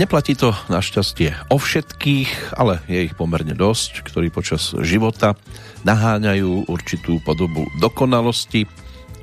Neplatí 0.00 0.32
to 0.32 0.56
našťastie 0.72 1.52
o 1.52 1.60
všetkých, 1.60 2.56
ale 2.56 2.80
je 2.88 3.04
ich 3.04 3.12
pomerne 3.12 3.52
dosť, 3.52 4.00
ktorí 4.00 4.32
počas 4.32 4.72
života 4.80 5.36
naháňajú 5.84 6.72
určitú 6.72 7.20
podobu 7.20 7.68
dokonalosti 7.84 8.64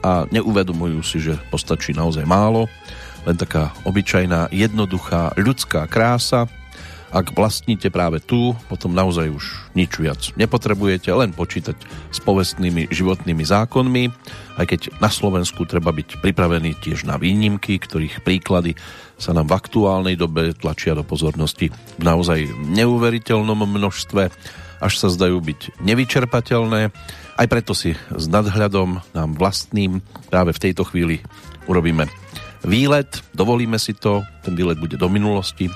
a 0.06 0.30
neuvedomujú 0.30 1.02
si, 1.02 1.18
že 1.18 1.34
postačí 1.50 1.98
naozaj 1.98 2.30
málo, 2.30 2.70
len 3.26 3.34
taká 3.34 3.74
obyčajná, 3.90 4.54
jednoduchá 4.54 5.34
ľudská 5.34 5.90
krása. 5.90 6.46
Ak 7.10 7.34
vlastníte 7.34 7.90
práve 7.90 8.22
tu, 8.22 8.54
potom 8.70 8.94
naozaj 8.94 9.34
už 9.34 9.74
nič 9.74 9.98
viac 9.98 10.22
nepotrebujete, 10.38 11.10
len 11.10 11.34
počítať 11.34 11.74
s 12.14 12.20
povestnými 12.22 12.94
životnými 12.94 13.42
zákonmi, 13.42 14.14
aj 14.62 14.66
keď 14.70 14.82
na 15.02 15.10
Slovensku 15.10 15.66
treba 15.66 15.90
byť 15.90 16.22
pripravený 16.22 16.78
tiež 16.86 17.10
na 17.10 17.18
výnimky, 17.18 17.82
ktorých 17.82 18.22
príklady 18.22 18.78
sa 19.18 19.34
nám 19.34 19.50
v 19.50 19.58
aktuálnej 19.58 20.16
dobe 20.16 20.54
tlačia 20.54 20.94
do 20.94 21.02
pozornosti 21.02 21.74
v 21.98 22.04
naozaj 22.06 22.46
neuveriteľnom 22.70 23.66
množstve, 23.66 24.24
až 24.78 24.94
sa 24.94 25.10
zdajú 25.10 25.42
byť 25.42 25.82
nevyčerpateľné. 25.82 26.94
Aj 27.38 27.48
preto 27.50 27.74
si 27.74 27.98
s 27.98 28.26
nadhľadom 28.30 29.02
nám 29.14 29.30
vlastným 29.38 30.02
práve 30.30 30.54
v 30.54 30.62
tejto 30.70 30.86
chvíli 30.86 31.22
urobíme 31.66 32.06
výlet, 32.66 33.10
dovolíme 33.34 33.78
si 33.78 33.94
to, 33.94 34.26
ten 34.46 34.58
výlet 34.58 34.78
bude 34.78 34.98
do 34.98 35.10
minulosti, 35.10 35.70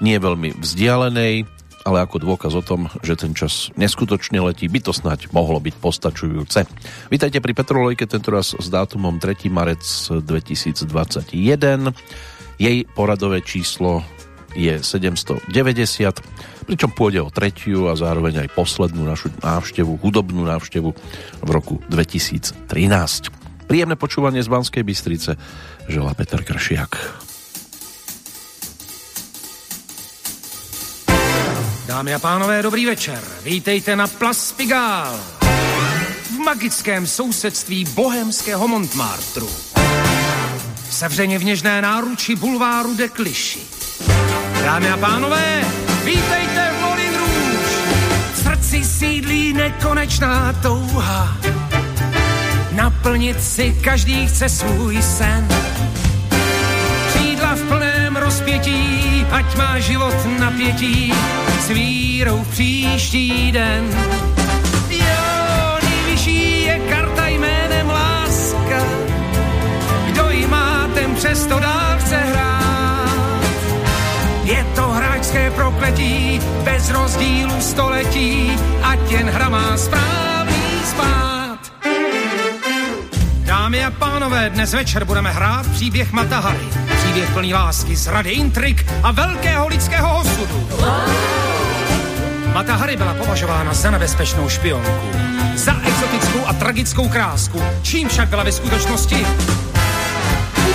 nie 0.00 0.16
veľmi 0.16 0.56
vzdialenej, 0.60 1.48
ale 1.84 2.00
ako 2.00 2.16
dôkaz 2.24 2.56
o 2.56 2.64
tom, 2.64 2.88
že 3.04 3.12
ten 3.14 3.36
čas 3.36 3.68
neskutočne 3.76 4.40
letí, 4.40 4.64
by 4.72 4.80
to 4.80 4.92
snať 4.96 5.28
mohlo 5.36 5.60
byť 5.60 5.74
postačujúce. 5.78 6.64
Vítajte 7.12 7.44
pri 7.44 7.52
Petrolojke, 7.52 8.08
tentoraz 8.08 8.56
s 8.56 8.66
dátumom 8.72 9.20
3. 9.20 9.52
marec 9.52 9.84
2021. 10.08 11.92
Jej 12.58 12.86
poradové 12.94 13.42
číslo 13.42 14.06
je 14.54 14.78
790, 14.78 15.50
pričom 16.64 16.90
pôjde 16.94 17.20
o 17.20 17.28
tretiu 17.28 17.90
a 17.90 17.98
zároveň 17.98 18.46
aj 18.46 18.54
poslednú 18.54 19.02
našu 19.02 19.34
návštevu, 19.42 19.98
hudobnú 19.98 20.46
návštevu 20.46 20.90
v 21.42 21.48
roku 21.50 21.82
2013. 21.90 23.66
Príjemné 23.66 23.96
počúvanie 23.98 24.40
z 24.40 24.48
Banskej 24.48 24.86
Bystrice 24.86 25.34
želá 25.90 26.14
Peter 26.14 26.40
Kršiak. 26.46 27.24
Dámy 31.84 32.16
a 32.16 32.18
pánové, 32.18 32.62
dobrý 32.62 32.86
večer. 32.86 33.20
Vítejte 33.44 33.94
na 33.96 34.08
Plas 34.08 34.56
v 36.24 36.38
magickém 36.42 37.06
sousedství 37.06 37.84
bohemského 37.94 38.68
Montmartru 38.68 39.73
sevřeně 40.94 41.38
v 41.38 41.44
něžné 41.44 41.82
náruči 41.82 42.36
bulváru 42.36 42.94
de 42.94 43.08
Kliši. 43.08 43.58
Dámy 44.64 44.90
a 44.90 44.96
pánové, 44.96 45.64
vítejte 46.04 46.70
v 46.72 46.82
Moulin 46.82 47.14
Rouge. 47.14 47.68
V 48.34 48.38
srdci 48.38 48.84
sídlí 48.84 49.52
nekonečná 49.52 50.52
touha. 50.52 51.36
Naplnit 52.72 53.42
si 53.42 53.76
každý 53.84 54.26
chce 54.26 54.48
svůj 54.48 55.02
sen. 55.02 55.48
Křídla 57.08 57.54
v 57.54 57.62
plném 57.68 58.16
rozpětí, 58.16 59.26
ať 59.30 59.56
má 59.56 59.78
život 59.78 60.14
napětí, 60.38 61.14
s 61.60 61.68
vírou 61.68 62.44
příští 62.50 63.52
den. 63.52 63.84
Přesto 71.24 71.58
dál 71.58 71.96
chce 71.98 72.16
hrát. 72.16 73.10
Je 74.44 74.66
to 74.74 74.82
hráčské 74.82 75.50
prokletí, 75.50 76.40
bez 76.64 76.90
rozdílu 76.90 77.60
století, 77.60 78.52
ať 78.82 79.10
jen 79.10 79.30
hra 79.30 79.48
má 79.48 79.76
správný 79.76 80.62
spát. 80.84 81.58
Dámy 83.44 83.84
a 83.84 83.90
pánové, 83.90 84.50
dnes 84.50 84.74
večer 84.74 85.04
budeme 85.04 85.32
hrát 85.32 85.66
příběh 85.66 86.12
Matahary. 86.12 86.68
Příběh 87.02 87.30
plný 87.30 87.54
lásky, 87.54 87.96
zrady, 87.96 88.30
intrik 88.30 88.86
a 89.02 89.12
velkého 89.12 89.68
lidského 89.68 90.20
osudu. 90.20 90.68
Matahary 92.52 92.96
byla 92.96 93.14
považována 93.14 93.74
za 93.74 93.90
nebezpečnou 93.90 94.48
špionku, 94.48 95.10
za 95.54 95.80
exotickou 95.84 96.46
a 96.46 96.52
tragickou 96.52 97.08
krásku, 97.08 97.62
čím 97.82 98.08
však 98.08 98.28
byla 98.28 98.42
ve 98.42 98.52
skutečnosti 98.52 99.26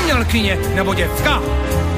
umělkyně 0.10 0.58
nebo 0.74 0.94
děvka, 0.94 1.42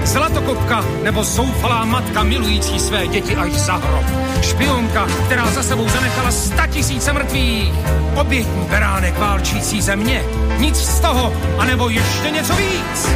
zlatokopka 0.04 0.86
nebo 1.04 1.24
zoufalá 1.24 1.86
matka 1.86 2.24
milující 2.24 2.80
své 2.80 3.08
děti 3.08 3.36
až 3.36 3.52
za 3.52 3.74
hrob, 3.74 4.06
špionka, 4.42 5.08
která 5.26 5.52
za 5.52 5.64
sebou 5.64 5.90
zanechala 5.90 6.32
sta 6.32 6.68
tisíce 6.68 7.14
mrtvých, 7.14 7.74
obětní 8.20 8.66
beránek 8.70 9.20
válčící 9.20 9.82
země, 9.82 10.24
nic 10.58 10.76
z 10.76 11.00
toho, 11.00 11.34
anebo 11.58 11.90
ještě 11.90 12.30
něco 12.30 12.54
víc. 12.54 13.08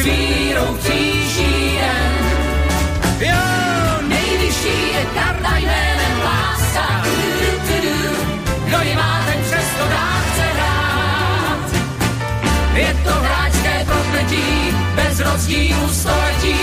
s 0.00 0.04
vírou 0.04 0.74
příští 0.74 1.78
den. 1.80 2.12
Jo, 3.20 4.08
nejvyšší 4.08 4.92
je 4.94 5.04
karta 5.14 5.56
jménem 5.56 6.18
láska. 6.24 7.02
Kdo 8.64 8.78
ji 8.82 8.94
má, 8.94 9.22
ten 9.26 9.44
přesto 9.44 9.84
dá 9.88 10.08
chce 10.26 10.46
hrát. 10.56 11.70
Je 12.74 12.96
to 13.04 13.10
hráčské 13.10 13.84
prokletí, 13.84 14.76
bez 14.94 15.20
rozdílu 15.20 15.88
století, 15.88 16.56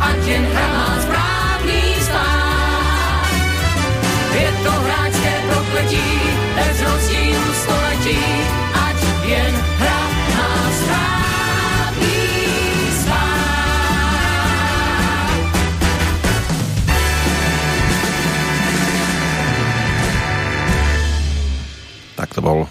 ať 0.00 0.26
jen 0.26 0.46
hra 0.46 0.68
má 0.68 0.98
správný 1.02 1.82
stát. 2.00 3.30
Je 4.34 4.52
to 4.62 4.70
hráčské 4.70 5.42
prokletí, 5.50 6.20
bez 6.54 6.82
rozdílu 6.82 7.54
století, 7.54 8.20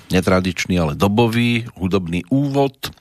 netradičný, 0.09 0.79
ale 0.79 0.93
dobový 0.95 1.67
hudobný 1.75 2.23
úvod, 2.31 2.93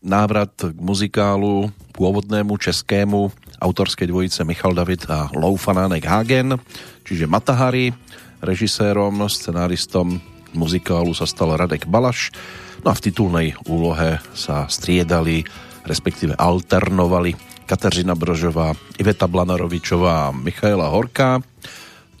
návrat 0.00 0.52
k 0.56 0.78
muzikálu 0.80 1.68
pôvodnému 1.92 2.56
českému 2.56 3.28
autorskej 3.60 4.08
dvojice 4.08 4.40
Michal 4.48 4.72
David 4.72 5.04
a 5.12 5.28
Lou 5.36 5.60
Fanánek 5.60 6.08
Hagen, 6.08 6.56
čiže 7.04 7.28
Matahari, 7.28 7.92
režisérom, 8.40 9.28
scenáristom 9.28 10.16
muzikálu 10.56 11.12
sa 11.12 11.28
stal 11.28 11.52
Radek 11.52 11.84
Balaš, 11.84 12.32
no 12.80 12.90
a 12.90 12.96
v 12.96 13.04
titulnej 13.04 13.48
úlohe 13.68 14.16
sa 14.32 14.64
striedali, 14.72 15.44
respektíve 15.84 16.32
alternovali 16.40 17.36
Kateřina 17.68 18.16
Brožová, 18.16 18.74
Iveta 18.98 19.30
Blanarovičová 19.30 20.32
a 20.32 20.34
Michaela 20.34 20.90
Horká. 20.90 21.38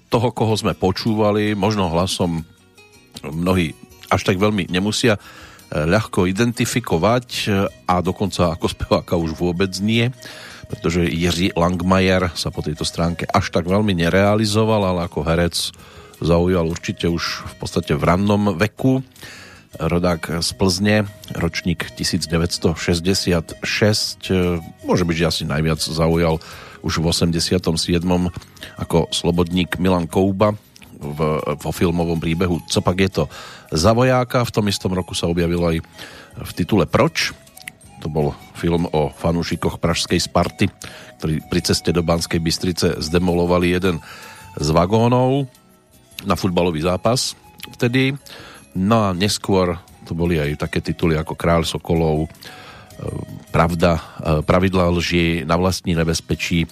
Toho, 0.06 0.30
koho 0.30 0.54
sme 0.54 0.78
počúvali, 0.78 1.58
možno 1.58 1.90
hlasom 1.90 2.46
mnohí 3.26 3.74
až 4.10 4.26
tak 4.26 4.42
veľmi 4.42 4.66
nemusia 4.66 5.16
e, 5.16 5.20
ľahko 5.86 6.26
identifikovať 6.26 7.26
e, 7.46 7.70
a 7.86 8.02
dokonca 8.02 8.50
ako 8.52 8.66
speváka 8.66 9.14
už 9.14 9.38
vôbec 9.38 9.70
nie, 9.78 10.10
pretože 10.66 11.06
Jiří 11.06 11.54
Langmajer 11.54 12.34
sa 12.34 12.50
po 12.50 12.62
tejto 12.62 12.82
stránke 12.82 13.26
až 13.30 13.54
tak 13.54 13.70
veľmi 13.70 13.94
nerealizoval, 13.94 14.82
ale 14.86 15.00
ako 15.06 15.20
herec 15.22 15.56
zaujal 16.20 16.68
určite 16.68 17.08
už 17.08 17.48
v 17.48 17.54
podstate 17.58 17.96
v 17.96 18.02
rannom 18.04 18.54
veku. 18.58 19.02
rodák 19.78 20.42
z 20.42 20.50
Plzne, 20.58 20.96
ročník 21.32 21.94
1966, 21.94 23.62
môže 24.84 25.04
byť, 25.06 25.16
že 25.16 25.30
asi 25.30 25.42
najviac 25.46 25.80
zaujal 25.80 26.42
už 26.82 27.00
v 27.00 27.06
87. 27.08 27.62
ako 28.76 28.98
slobodník 29.14 29.78
Milan 29.78 30.10
Kouba 30.10 30.58
v, 31.00 31.20
vo 31.40 31.70
filmovom 31.72 32.20
príbehu 32.20 32.60
Co 32.68 32.84
pak 32.84 32.96
je 33.00 33.10
to 33.10 33.24
za 33.72 33.96
vojáka. 33.96 34.44
V 34.44 34.54
tom 34.54 34.68
istom 34.68 34.92
roku 34.92 35.16
sa 35.16 35.26
objavil 35.26 35.60
aj 35.64 35.76
v 36.36 36.50
titule 36.52 36.84
Proč. 36.84 37.32
To 38.04 38.08
bol 38.08 38.32
film 38.56 38.88
o 38.92 39.12
fanúšikoch 39.12 39.80
pražskej 39.80 40.20
Sparty, 40.20 40.68
ktorí 41.20 41.44
pri 41.48 41.60
ceste 41.64 41.92
do 41.92 42.00
Banskej 42.04 42.40
Bystrice 42.40 42.96
zdemolovali 43.00 43.76
jeden 43.76 44.00
z 44.56 44.68
vagónov 44.72 45.48
na 46.24 46.36
futbalový 46.36 46.84
zápas 46.84 47.36
vtedy. 47.76 48.16
No 48.76 49.08
a 49.08 49.16
neskôr 49.16 49.76
to 50.08 50.16
boli 50.16 50.40
aj 50.40 50.64
také 50.68 50.80
tituly 50.80 51.16
ako 51.16 51.36
Kráľ 51.36 51.68
Sokolov, 51.68 52.24
e, 52.24 52.28
Pravda, 53.52 54.00
e, 54.00 54.02
Pravidla 54.44 54.88
lži, 54.88 55.44
Na 55.44 55.60
vlastní 55.60 55.92
nebezpečí, 55.92 56.64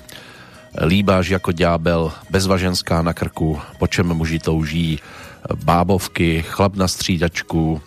Líbáš 0.78 1.34
ako 1.34 1.50
ďábel, 1.50 2.14
Bezvaženská 2.30 3.02
na 3.02 3.10
krku, 3.10 3.58
Po 3.82 3.86
čem 3.90 4.06
muži 4.14 4.38
touží, 4.38 5.02
Bábovky, 5.42 6.46
Chlap 6.46 6.78
na 6.78 6.86
střídačku 6.86 7.82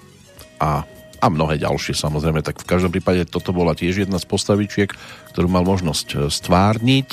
a, 0.60 0.84
a 1.22 1.26
mnohé 1.32 1.56
ďalšie 1.56 1.96
samozrejme. 1.96 2.44
Tak 2.44 2.64
v 2.64 2.70
každom 2.70 2.92
prípade 2.92 3.24
toto 3.30 3.56
bola 3.56 3.78
tiež 3.78 4.04
jedna 4.04 4.20
z 4.20 4.28
postavičiek, 4.28 4.92
ktorú 5.32 5.48
mal 5.48 5.64
možnosť 5.64 6.08
e, 6.12 6.18
stvárniť. 6.28 7.10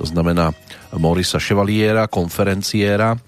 To 0.00 0.04
znamená 0.08 0.56
Morisa 0.96 1.38
Chevaliera, 1.38 2.10
konferenciéra, 2.10 3.20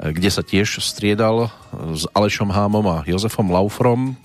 kde 0.00 0.30
sa 0.32 0.40
tiež 0.40 0.80
striedal 0.80 1.52
s 1.92 2.08
Alešom 2.16 2.48
Hámom 2.48 2.86
a 2.88 3.04
Jozefom 3.04 3.52
Laufrom 3.52 4.16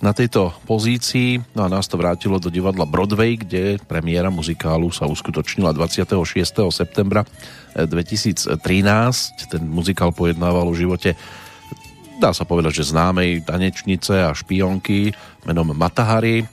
na 0.00 0.14
tejto 0.14 0.54
pozícii. 0.64 1.42
No 1.54 1.66
a 1.66 1.72
nás 1.72 1.90
to 1.90 1.98
vrátilo 1.98 2.38
do 2.38 2.50
divadla 2.50 2.86
Broadway, 2.86 3.34
kde 3.34 3.82
premiéra 3.84 4.30
muzikálu 4.30 4.94
sa 4.94 5.10
uskutočnila 5.10 5.74
26. 5.74 6.14
septembra 6.70 7.26
2013. 7.74 8.58
Ten 9.50 9.62
muzikál 9.66 10.14
pojednával 10.14 10.70
o 10.70 10.74
živote 10.74 11.18
dá 12.18 12.34
sa 12.34 12.42
povedať, 12.42 12.82
že 12.82 12.90
známej 12.90 13.46
tanečnice 13.46 14.26
a 14.26 14.34
špionky 14.34 15.14
menom 15.46 15.70
Matahari, 15.70 16.44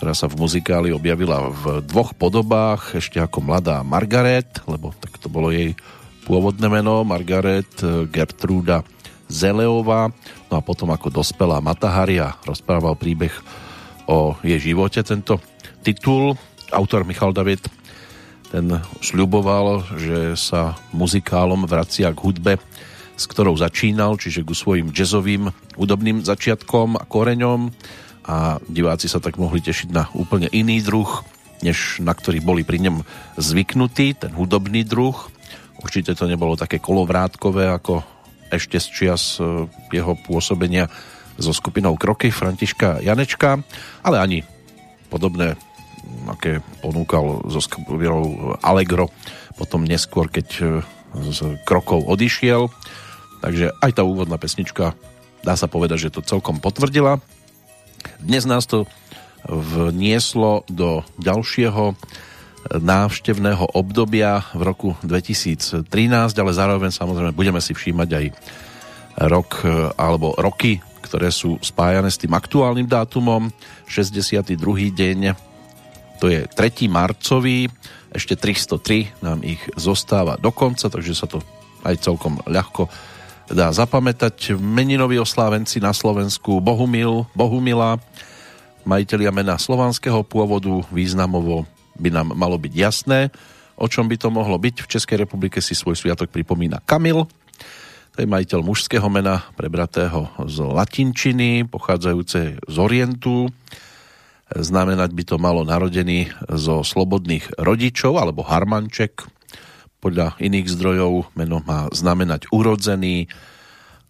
ktorá 0.00 0.16
sa 0.16 0.26
v 0.26 0.40
muzikáli 0.40 0.90
objavila 0.90 1.52
v 1.52 1.84
dvoch 1.84 2.16
podobách, 2.16 2.96
ešte 2.96 3.20
ako 3.20 3.44
mladá 3.44 3.84
Margaret, 3.84 4.64
lebo 4.64 4.96
tak 4.96 5.20
to 5.20 5.28
bolo 5.28 5.52
jej 5.52 5.76
pôvodné 6.24 6.72
meno 6.72 7.04
Margaret 7.04 7.68
eh, 7.84 8.08
Gertruda 8.08 8.80
Zeleová, 9.28 10.12
no 10.48 10.54
a 10.58 10.62
potom 10.62 10.92
ako 10.92 11.10
dospelá 11.10 11.58
Mataharia 11.64 12.36
rozprával 12.44 12.94
príbeh 12.94 13.32
o 14.04 14.36
jej 14.44 14.72
živote. 14.72 15.00
Tento 15.00 15.40
titul 15.80 16.36
autor 16.72 17.08
Michal 17.08 17.32
David 17.32 17.64
ten 18.54 18.70
sľuboval, 19.02 19.82
že 19.98 20.38
sa 20.38 20.78
muzikálom 20.94 21.66
vracia 21.66 22.14
k 22.14 22.22
hudbe, 22.22 22.54
s 23.18 23.26
ktorou 23.26 23.58
začínal, 23.58 24.14
čiže 24.14 24.46
ku 24.46 24.54
svojim 24.54 24.94
jazzovým 24.94 25.50
hudobným 25.74 26.22
začiatkom 26.22 26.94
a 26.94 27.02
koreňom 27.02 27.74
a 28.30 28.62
diváci 28.70 29.10
sa 29.10 29.18
tak 29.18 29.42
mohli 29.42 29.58
tešiť 29.58 29.88
na 29.90 30.06
úplne 30.14 30.46
iný 30.54 30.78
druh, 30.86 31.26
než 31.66 31.98
na 31.98 32.14
ktorý 32.14 32.38
boli 32.38 32.62
pri 32.62 32.78
ňom 32.86 33.02
zvyknutí, 33.42 34.22
ten 34.22 34.30
hudobný 34.30 34.86
druh. 34.86 35.18
Určite 35.82 36.14
to 36.14 36.30
nebolo 36.30 36.54
také 36.54 36.78
kolovrátkové 36.78 37.68
ako 37.74 38.06
ešte 38.56 38.78
z 38.80 38.86
čias 38.90 39.38
e, 39.38 39.66
jeho 39.92 40.14
pôsobenia 40.26 40.90
so 41.38 41.50
skupinou 41.50 41.98
Kroky 41.98 42.30
Františka 42.30 43.02
Janečka, 43.02 43.58
ale 44.06 44.16
ani 44.22 44.38
podobné, 45.10 45.58
aké 46.30 46.62
ponúkal 46.78 47.42
so 47.50 47.58
skupinou 47.58 48.54
Allegro 48.62 49.10
potom 49.54 49.86
neskôr, 49.86 50.26
keď 50.30 50.46
e, 50.58 50.64
z 51.30 51.38
Krokov 51.62 52.06
odišiel. 52.10 52.70
Takže 53.42 53.70
aj 53.78 53.90
tá 53.98 54.02
úvodná 54.02 54.40
pesnička 54.40 54.98
dá 55.44 55.54
sa 55.54 55.68
povedať, 55.68 56.08
že 56.08 56.14
to 56.14 56.26
celkom 56.26 56.58
potvrdila. 56.58 57.20
Dnes 58.18 58.48
nás 58.48 58.64
to 58.64 58.88
vnieslo 59.46 60.64
do 60.72 61.04
ďalšieho 61.20 61.92
návštevného 62.72 63.76
obdobia 63.76 64.40
v 64.56 64.62
roku 64.64 64.88
2013, 65.04 65.84
ale 66.32 66.52
zároveň 66.52 66.90
samozrejme 66.90 67.36
budeme 67.36 67.60
si 67.60 67.76
všímať 67.76 68.08
aj 68.08 68.26
rok 69.28 69.50
e, 69.62 69.92
alebo 69.94 70.34
roky, 70.40 70.80
ktoré 71.04 71.28
sú 71.28 71.60
spájane 71.60 72.08
s 72.08 72.18
tým 72.18 72.32
aktuálnym 72.32 72.88
dátumom. 72.88 73.52
62. 73.86 74.56
deň, 74.96 75.36
to 76.18 76.32
je 76.32 76.48
3. 76.48 76.88
marcový, 76.88 77.68
ešte 78.14 78.38
303 78.38 79.20
nám 79.20 79.42
ich 79.44 79.60
zostáva 79.74 80.40
do 80.40 80.54
konca, 80.54 80.88
takže 80.88 81.12
sa 81.12 81.26
to 81.26 81.42
aj 81.84 82.00
celkom 82.00 82.40
ľahko 82.48 82.88
dá 83.52 83.68
zapamätať. 83.68 84.56
Meninoví 84.56 85.20
oslávenci 85.20 85.82
na 85.84 85.92
Slovensku 85.92 86.64
Bohumil, 86.64 87.28
Bohumila, 87.36 88.00
majiteľia 88.88 89.28
mena 89.34 89.60
slovanského 89.60 90.24
pôvodu, 90.24 90.80
významovo 90.88 91.68
by 91.98 92.08
nám 92.10 92.34
malo 92.34 92.58
byť 92.58 92.72
jasné, 92.74 93.30
o 93.74 93.86
čom 93.90 94.06
by 94.06 94.16
to 94.18 94.30
mohlo 94.30 94.58
byť. 94.58 94.84
V 94.84 94.90
Českej 94.98 95.26
republike 95.26 95.58
si 95.58 95.74
svoj 95.74 95.98
sviatok 95.98 96.30
pripomína 96.30 96.82
Kamil, 96.82 97.26
to 98.14 98.22
je 98.22 98.30
majiteľ 98.30 98.62
mužského 98.62 99.10
mena, 99.10 99.42
prebratého 99.58 100.30
z 100.46 100.62
latinčiny, 100.62 101.66
pochádzajúce 101.66 102.62
z 102.62 102.76
Orientu. 102.78 103.50
Znamenať 104.54 105.10
by 105.10 105.24
to 105.26 105.36
malo 105.42 105.66
narodený 105.66 106.30
zo 106.46 106.86
slobodných 106.86 107.58
rodičov, 107.58 108.22
alebo 108.22 108.46
harmanček. 108.46 109.26
Podľa 109.98 110.38
iných 110.38 110.70
zdrojov 110.70 111.34
meno 111.34 111.58
má 111.66 111.90
znamenať 111.90 112.46
urodzený 112.54 113.26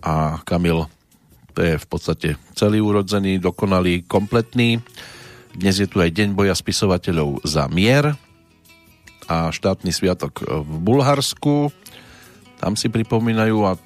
a 0.05 0.37
Kamil 0.45 0.85
to 1.55 1.62
je 1.62 1.79
v 1.79 1.87
podstate 1.87 2.29
celý 2.59 2.83
urodzený, 2.83 3.38
dokonalý, 3.38 4.03
kompletný. 4.11 4.83
Dnes 5.54 5.78
je 5.78 5.87
tu 5.87 6.02
aj 6.02 6.11
Deň 6.11 6.34
boja 6.34 6.50
spisovateľov 6.50 7.46
za 7.46 7.70
mier 7.70 8.18
a 9.30 9.54
štátny 9.54 9.94
sviatok 9.94 10.42
v 10.42 10.73
Bulharsku. 10.82 11.70
Tam 12.58 12.75
si 12.75 12.90
pripomínajú 12.90 13.62
a 13.62 13.78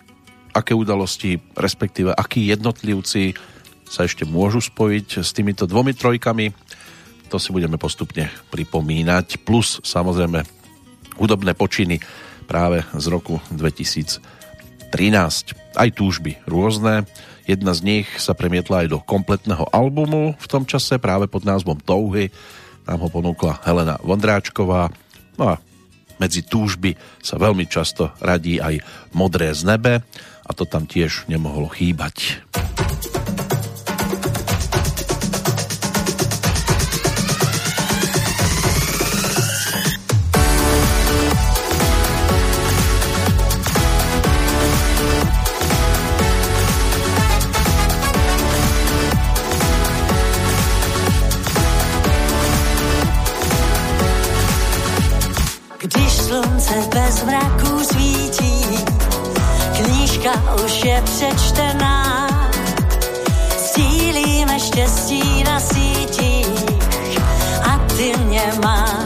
aké 0.56 0.72
udalosti, 0.72 1.36
respektíve 1.52 2.16
akí 2.16 2.48
jednotlivci 2.48 3.36
sa 3.84 4.08
ešte 4.08 4.24
môžu 4.24 4.64
spojiť 4.64 5.20
s 5.20 5.36
týmito 5.36 5.68
dvomi 5.68 5.92
trojkami. 5.92 6.56
To 7.28 7.36
si 7.36 7.52
budeme 7.52 7.76
postupne 7.76 8.32
pripomínať. 8.48 9.44
Plus 9.44 9.84
samozrejme 9.84 10.48
hudobné 11.20 11.52
počiny 11.52 12.00
práve 12.48 12.80
z 12.96 13.06
roku 13.12 13.44
2013. 13.52 14.24
Aj 15.76 15.88
túžby 15.92 16.40
rôzne. 16.48 17.04
Jedna 17.48 17.72
z 17.72 17.80
nich 17.80 18.06
sa 18.20 18.36
premietla 18.36 18.84
aj 18.84 18.88
do 18.92 19.00
kompletného 19.00 19.72
albumu 19.72 20.36
v 20.36 20.46
tom 20.52 20.68
čase 20.68 21.00
práve 21.00 21.32
pod 21.32 21.48
názvom 21.48 21.80
Touhy. 21.80 22.28
Nám 22.84 23.00
ho 23.00 23.08
ponúkla 23.08 23.64
Helena 23.64 23.96
Vondráčková. 24.04 24.92
No 25.40 25.44
a 25.48 25.54
medzi 26.20 26.44
túžby 26.44 26.92
sa 27.24 27.40
veľmi 27.40 27.64
často 27.64 28.12
radí 28.20 28.60
aj 28.60 28.84
Modré 29.16 29.48
z 29.56 29.64
nebe 29.64 30.04
a 30.44 30.50
to 30.52 30.68
tam 30.68 30.84
tiež 30.84 31.24
nemohlo 31.24 31.72
chýbať. 31.72 32.44
Už 60.64 60.84
je 60.84 61.02
přečtená. 61.02 62.28
Stílíme 63.58 64.60
štěstí 64.60 65.44
na 65.44 65.60
sítích 65.60 66.64
a 67.62 67.78
ty 67.96 68.12
mě 68.24 68.52
máš, 68.64 68.97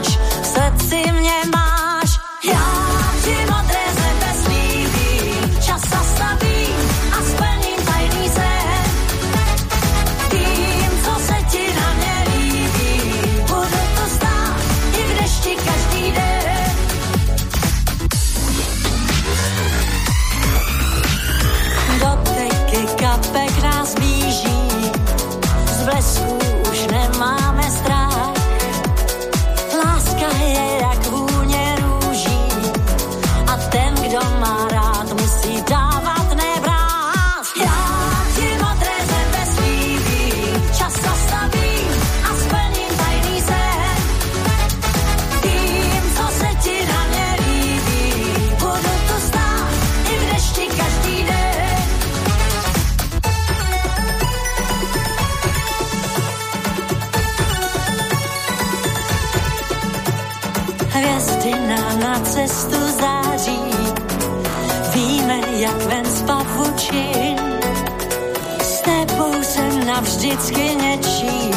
jsem 70.03 70.29
navždycky 70.29 70.75
něčí. 70.75 71.51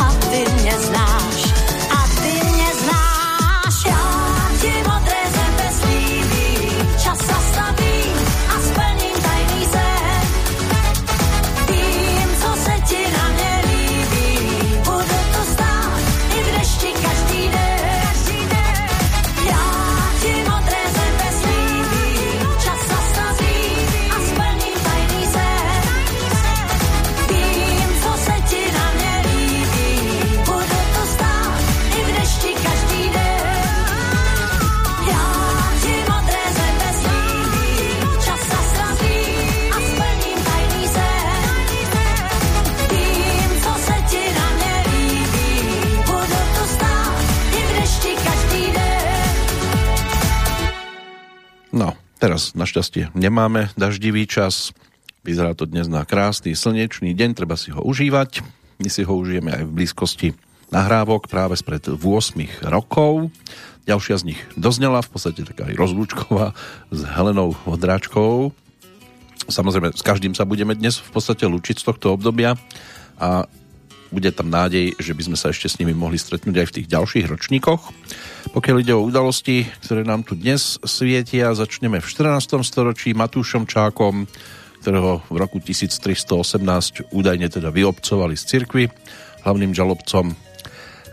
A 0.00 0.12
ty 0.30 0.44
mě 0.62 0.72
znáš, 0.78 1.15
Teraz 52.16 52.56
našťastie 52.56 53.12
nemáme 53.12 53.68
daždivý 53.76 54.24
čas. 54.24 54.72
Vyzerá 55.20 55.52
to 55.52 55.68
dnes 55.68 55.84
na 55.84 56.00
krásny 56.08 56.56
slnečný 56.56 57.12
deň, 57.12 57.36
treba 57.36 57.60
si 57.60 57.68
ho 57.68 57.84
užívať. 57.84 58.40
My 58.80 58.88
si 58.88 59.04
ho 59.04 59.12
užijeme 59.12 59.52
aj 59.52 59.62
v 59.68 59.74
blízkosti 59.76 60.28
nahrávok 60.72 61.28
práve 61.28 61.60
spred 61.60 61.84
8 61.84 62.00
rokov. 62.72 63.28
Ďalšia 63.84 64.16
z 64.16 64.32
nich 64.32 64.40
doznela, 64.56 65.04
v 65.04 65.12
podstate 65.12 65.44
taká 65.44 65.68
aj 65.68 65.76
rozlúčková 65.76 66.56
s 66.88 67.00
Helenou 67.04 67.52
Vodráčkou. 67.68 68.48
Samozrejme, 69.46 69.92
s 69.92 70.00
každým 70.00 70.32
sa 70.32 70.48
budeme 70.48 70.72
dnes 70.72 70.96
v 70.96 71.10
podstate 71.12 71.44
lúčiť 71.44 71.84
z 71.84 71.84
tohto 71.84 72.16
obdobia 72.16 72.56
a 73.20 73.44
bude 74.10 74.30
tam 74.32 74.50
nádej, 74.50 74.94
že 74.98 75.12
by 75.12 75.22
sme 75.32 75.36
sa 75.38 75.50
ešte 75.50 75.70
s 75.70 75.78
nimi 75.78 75.92
mohli 75.92 76.18
stretnúť 76.18 76.56
aj 76.62 76.66
v 76.70 76.74
tých 76.80 76.88
ďalších 76.90 77.26
ročníkoch. 77.26 77.82
Pokiaľ 78.54 78.76
ide 78.80 78.94
o 78.94 79.04
udalosti, 79.04 79.66
ktoré 79.82 80.06
nám 80.06 80.22
tu 80.22 80.38
dnes 80.38 80.78
svietia, 80.82 81.52
začneme 81.52 81.98
v 81.98 82.06
14. 82.06 82.62
storočí 82.62 83.12
Matúšom 83.12 83.66
Čákom, 83.66 84.30
ktorého 84.80 85.26
v 85.26 85.36
roku 85.36 85.58
1318 85.58 87.10
údajne 87.10 87.50
teda 87.50 87.74
vyobcovali 87.74 88.38
z 88.38 88.42
cirkvy. 88.46 88.84
Hlavným 89.42 89.74
žalobcom 89.74 90.34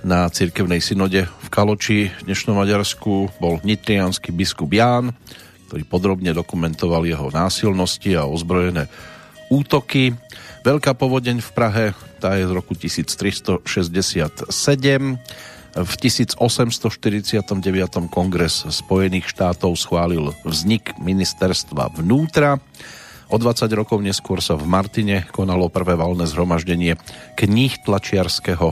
na 0.03 0.27
cirkevnej 0.29 0.83
synode 0.83 1.25
v 1.25 1.47
Kaloči 1.47 2.11
v 2.11 2.21
dnešnom 2.27 2.59
Maďarsku 2.59 3.39
bol 3.39 3.63
nitrianský 3.63 4.35
biskup 4.35 4.69
Ján, 4.69 5.15
ktorý 5.71 5.89
podrobne 5.89 6.35
dokumentoval 6.35 7.07
jeho 7.07 7.33
násilnosti 7.33 8.13
a 8.13 8.29
ozbrojené 8.29 8.91
útoky. 9.49 10.13
Veľká 10.61 10.93
povodeň 10.93 11.41
v 11.41 11.49
Prahe, 11.55 11.85
tá 12.23 12.39
je 12.39 12.47
z 12.47 12.55
roku 12.55 12.71
1367. 12.71 13.67
V 15.73 15.93
1849. 15.99 16.39
kongres 18.07 18.63
Spojených 18.71 19.27
štátov 19.27 19.75
schválil 19.75 20.31
vznik 20.47 20.95
ministerstva 21.03 21.99
vnútra. 21.99 22.63
O 23.27 23.35
20 23.35 23.67
rokov 23.75 23.99
neskôr 23.99 24.39
sa 24.39 24.55
v 24.55 24.63
Martine 24.63 25.27
konalo 25.35 25.67
prvé 25.67 25.99
valné 25.99 26.23
zhromaždenie 26.23 26.95
kníh 27.35 27.75
tlačiarského 27.83 28.71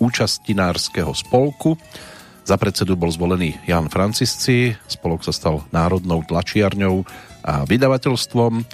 účastinárskeho 0.00 1.12
spolku. 1.12 1.76
Za 2.48 2.56
predsedu 2.56 2.96
bol 2.96 3.12
zvolený 3.12 3.60
Jan 3.68 3.92
Francisci, 3.92 4.72
spolok 4.88 5.20
sa 5.20 5.36
stal 5.36 5.68
národnou 5.68 6.24
tlačiarňou 6.24 7.04
a 7.44 7.68
vydavateľstvom. 7.68 8.64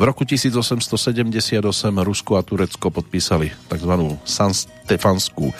V 0.00 0.08
roku 0.08 0.24
1878 0.24 1.60
Rusko 1.92 2.40
a 2.40 2.42
Turecko 2.42 2.88
podpísali 2.88 3.52
tzv. 3.68 3.92
San 4.24 4.56
Stefanskú 4.56 5.52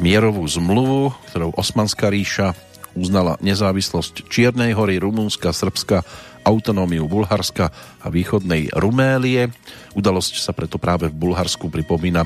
mierovú 0.00 0.48
zmluvu, 0.48 1.12
ktorou 1.28 1.52
Osmanská 1.60 2.08
ríša 2.08 2.56
uznala 2.96 3.36
nezávislosť 3.44 4.32
Čiernej 4.32 4.72
hory, 4.72 4.96
Rumunska, 4.96 5.52
Srbska, 5.52 6.08
autonómiu 6.40 7.04
Bulharska 7.04 7.68
a 8.00 8.08
východnej 8.08 8.72
Rumélie. 8.72 9.52
Udalosť 9.92 10.40
sa 10.40 10.56
preto 10.56 10.80
práve 10.80 11.12
v 11.12 11.28
Bulharsku 11.28 11.68
pripomína, 11.68 12.24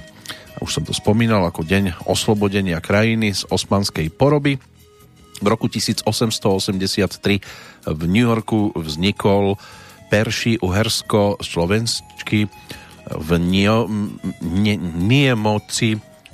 už 0.63 0.71
som 0.71 0.87
to 0.87 0.95
spomínal, 0.95 1.43
ako 1.51 1.67
deň 1.67 2.07
oslobodenia 2.07 2.79
krajiny 2.79 3.35
z 3.35 3.43
osmanskej 3.51 4.07
poroby. 4.15 4.63
V 5.43 5.47
roku 5.51 5.67
1883 5.67 6.07
v 7.91 8.03
New 8.07 8.23
Yorku 8.23 8.71
vznikol 8.79 9.59
Perši, 10.11 10.59
Uhersko, 10.59 11.39
Slovensky 11.39 12.51
v 13.11 13.31
Niemoci 14.99 15.89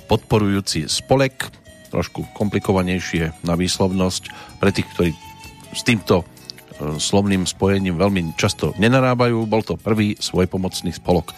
podporujúci 0.09 0.89
spolek, 0.89 1.53
trošku 1.93 2.25
komplikovanejšie 2.35 3.45
na 3.45 3.53
výslovnosť 3.55 4.23
pre 4.59 4.73
tých, 4.73 4.87
ktorí 4.95 5.11
s 5.71 5.81
týmto 5.83 6.23
e, 6.23 6.25
slovným 6.99 7.45
spojením 7.47 7.95
veľmi 7.99 8.35
často 8.35 8.73
nenarábajú. 8.75 9.45
Bol 9.47 9.63
to 9.63 9.79
prvý 9.79 10.15
svojpomocný 10.19 10.95
spolok 10.95 11.31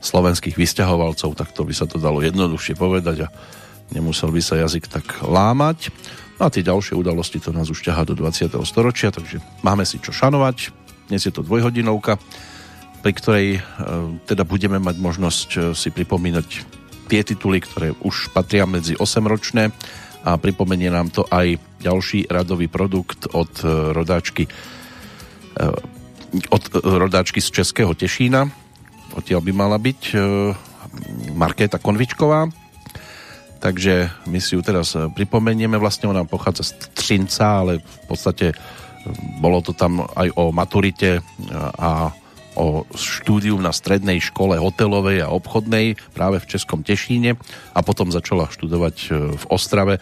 slovenských 0.00 0.56
vysťahovalcov, 0.56 1.36
tak 1.36 1.52
to 1.56 1.64
by 1.64 1.72
sa 1.72 1.88
to 1.88 1.96
dalo 1.96 2.20
jednoduchšie 2.20 2.76
povedať 2.76 3.28
a 3.28 3.32
nemusel 3.92 4.32
by 4.32 4.40
sa 4.44 4.60
jazyk 4.60 4.88
tak 4.88 5.06
lámať. 5.24 5.90
No 6.36 6.48
a 6.48 6.52
tie 6.52 6.60
ďalšie 6.60 6.92
udalosti 6.92 7.40
to 7.40 7.48
nás 7.52 7.72
už 7.72 7.80
ťahá 7.80 8.04
do 8.04 8.12
20. 8.12 8.52
storočia, 8.68 9.08
takže 9.08 9.40
máme 9.64 9.88
si 9.88 9.96
čo 9.96 10.12
šanovať. 10.12 10.85
Dnes 11.06 11.22
je 11.22 11.30
to 11.30 11.46
dvojhodinovka, 11.46 12.18
pri 12.98 13.12
ktorej 13.14 13.46
e, 13.54 13.60
teda 14.26 14.42
budeme 14.42 14.82
mať 14.82 14.96
možnosť 14.98 15.48
e, 15.54 15.58
si 15.78 15.94
pripomínať 15.94 16.46
tie 17.06 17.22
tituly, 17.22 17.62
ktoré 17.62 17.94
už 18.02 18.34
patria 18.34 18.66
medzi 18.66 18.98
8-ročné 18.98 19.70
a 20.26 20.34
pripomenie 20.34 20.90
nám 20.90 21.14
to 21.14 21.22
aj 21.30 21.62
ďalší 21.78 22.26
radový 22.26 22.66
produkt 22.66 23.30
od 23.30 23.52
e, 23.62 23.94
rodáčky 23.94 24.50
od 26.52 26.62
rodáčky 26.84 27.40
z 27.40 27.48
Českého 27.48 27.96
Tešína. 27.96 28.44
Odtiaľ 29.16 29.40
by 29.40 29.52
mala 29.56 29.80
byť 29.80 30.12
Markéta 31.32 31.80
Konvičková. 31.80 32.52
Takže 33.56 34.12
my 34.28 34.36
si 34.36 34.52
ju 34.52 34.60
teraz 34.60 34.92
pripomenieme. 35.16 35.80
Vlastne 35.80 36.12
ona 36.12 36.28
pochádza 36.28 36.68
z 36.68 36.92
Třinca, 36.92 37.64
ale 37.64 37.80
v 37.80 38.04
podstate 38.04 38.52
bolo 39.38 39.62
to 39.62 39.72
tam 39.76 40.02
aj 40.02 40.28
o 40.34 40.50
maturite 40.50 41.22
a 41.78 42.10
o 42.56 42.88
štúdium 42.96 43.60
na 43.60 43.70
strednej 43.70 44.18
škole 44.18 44.56
hotelovej 44.56 45.28
a 45.28 45.32
obchodnej 45.32 46.00
práve 46.16 46.40
v 46.40 46.48
Českom 46.56 46.80
Tešíne 46.80 47.36
a 47.76 47.78
potom 47.84 48.08
začala 48.08 48.48
študovať 48.48 48.96
e, 48.96 49.08
v 49.36 49.44
Ostrave 49.52 50.00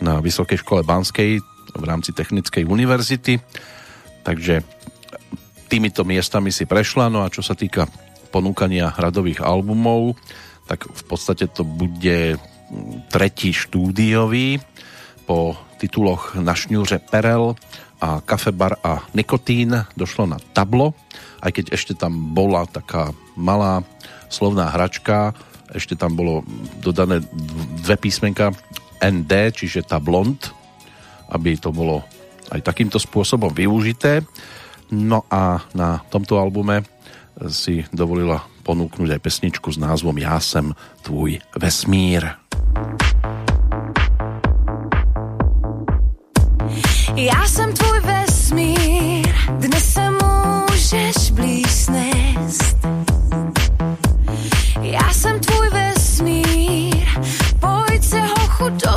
na 0.00 0.24
Vysokej 0.24 0.64
škole 0.64 0.80
Banskej 0.80 1.44
v 1.76 1.84
rámci 1.84 2.16
Technickej 2.16 2.64
univerzity. 2.64 3.36
Takže 4.24 4.64
týmito 5.68 6.02
miestami 6.08 6.48
si 6.48 6.64
prešla, 6.64 7.12
no 7.12 7.20
a 7.20 7.28
čo 7.28 7.44
sa 7.44 7.52
týka 7.52 7.84
ponúkania 8.32 8.96
radových 8.96 9.44
albumov, 9.44 10.16
tak 10.64 10.88
v 10.88 11.02
podstate 11.04 11.52
to 11.52 11.68
bude 11.68 12.40
tretí 13.12 13.52
štúdiový 13.52 14.62
po 15.28 15.58
tituloch 15.82 16.38
Na 16.38 16.54
šňúře 16.54 17.10
Perel 17.12 17.58
a 18.00 18.24
kafebar 18.24 18.80
a 18.80 19.04
nikotín 19.12 19.76
došlo 19.94 20.24
na 20.24 20.40
tablo, 20.56 20.96
aj 21.44 21.52
keď 21.52 21.64
ešte 21.76 21.92
tam 21.92 22.32
bola 22.32 22.64
taká 22.64 23.12
malá 23.36 23.84
slovná 24.32 24.72
hračka, 24.72 25.36
ešte 25.70 25.94
tam 25.94 26.16
bolo 26.16 26.42
dodané 26.80 27.22
dve 27.84 27.96
písmenka 28.00 28.50
ND, 29.00 29.54
čiže 29.54 29.86
tablond, 29.86 30.50
aby 31.30 31.56
to 31.60 31.70
bolo 31.70 32.02
aj 32.50 32.60
takýmto 32.66 32.98
spôsobom 32.98 33.52
využité. 33.54 34.26
No 34.90 35.22
a 35.30 35.62
na 35.70 36.02
tomto 36.10 36.36
albume 36.40 36.82
si 37.48 37.86
dovolila 37.94 38.42
ponúknuť 38.66 39.16
aj 39.16 39.20
pesničku 39.22 39.70
s 39.70 39.78
názvom 39.78 40.18
Ja 40.18 40.42
sem 40.42 40.74
tvůj 41.02 41.40
vesmír. 41.56 42.26
Já 47.16 47.46
jsem 47.46 47.72
tvůj 47.72 47.89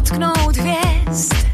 vesmír, 0.04 0.32
pojď 0.44 1.53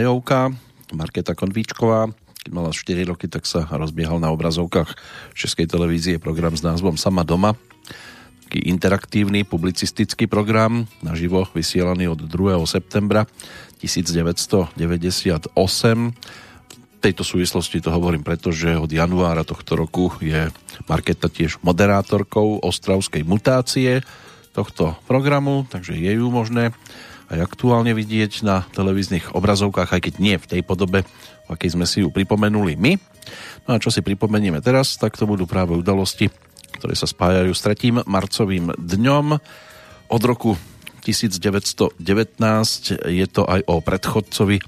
majovka, 0.00 0.48
Marketa 0.96 1.36
Konvíčková. 1.36 2.08
Keď 2.40 2.50
mala 2.56 2.72
4 2.72 3.04
roky, 3.04 3.28
tak 3.28 3.44
sa 3.44 3.68
rozbiehal 3.68 4.16
na 4.16 4.32
obrazovkách 4.32 4.96
Českej 5.36 5.68
televízie 5.68 6.16
program 6.16 6.56
s 6.56 6.64
názvom 6.64 6.96
Sama 6.96 7.20
doma. 7.20 7.52
Taký 8.48 8.64
interaktívny 8.64 9.44
publicistický 9.44 10.24
program, 10.24 10.88
naživo 11.04 11.44
vysielaný 11.52 12.16
od 12.16 12.24
2. 12.24 12.64
septembra 12.64 13.28
1998. 13.84 14.72
V 15.52 16.98
tejto 17.04 17.20
súvislosti 17.20 17.84
to 17.84 17.92
hovorím 17.92 18.24
preto, 18.24 18.56
že 18.56 18.80
od 18.80 18.88
januára 18.88 19.44
tohto 19.44 19.76
roku 19.76 20.16
je 20.24 20.48
Marketa 20.88 21.28
tiež 21.28 21.60
moderátorkou 21.60 22.64
Ostravskej 22.64 23.20
mutácie 23.28 24.00
tohto 24.56 24.96
programu, 25.04 25.68
takže 25.68 25.92
je 25.92 26.16
ju 26.16 26.32
možné 26.32 26.72
aj 27.30 27.38
aktuálne 27.38 27.94
vidieť 27.94 28.42
na 28.42 28.66
televíznych 28.74 29.32
obrazovkách, 29.32 29.94
aj 29.94 30.00
keď 30.10 30.14
nie 30.18 30.36
v 30.36 30.48
tej 30.50 30.60
podobe, 30.66 31.06
v 31.46 31.48
akej 31.48 31.78
sme 31.78 31.86
si 31.86 32.02
ju 32.02 32.10
pripomenuli 32.10 32.74
my. 32.74 32.92
No 33.66 33.78
a 33.78 33.82
čo 33.82 33.94
si 33.94 34.02
pripomenieme 34.02 34.58
teraz, 34.58 34.98
tak 34.98 35.14
to 35.14 35.30
budú 35.30 35.46
práve 35.46 35.78
udalosti, 35.78 36.28
ktoré 36.78 36.98
sa 36.98 37.06
spájajú 37.06 37.54
s 37.54 37.62
3. 37.62 38.02
marcovým 38.02 38.74
dňom. 38.74 39.26
Od 40.10 40.22
roku 40.26 40.58
1919 41.06 41.96
je 43.06 43.26
to 43.30 43.42
aj 43.46 43.60
o 43.70 43.78
predchodcovi 43.78 44.58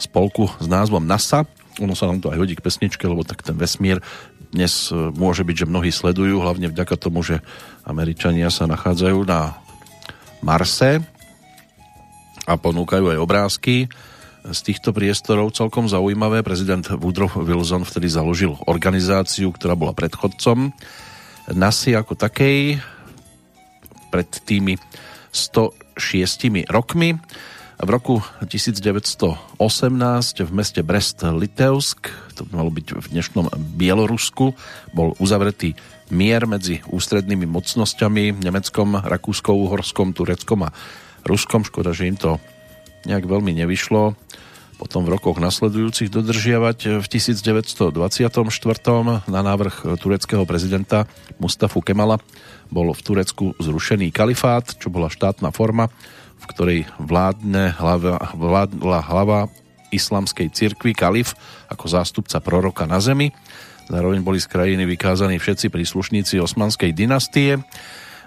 spolku 0.00 0.48
s 0.56 0.66
názvom 0.66 1.04
NASA. 1.04 1.44
Ono 1.84 1.92
sa 1.92 2.08
nám 2.08 2.24
to 2.24 2.32
aj 2.32 2.40
hodí 2.40 2.56
k 2.56 2.64
pesničke, 2.64 3.04
lebo 3.04 3.22
tak 3.22 3.44
ten 3.44 3.54
vesmír 3.54 4.00
dnes 4.50 4.90
e, 4.90 5.14
môže 5.14 5.46
byť, 5.46 5.64
že 5.64 5.70
mnohí 5.70 5.94
sledujú, 5.94 6.42
hlavne 6.42 6.72
vďaka 6.72 6.98
tomu, 6.98 7.22
že 7.22 7.38
Američania 7.86 8.50
sa 8.50 8.66
nachádzajú 8.66 9.22
na 9.22 9.54
Marse, 10.42 11.04
a 12.50 12.58
ponúkajú 12.58 13.14
aj 13.14 13.18
obrázky 13.22 13.86
z 14.42 14.60
týchto 14.66 14.90
priestorov 14.90 15.54
celkom 15.54 15.86
zaujímavé. 15.86 16.42
Prezident 16.42 16.82
Woodrow 16.82 17.30
Wilson 17.30 17.86
vtedy 17.86 18.10
založil 18.10 18.58
organizáciu, 18.66 19.54
ktorá 19.54 19.78
bola 19.78 19.94
predchodcom 19.94 20.74
NASI 21.54 21.94
ako 21.94 22.18
takej 22.18 22.82
pred 24.10 24.30
tými 24.42 24.74
106 25.30 26.66
rokmi. 26.66 27.14
V 27.80 27.88
roku 27.88 28.20
1918 28.44 29.56
v 30.44 30.50
meste 30.52 30.84
Brest-Litevsk, 30.84 32.12
to 32.36 32.44
by 32.44 32.60
malo 32.60 32.68
byť 32.68 32.86
v 32.92 33.06
dnešnom 33.08 33.48
Bielorusku, 33.80 34.52
bol 34.92 35.16
uzavretý 35.16 35.72
mier 36.12 36.44
medzi 36.44 36.84
ústrednými 36.92 37.48
mocnosťami 37.48 38.36
Nemeckom, 38.36 39.00
Rakúskou, 39.00 39.56
Uhorskom, 39.64 40.12
Tureckom 40.12 40.68
a 40.68 40.74
Ruskom. 41.24 41.64
Škoda, 41.66 41.92
že 41.92 42.08
im 42.08 42.16
to 42.16 42.40
nejak 43.08 43.24
veľmi 43.24 43.52
nevyšlo. 43.64 44.14
Potom 44.80 45.04
v 45.04 45.12
rokoch 45.12 45.36
nasledujúcich 45.36 46.08
dodržiavať 46.08 47.04
v 47.04 47.06
1924. 47.06 47.92
na 49.28 49.40
návrh 49.44 50.00
tureckého 50.00 50.48
prezidenta 50.48 51.04
Mustafu 51.36 51.84
Kemala 51.84 52.16
bol 52.72 52.88
v 52.96 53.00
Turecku 53.04 53.52
zrušený 53.60 54.08
kalifát, 54.08 54.64
čo 54.64 54.88
bola 54.88 55.12
štátna 55.12 55.52
forma, 55.52 55.92
v 56.40 56.44
ktorej 56.48 56.80
vládne 56.96 57.76
hlava, 57.76 58.32
vládla 58.32 59.00
hlava 59.04 59.40
islamskej 59.92 60.48
cirkvi 60.48 60.96
kalif 60.96 61.36
ako 61.68 61.84
zástupca 61.84 62.40
proroka 62.40 62.88
na 62.88 63.04
zemi. 63.04 63.36
Zároveň 63.90 64.24
boli 64.24 64.40
z 64.40 64.48
krajiny 64.48 64.88
vykázaní 64.88 65.36
všetci 65.36 65.68
príslušníci 65.68 66.40
osmanskej 66.40 66.96
dynastie. 66.96 67.60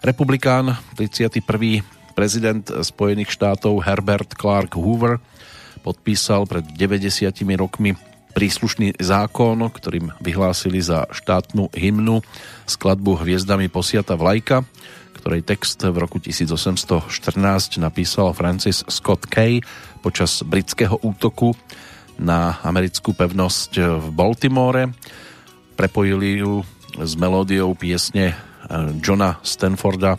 Republikán 0.05 0.77
31 0.99 2.02
Prezident 2.13 2.61
Spojených 2.85 3.33
štátov 3.33 3.81
Herbert 3.81 4.37
Clark 4.37 4.77
Hoover 4.77 5.17
podpísal 5.81 6.45
pred 6.45 6.63
90 6.77 7.33
rokmi 7.57 7.97
príslušný 8.33 8.97
zákon, 8.97 9.61
ktorým 9.61 10.09
vyhlásili 10.21 10.81
za 10.81 11.05
štátnu 11.09 11.69
hymnu 11.73 12.25
skladbu 12.65 13.21
Hviezdami 13.21 13.69
posiata 13.69 14.17
vlajka, 14.17 14.65
ktorej 15.21 15.45
text 15.45 15.81
v 15.85 15.97
roku 15.97 16.17
1814 16.17 17.77
napísal 17.77 18.33
Francis 18.33 18.81
Scott 18.89 19.29
Kay 19.29 19.61
počas 20.01 20.41
britského 20.41 20.97
útoku 21.01 21.53
na 22.17 22.61
americkú 22.65 23.13
pevnosť 23.13 24.01
v 24.01 24.07
Baltimore. 24.13 24.89
Prepojili 25.77 26.41
ju 26.41 26.61
s 26.97 27.13
melódiou 27.17 27.73
piesne 27.73 28.33
eh, 28.33 28.37
Johna 29.01 29.41
Stanforda 29.41 30.17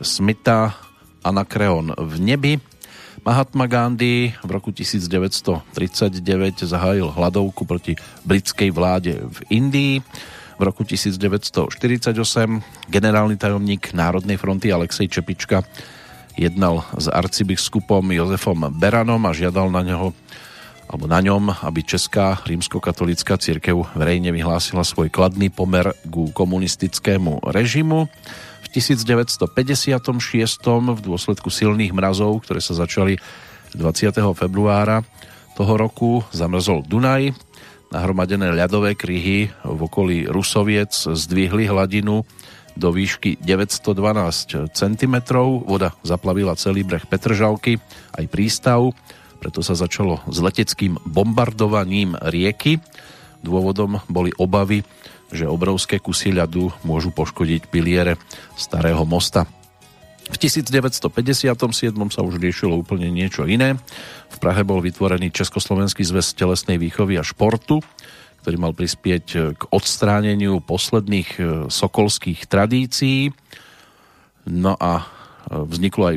Smitha 0.00 0.83
Anakreon 1.24 1.96
v 1.96 2.14
nebi 2.20 2.52
Mahatma 3.24 3.64
Gandhi 3.64 4.36
v 4.44 4.50
roku 4.52 4.68
1939 4.68 5.64
zahájil 6.60 7.08
hladovku 7.08 7.64
proti 7.64 7.96
britskej 8.28 8.68
vláde 8.68 9.16
v 9.16 9.38
Indii. 9.48 10.04
V 10.54 10.62
roku 10.62 10.84
1948 10.84 11.72
generálny 12.92 13.40
tajomník 13.40 13.96
Národnej 13.96 14.36
fronty 14.36 14.68
Alexej 14.70 15.08
Čepička 15.08 15.64
jednal 16.36 16.84
s 17.00 17.08
arcibiskupom 17.08 18.12
Jozefom 18.12 18.68
Beranom 18.76 19.24
a 19.24 19.32
žiadal 19.32 19.72
na 19.72 19.80
neho 19.80 20.12
alebo 20.84 21.08
na 21.08 21.18
ňom, 21.24 21.64
aby 21.64 21.80
Česká 21.80 22.44
rímskokatolická 22.44 23.40
církev 23.40 23.96
verejne 23.96 24.30
vyhlásila 24.30 24.84
svoj 24.84 25.08
kladný 25.08 25.48
pomer 25.48 25.96
ku 26.12 26.28
komunistickému 26.28 27.40
režimu. 27.50 28.06
1956 28.74 29.46
v 30.66 30.98
dôsledku 30.98 31.46
silných 31.46 31.94
mrazov, 31.94 32.42
ktoré 32.42 32.58
sa 32.58 32.74
začali 32.74 33.22
20. 33.78 34.18
februára 34.34 35.06
toho 35.54 35.78
roku, 35.78 36.26
zamrzol 36.34 36.82
Dunaj. 36.82 37.30
Nahromadené 37.94 38.50
ľadové 38.50 38.98
kryhy 38.98 39.54
v 39.62 39.80
okolí 39.86 40.26
Rusoviec 40.26 40.90
zdvihli 40.90 41.70
hladinu 41.70 42.26
do 42.74 42.90
výšky 42.90 43.38
912 43.38 44.74
cm. 44.74 45.16
Voda 45.62 45.94
zaplavila 46.02 46.58
celý 46.58 46.82
breh 46.82 47.06
Petržalky, 47.06 47.78
aj 48.18 48.26
prístav, 48.26 48.90
preto 49.38 49.62
sa 49.62 49.78
začalo 49.78 50.18
s 50.26 50.42
leteckým 50.42 50.98
bombardovaním 51.06 52.18
rieky. 52.18 52.82
Dôvodom 53.44 54.02
boli 54.10 54.34
obavy 54.40 54.82
že 55.32 55.48
obrovské 55.48 56.02
kusy 56.02 56.34
ľadu 56.34 56.72
môžu 56.84 57.14
poškodiť 57.14 57.70
piliere 57.70 58.20
starého 58.58 59.02
mosta. 59.08 59.48
V 60.24 60.36
1957 60.40 61.52
sa 62.08 62.20
už 62.24 62.40
riešilo 62.40 62.80
úplne 62.80 63.12
niečo 63.12 63.44
iné. 63.44 63.76
V 64.32 64.36
Prahe 64.40 64.64
bol 64.64 64.80
vytvorený 64.80 65.28
Československý 65.28 66.00
zväz 66.00 66.32
telesnej 66.32 66.80
výchovy 66.80 67.20
a 67.20 67.24
športu, 67.26 67.84
ktorý 68.40 68.56
mal 68.56 68.72
prispieť 68.72 69.56
k 69.56 69.62
odstráneniu 69.68 70.64
posledných 70.64 71.28
e, 71.36 71.40
sokolských 71.68 72.48
tradícií. 72.48 73.36
No 74.48 74.76
a 74.80 75.00
e, 75.00 75.04
vzniklo 75.64 76.16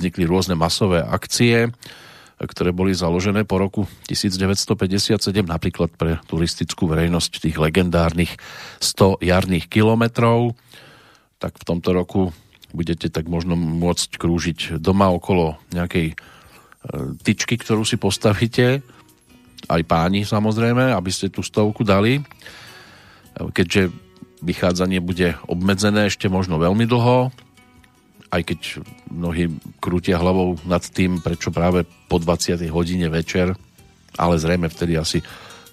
vznikli 0.00 0.24
rôzne 0.28 0.56
masové 0.56 1.00
akcie, 1.00 1.72
ktoré 2.38 2.74
boli 2.74 2.90
založené 2.92 3.46
po 3.46 3.62
roku 3.62 3.86
1957 4.10 5.18
napríklad 5.46 5.94
pre 5.94 6.18
turistickú 6.26 6.90
verejnosť 6.90 7.46
tých 7.46 7.56
legendárnych 7.56 8.34
100 8.82 9.22
jarných 9.22 9.70
kilometrov. 9.70 10.58
Tak 11.38 11.60
v 11.60 11.64
tomto 11.64 11.94
roku 11.94 12.34
budete 12.74 13.06
tak 13.08 13.30
možno 13.30 13.54
môcť 13.54 14.18
krúžiť 14.18 14.58
doma 14.82 15.14
okolo 15.14 15.62
nejakej 15.70 16.10
e, 16.10 16.14
tyčky, 17.22 17.54
ktorú 17.54 17.86
si 17.86 17.94
postavíte, 17.94 18.82
aj 19.70 19.82
páni 19.86 20.26
samozrejme, 20.28 20.92
aby 20.92 21.10
ste 21.14 21.32
tú 21.32 21.40
stovku 21.40 21.86
dali. 21.86 22.20
Keďže 23.34 23.88
vychádzanie 24.44 25.00
bude 25.00 25.40
obmedzené 25.48 26.12
ešte 26.12 26.28
možno 26.28 26.60
veľmi 26.60 26.84
dlho, 26.84 27.32
aj 28.34 28.42
keď 28.42 28.60
mnohí 29.14 29.46
krútia 29.78 30.18
hlavou 30.18 30.58
nad 30.66 30.82
tým, 30.82 31.22
prečo 31.22 31.54
práve 31.54 31.86
po 32.10 32.18
20. 32.18 32.58
hodine 32.74 33.06
večer, 33.06 33.54
ale 34.18 34.34
zrejme 34.42 34.66
vtedy 34.66 34.98
asi 34.98 35.22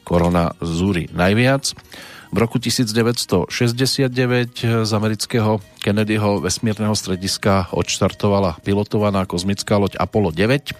korona 0.05 0.53
zúri 0.61 1.09
najviac. 1.09 1.73
V 2.31 2.37
roku 2.39 2.63
1969 2.63 4.13
z 4.87 4.91
amerického 4.95 5.59
Kennedyho 5.83 6.39
vesmírneho 6.39 6.95
strediska 6.95 7.67
odštartovala 7.75 8.63
pilotovaná 8.63 9.27
kozmická 9.27 9.75
loď 9.75 9.99
Apollo 9.99 10.31
9. 10.31 10.71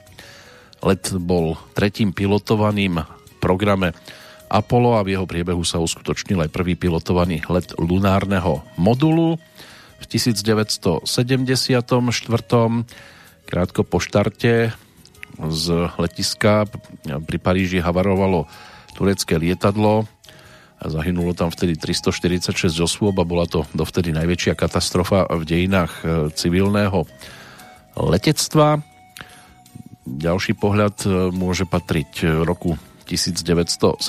Let 0.88 1.04
bol 1.20 1.60
tretím 1.76 2.16
pilotovaným 2.16 3.04
programe 3.44 3.92
Apollo 4.48 4.96
a 4.96 5.04
v 5.04 5.20
jeho 5.20 5.28
priebehu 5.28 5.64
sa 5.68 5.84
uskutočnil 5.84 6.40
aj 6.48 6.56
prvý 6.56 6.80
pilotovaný 6.80 7.44
let 7.52 7.76
lunárneho 7.76 8.64
modulu 8.80 9.36
v 10.02 10.06
1974. 10.10 11.06
krátko 13.46 13.82
po 13.86 13.98
štarte 14.02 14.74
z 15.38 15.66
letiska 16.02 16.66
pri 17.06 17.38
Paríži 17.38 17.80
havarovalo 17.80 18.50
turecké 18.98 19.38
lietadlo 19.38 20.10
zahynulo 20.90 21.38
tam 21.38 21.54
vtedy 21.54 21.78
346 21.78 22.74
osôb 22.82 23.14
a 23.22 23.26
bola 23.28 23.46
to 23.46 23.70
dovtedy 23.78 24.10
najväčšia 24.18 24.58
katastrofa 24.58 25.30
v 25.30 25.44
dejinách 25.46 25.94
e, 26.02 26.04
civilného 26.34 27.06
letectva. 28.02 28.82
Ďalší 30.10 30.58
pohľad 30.58 30.96
e, 31.06 31.10
môže 31.30 31.70
patriť 31.70 32.42
roku 32.42 32.82
1978 33.06 34.02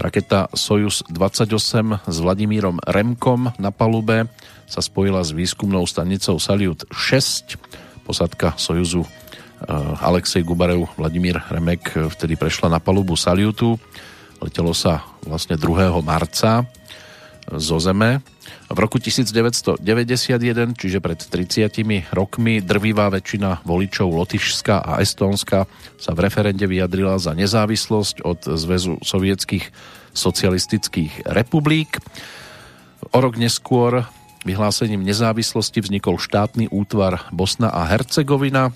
Raketa 0.00 0.48
Sojus 0.56 1.04
28 1.12 2.08
s 2.08 2.16
Vladimírom 2.24 2.80
Remkom 2.88 3.52
na 3.60 3.68
palube 3.68 4.32
sa 4.64 4.80
spojila 4.80 5.20
s 5.20 5.36
výskumnou 5.36 5.84
stanicou 5.84 6.40
Salyut 6.40 6.88
6. 6.88 7.60
Posadka 8.08 8.56
Sojuzu 8.56 9.04
eh, 9.04 9.08
Alexej 10.00 10.40
Gubarev, 10.40 10.88
Vladimír 10.96 11.36
Remek 11.52 12.00
vtedy 12.16 12.40
prešla 12.40 12.72
na 12.72 12.80
palubu 12.80 13.12
Salyutu. 13.12 13.76
Letelo 14.40 14.72
sa 14.72 15.04
vlastne 15.20 15.60
2. 15.60 15.92
marca 16.00 16.64
zo 17.60 17.76
Zeme. 17.76 18.24
V 18.70 18.78
roku 18.78 19.02
1991, 19.02 19.82
čiže 20.78 20.98
pred 21.02 21.18
30 21.18 22.14
rokmi, 22.14 22.62
drvivá 22.62 23.10
väčšina 23.10 23.66
voličov 23.66 24.14
Lotyšska 24.14 24.78
a 24.86 25.02
Estónska 25.02 25.66
sa 25.98 26.10
v 26.14 26.22
referende 26.22 26.70
vyjadrila 26.70 27.18
za 27.18 27.34
nezávislosť 27.34 28.22
od 28.22 28.46
Zväzu 28.46 29.02
sovietských 29.02 29.74
socialistických 30.14 31.26
republik. 31.26 31.98
O 33.10 33.18
rok 33.18 33.34
neskôr 33.34 34.06
vyhlásením 34.46 35.02
nezávislosti 35.02 35.82
vznikol 35.82 36.16
štátny 36.16 36.70
útvar 36.70 37.26
Bosna 37.34 37.68
a 37.74 37.84
Hercegovina. 37.90 38.72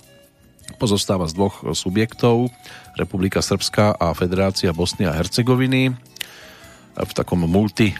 Pozostáva 0.81 1.29
z 1.29 1.37
dvoch 1.39 1.63
subjektov, 1.77 2.51
Republika 2.97 3.45
Srbská 3.45 3.95
a 3.95 4.11
Federácia 4.17 4.75
Bosny 4.75 5.07
a 5.07 5.15
Hercegoviny. 5.15 5.95
V 6.95 7.13
takom 7.15 7.47
multi 7.47 7.95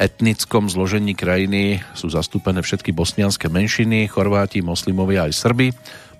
etnickom 0.00 0.72
zložení 0.72 1.12
krajiny 1.12 1.84
sú 1.92 2.08
zastúpené 2.08 2.64
všetky 2.64 2.96
bosnianské 2.96 3.52
menšiny, 3.52 4.08
Chorváti, 4.08 4.64
moslimovia 4.64 5.28
aj 5.28 5.36
Srby, 5.36 5.68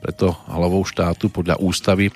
preto 0.04 0.36
hlavou 0.52 0.84
štátu 0.84 1.32
podľa 1.32 1.56
ústavy 1.56 2.12
e, 2.12 2.14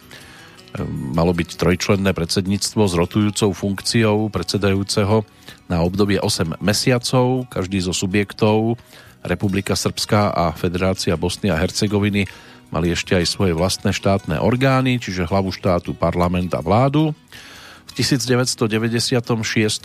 malo 0.92 1.32
byť 1.32 1.56
trojčlenné 1.56 2.12
predsedníctvo 2.12 2.82
s 2.84 2.94
rotujúcou 2.94 3.56
funkciou 3.56 4.28
predsedajúceho 4.28 5.24
na 5.72 5.80
obdobie 5.80 6.20
8 6.20 6.60
mesiacov. 6.60 7.48
Každý 7.48 7.80
zo 7.80 7.96
subjektov, 7.96 8.76
Republika 9.24 9.72
Srbská 9.72 10.36
a 10.36 10.52
Federácia 10.52 11.16
Bosny 11.16 11.48
a 11.48 11.56
Hercegoviny, 11.56 12.28
mali 12.68 12.92
ešte 12.92 13.16
aj 13.16 13.24
svoje 13.24 13.56
vlastné 13.56 13.96
štátne 13.96 14.36
orgány, 14.36 15.00
čiže 15.00 15.24
hlavu 15.24 15.48
štátu, 15.48 15.96
parlament 15.96 16.52
a 16.52 16.60
vládu. 16.60 17.16
1996. 17.94 19.22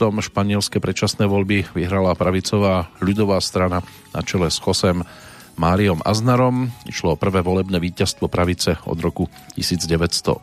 španielské 0.02 0.82
predčasné 0.82 1.30
voľby 1.30 1.70
vyhrala 1.78 2.18
pravicová 2.18 2.90
ľudová 3.06 3.38
strana 3.38 3.86
na 4.18 4.26
čele 4.26 4.50
s 4.50 4.58
Josem 4.58 5.06
Máriom 5.54 6.02
Aznarom. 6.02 6.74
Išlo 6.90 7.14
o 7.14 7.20
prvé 7.22 7.46
volebné 7.46 7.78
víťazstvo 7.78 8.26
pravice 8.26 8.82
od 8.90 8.98
roku 8.98 9.30
1977. 9.54 10.42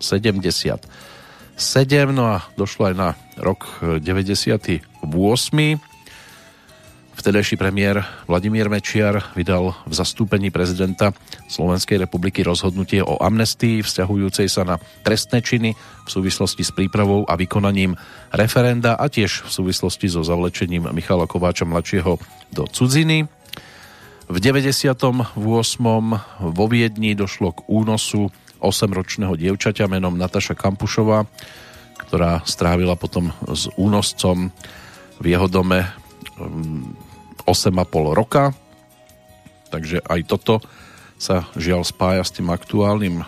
No 2.14 2.38
a 2.38 2.46
došlo 2.55 2.87
aj 2.87 2.94
na 2.94 3.18
rok 3.35 3.83
98 3.83 4.22
Vtedajší 7.27 7.59
premiér 7.59 8.07
Vladimír 8.31 8.71
Mečiar 8.71 9.35
vydal 9.35 9.75
v 9.83 9.91
zastúpení 9.99 10.55
prezidenta 10.55 11.11
Slovenskej 11.51 12.07
republiky 12.07 12.47
rozhodnutie 12.47 13.03
o 13.03 13.19
amnestii 13.19 13.83
vzťahujúcej 13.83 14.47
sa 14.47 14.62
na 14.62 14.79
trestné 15.03 15.43
činy 15.43 15.75
v 15.75 16.07
súvislosti 16.07 16.62
s 16.62 16.71
prípravou 16.71 17.27
a 17.27 17.35
vykonaním 17.35 17.99
referenda 18.31 18.95
a 18.95 19.11
tiež 19.11 19.43
v 19.43 19.51
súvislosti 19.51 20.07
so 20.07 20.23
zavlečením 20.23 20.87
Michala 20.95 21.27
Kováča 21.27 21.67
mladšieho 21.67 22.15
do 22.55 22.62
cudziny. 22.71 23.27
V 24.31 24.37
98. 24.39 25.35
vo 25.35 26.65
Viedni 26.71 27.19
došlo 27.19 27.59
k 27.59 27.67
únosu 27.67 28.31
8-ročného 28.62 29.35
dievčaťa 29.35 29.91
menom 29.91 30.15
Nataša 30.15 30.55
Kampušova, 30.55 31.27
ktorá 32.07 32.47
strávila 32.47 32.95
potom 32.95 33.35
s 33.51 33.67
únoscom 33.75 34.55
v 35.19 35.25
jeho 35.27 35.51
dome 35.51 35.91
8,5 37.47 38.13
roka. 38.13 38.53
Takže 39.71 40.03
aj 40.03 40.21
toto 40.27 40.59
sa 41.17 41.49
žiaľ 41.57 41.87
spája 41.87 42.27
s 42.27 42.35
tým 42.35 42.53
aktuálnym 42.53 43.25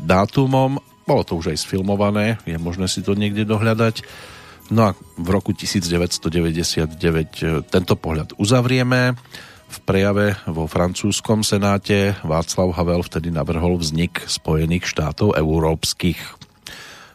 dátumom. 0.00 0.80
Bolo 1.04 1.22
to 1.26 1.36
už 1.36 1.52
aj 1.52 1.58
sfilmované, 1.66 2.38
je 2.46 2.56
možné 2.56 2.88
si 2.88 3.04
to 3.04 3.12
niekde 3.18 3.44
dohľadať. 3.44 4.00
No 4.72 4.88
a 4.88 4.90
v 5.18 5.28
roku 5.28 5.52
1999 5.52 7.68
tento 7.68 7.94
pohľad 7.98 8.32
uzavrieme. 8.40 9.18
V 9.72 9.80
prejave 9.88 10.36
vo 10.44 10.68
francúzskom 10.68 11.40
senáte 11.40 12.12
Václav 12.24 12.76
Havel 12.76 13.02
vtedy 13.04 13.32
navrhol 13.32 13.80
vznik 13.80 14.20
Spojených 14.28 14.84
štátov 14.84 15.32
európskych. 15.36 16.20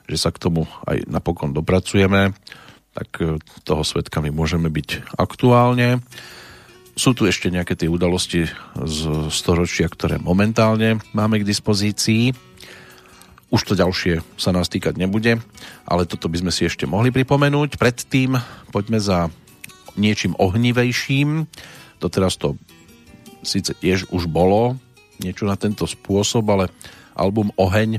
Že 0.10 0.18
sa 0.18 0.34
k 0.34 0.42
tomu 0.42 0.66
aj 0.90 1.06
napokon 1.06 1.54
dopracujeme, 1.54 2.34
tak 2.98 3.10
e, 3.22 3.38
toho 3.62 3.86
svetkami 3.86 4.34
môžeme 4.34 4.74
byť 4.74 5.14
aktuálne. 5.22 6.02
Sú 6.98 7.14
tu 7.14 7.30
ešte 7.30 7.54
nejaké 7.54 7.78
tie 7.78 7.86
udalosti 7.86 8.50
z 8.74 9.00
storočia, 9.30 9.86
ktoré 9.86 10.18
momentálne 10.18 10.98
máme 11.14 11.46
k 11.46 11.48
dispozícii. 11.48 12.34
Už 13.54 13.62
to 13.64 13.78
ďalšie 13.78 14.26
sa 14.34 14.50
nás 14.50 14.66
týkať 14.66 14.98
nebude, 14.98 15.38
ale 15.86 16.10
toto 16.10 16.26
by 16.26 16.42
sme 16.42 16.52
si 16.52 16.66
ešte 16.66 16.90
mohli 16.90 17.14
pripomenúť. 17.14 17.78
Predtým 17.78 18.34
poďme 18.74 18.98
za 18.98 19.30
niečím 19.94 20.34
ohnivejším 20.36 21.46
Doteraz 21.98 22.38
to 22.38 22.58
síce 23.42 23.74
tiež 23.74 24.10
už 24.14 24.30
bolo 24.30 24.78
niečo 25.18 25.50
na 25.50 25.58
tento 25.58 25.90
spôsob, 25.90 26.46
ale 26.54 26.70
album 27.18 27.50
Oheň, 27.58 27.98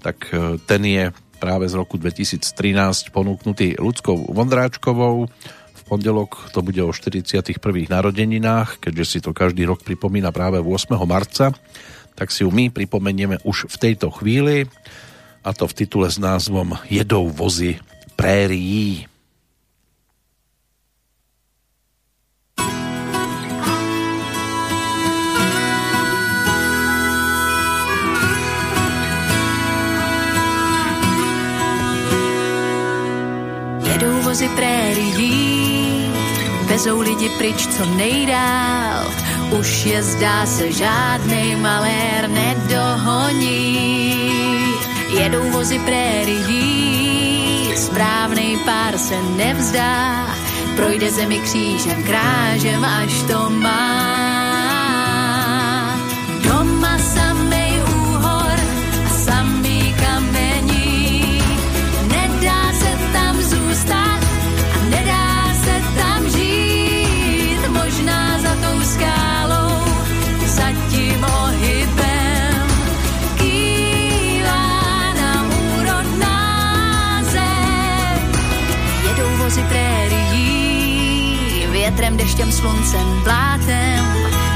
tak 0.00 0.32
e, 0.32 0.56
ten 0.64 0.82
je 0.84 1.04
práve 1.44 1.68
z 1.68 1.76
roku 1.76 2.00
2013 2.00 3.12
ponúknutý 3.12 3.76
ľudskou 3.76 4.32
Vondráčkovou. 4.32 5.28
V 5.76 5.82
pondelok 5.84 6.48
to 6.56 6.64
bude 6.64 6.80
o 6.80 6.88
41. 6.88 7.60
narodeninách, 7.84 8.80
keďže 8.80 9.04
si 9.04 9.18
to 9.20 9.36
každý 9.36 9.68
rok 9.68 9.84
pripomína 9.84 10.32
práve 10.32 10.56
8. 10.56 10.96
marca, 11.04 11.52
tak 12.16 12.32
si 12.32 12.48
ju 12.48 12.48
my 12.48 12.72
pripomenieme 12.72 13.44
už 13.44 13.68
v 13.68 13.76
tejto 13.76 14.08
chvíli 14.08 14.64
a 15.44 15.52
to 15.52 15.68
v 15.68 15.84
titule 15.84 16.08
s 16.08 16.16
názvom 16.16 16.80
Jedou 16.88 17.28
vozy 17.28 17.76
prérií. 18.16 19.04
Prérií, 34.56 36.10
vezou 36.62 37.00
lidi 37.00 37.28
pryč 37.38 37.66
co 37.66 37.84
nejdál. 37.84 39.10
Už 39.58 39.86
je 39.86 40.02
zdá 40.02 40.46
se 40.46 40.72
žádnej 40.72 41.56
malér 41.56 42.30
nedohoní. 42.30 44.14
Jedou 45.08 45.50
vozy 45.50 45.78
prérií, 45.78 47.72
správnej 47.76 48.58
pár 48.64 48.98
se 48.98 49.22
nevzdá. 49.36 50.26
Projde 50.76 51.10
zemi 51.10 51.38
křížem, 51.38 52.02
krážem, 52.02 52.84
až 52.84 53.22
to 53.22 53.50
má. 53.50 54.33
Deštěm, 82.24 82.52
sluncem, 82.52 83.22
blátem. 83.24 84.04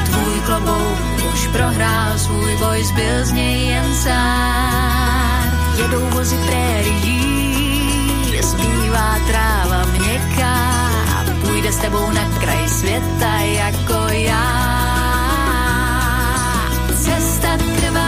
Tvůj 0.04 0.40
klobouk 0.46 0.98
už 1.34 1.46
prohrál 1.46 2.18
svůj 2.18 2.56
boj, 2.56 2.84
zbyl 2.84 3.24
z 3.24 3.32
něj 3.32 3.66
jen 3.66 3.94
sár. 3.94 5.42
Jedou 5.76 6.06
vozy 6.10 6.36
prérií, 6.46 7.92
zbývá 8.42 9.18
tráva 9.28 9.84
měkká, 9.98 10.56
půjde 11.40 11.72
s 11.72 11.76
tebou 11.76 12.10
na 12.10 12.38
kraj 12.40 12.68
světa 12.68 13.38
jako 13.38 14.12
já. 14.12 14.68
Cesta 16.96 17.48
trvá 17.76 18.07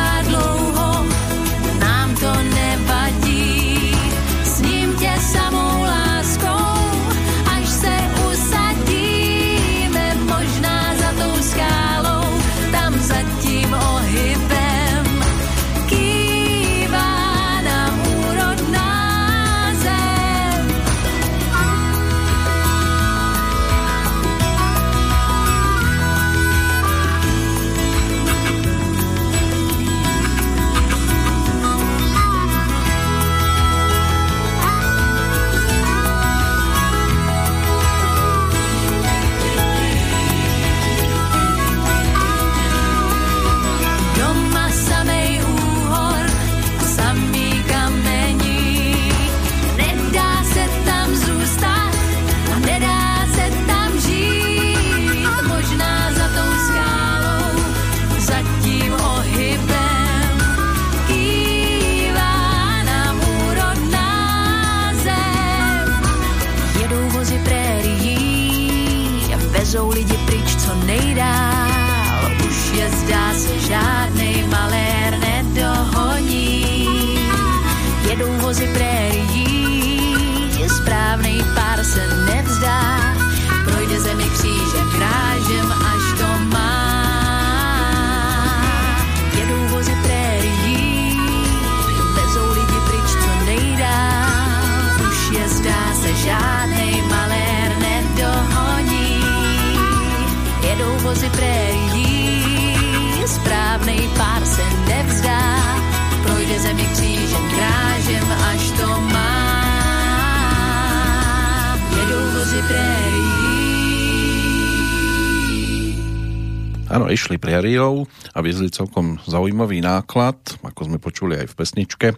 išli 117.10 117.36
prériou 117.42 118.06
a 118.32 118.38
viezli 118.40 118.70
celkom 118.70 119.18
zaujímavý 119.26 119.82
náklad, 119.82 120.38
ako 120.62 120.80
sme 120.86 121.02
počuli 121.02 121.36
aj 121.36 121.46
v 121.52 121.58
pesničke. 121.58 122.08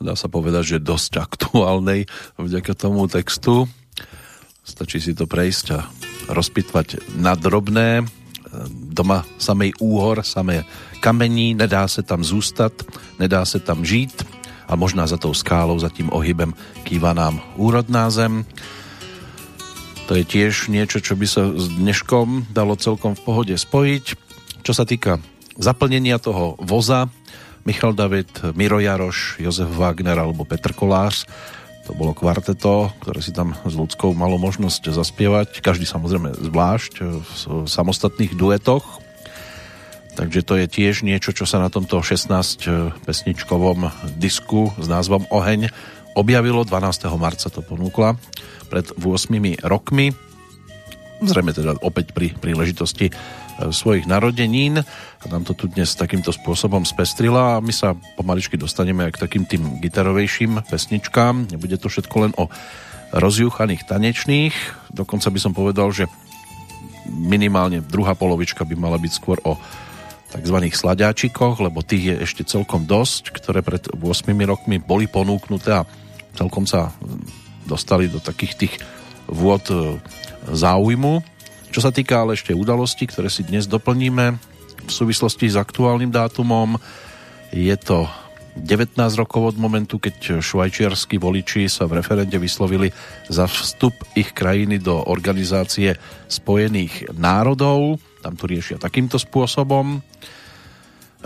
Dá 0.00 0.16
sa 0.18 0.26
povedať, 0.26 0.76
že 0.76 0.82
dosť 0.82 1.12
aktuálnej 1.20 2.08
vďaka 2.40 2.72
tomu 2.74 3.06
textu. 3.06 3.68
Stačí 4.64 4.98
si 4.98 5.12
to 5.12 5.28
prejsť 5.28 5.66
a 5.76 5.80
rozpitvať 6.32 7.14
na 7.20 7.36
drobné. 7.36 8.23
Doma 8.68 9.24
samej 9.38 9.72
úhor, 9.80 10.22
samé 10.22 10.64
kamení, 11.00 11.54
nedá 11.54 11.88
se 11.88 12.02
tam 12.02 12.24
zůstat, 12.24 12.72
nedá 13.18 13.44
se 13.44 13.60
tam 13.60 13.84
žít. 13.84 14.24
a 14.68 14.76
možná 14.76 15.06
za 15.06 15.16
tou 15.16 15.34
skálou, 15.34 15.78
za 15.78 15.88
tým 15.88 16.08
ohybem 16.12 16.56
kýva 16.84 17.12
nám 17.12 17.40
úrodná 17.56 18.08
zem. 18.08 18.48
To 20.08 20.12
je 20.16 20.24
tiež 20.24 20.68
niečo, 20.68 21.00
čo 21.00 21.16
by 21.16 21.26
sa 21.28 21.48
s 21.48 21.68
dneškom 21.80 22.52
dalo 22.52 22.76
celkom 22.76 23.16
v 23.16 23.24
pohode 23.24 23.54
spojiť. 23.56 24.04
Čo 24.64 24.72
sa 24.76 24.84
týka 24.84 25.20
zaplnenia 25.56 26.20
toho 26.20 26.60
voza, 26.60 27.08
Michal 27.64 27.96
David, 27.96 28.28
Miro 28.52 28.76
Jaroš, 28.76 29.40
Jozef 29.40 29.72
Wagner 29.72 30.20
alebo 30.20 30.44
Petr 30.44 30.76
Kolář, 30.76 31.24
to 31.84 31.92
bolo 31.92 32.16
kvarteto, 32.16 32.90
ktoré 33.04 33.20
si 33.20 33.30
tam 33.30 33.52
s 33.52 33.76
ľudskou 33.76 34.16
malo 34.16 34.40
možnosť 34.40 34.88
zaspievať, 34.88 35.60
každý 35.60 35.84
samozrejme 35.84 36.32
zvlášť 36.32 36.92
v 37.04 37.68
samostatných 37.68 38.32
duetoch. 38.32 39.04
Takže 40.14 40.46
to 40.46 40.54
je 40.62 40.66
tiež 40.70 41.02
niečo, 41.02 41.34
čo 41.34 41.42
sa 41.42 41.58
na 41.58 41.68
tomto 41.68 41.98
16 41.98 43.02
pesničkovom 43.02 43.90
disku 44.14 44.70
s 44.78 44.86
názvom 44.86 45.26
Oheň 45.28 45.68
objavilo. 46.14 46.62
12. 46.62 47.10
marca 47.18 47.50
to 47.50 47.60
ponúkla 47.60 48.14
pred 48.70 48.86
8 48.94 49.66
rokmi. 49.66 50.14
Zrejme 51.22 51.54
teda 51.54 51.78
opäť 51.82 52.10
pri 52.10 52.34
príležitosti 52.34 53.14
E, 53.54 53.70
svojich 53.70 54.10
narodenín 54.10 54.82
a 54.82 55.24
nám 55.30 55.46
to 55.46 55.54
tu 55.54 55.70
dnes 55.70 55.86
takýmto 55.94 56.34
spôsobom 56.34 56.82
spestrila 56.82 57.58
a 57.58 57.62
my 57.62 57.70
sa 57.70 57.94
pomaličky 58.18 58.58
dostaneme 58.58 59.06
aj 59.06 59.12
k 59.14 59.22
takým 59.22 59.44
tým 59.46 59.62
gitarovejším 59.78 60.66
pesničkám. 60.66 61.54
Nebude 61.54 61.78
to 61.78 61.86
všetko 61.86 62.16
len 62.18 62.32
o 62.34 62.50
rozjúchaných 63.14 63.86
tanečných, 63.86 64.54
dokonca 64.90 65.30
by 65.30 65.38
som 65.38 65.54
povedal, 65.54 65.94
že 65.94 66.10
minimálne 67.06 67.78
druhá 67.78 68.18
polovička 68.18 68.66
by 68.66 68.74
mala 68.74 68.98
byť 68.98 69.12
skôr 69.14 69.38
o 69.46 69.54
tzv. 70.34 70.58
sladáčikoch, 70.74 71.62
lebo 71.62 71.86
tých 71.86 72.10
je 72.10 72.14
ešte 72.26 72.42
celkom 72.42 72.90
dosť, 72.90 73.30
ktoré 73.38 73.62
pred 73.62 73.86
8 73.86 74.02
rokmi 74.50 74.82
boli 74.82 75.06
ponúknuté 75.06 75.78
a 75.78 75.86
celkom 76.34 76.66
sa 76.66 76.90
dostali 77.70 78.10
do 78.10 78.18
takých 78.18 78.66
tých 78.66 78.74
vôd 79.30 79.62
e, 79.70 80.02
záujmu 80.48 81.34
čo 81.74 81.82
sa 81.82 81.90
týka 81.90 82.22
ale 82.22 82.38
ešte 82.38 82.54
udalostí, 82.54 83.10
ktoré 83.10 83.26
si 83.26 83.42
dnes 83.42 83.66
doplníme 83.66 84.38
v 84.86 84.90
súvislosti 84.94 85.50
s 85.50 85.58
aktuálnym 85.58 86.06
dátumom, 86.06 86.78
je 87.50 87.74
to 87.74 88.06
19 88.54 88.94
rokov 89.18 89.50
od 89.50 89.56
momentu, 89.58 89.98
keď 89.98 90.38
švajčiarskí 90.38 91.18
voliči 91.18 91.66
sa 91.66 91.90
v 91.90 91.98
referende 91.98 92.38
vyslovili 92.38 92.94
za 93.26 93.50
vstup 93.50 93.90
ich 94.14 94.30
krajiny 94.30 94.78
do 94.78 95.02
Organizácie 95.02 95.98
spojených 96.30 97.10
národov. 97.18 97.98
Tam 98.22 98.38
to 98.38 98.46
riešia 98.46 98.78
takýmto 98.78 99.18
spôsobom. 99.18 99.98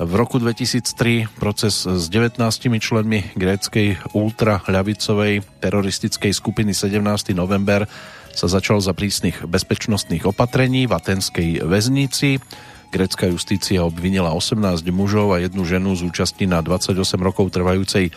V 0.00 0.12
roku 0.16 0.40
2003 0.40 1.28
proces 1.37 1.85
s 1.85 2.09
19 2.09 2.40
členmi 2.81 3.37
gréckej 3.37 4.16
ultraľavicovej 4.16 5.61
teroristickej 5.61 6.33
skupiny 6.33 6.72
17. 6.72 7.37
november 7.37 7.85
sa 8.33 8.47
začal 8.47 8.81
za 8.81 8.93
prísnych 8.97 9.45
bezpečnostných 9.45 10.25
opatrení 10.29 10.87
v 10.87 10.97
atenskej 10.97 11.49
väznici. 11.64 12.38
Grécka 12.88 13.29
justícia 13.29 13.85
obvinila 13.85 14.33
18 14.33 14.81
mužov 14.88 15.37
a 15.37 15.45
jednu 15.45 15.69
ženu 15.69 15.93
z 15.93 16.09
účasti 16.09 16.49
na 16.49 16.64
28 16.64 16.97
rokov 17.21 17.53
trvajúcej 17.53 18.09
e, 18.09 18.12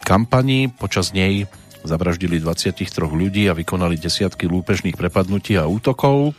kampani. 0.00 0.72
Počas 0.72 1.12
nej 1.12 1.44
zavraždili 1.84 2.40
23 2.40 2.88
ľudí 3.04 3.50
a 3.50 3.56
vykonali 3.58 4.00
desiatky 4.00 4.48
lúpežných 4.48 4.96
prepadnutí 4.96 5.60
a 5.60 5.68
útokov. 5.68 6.32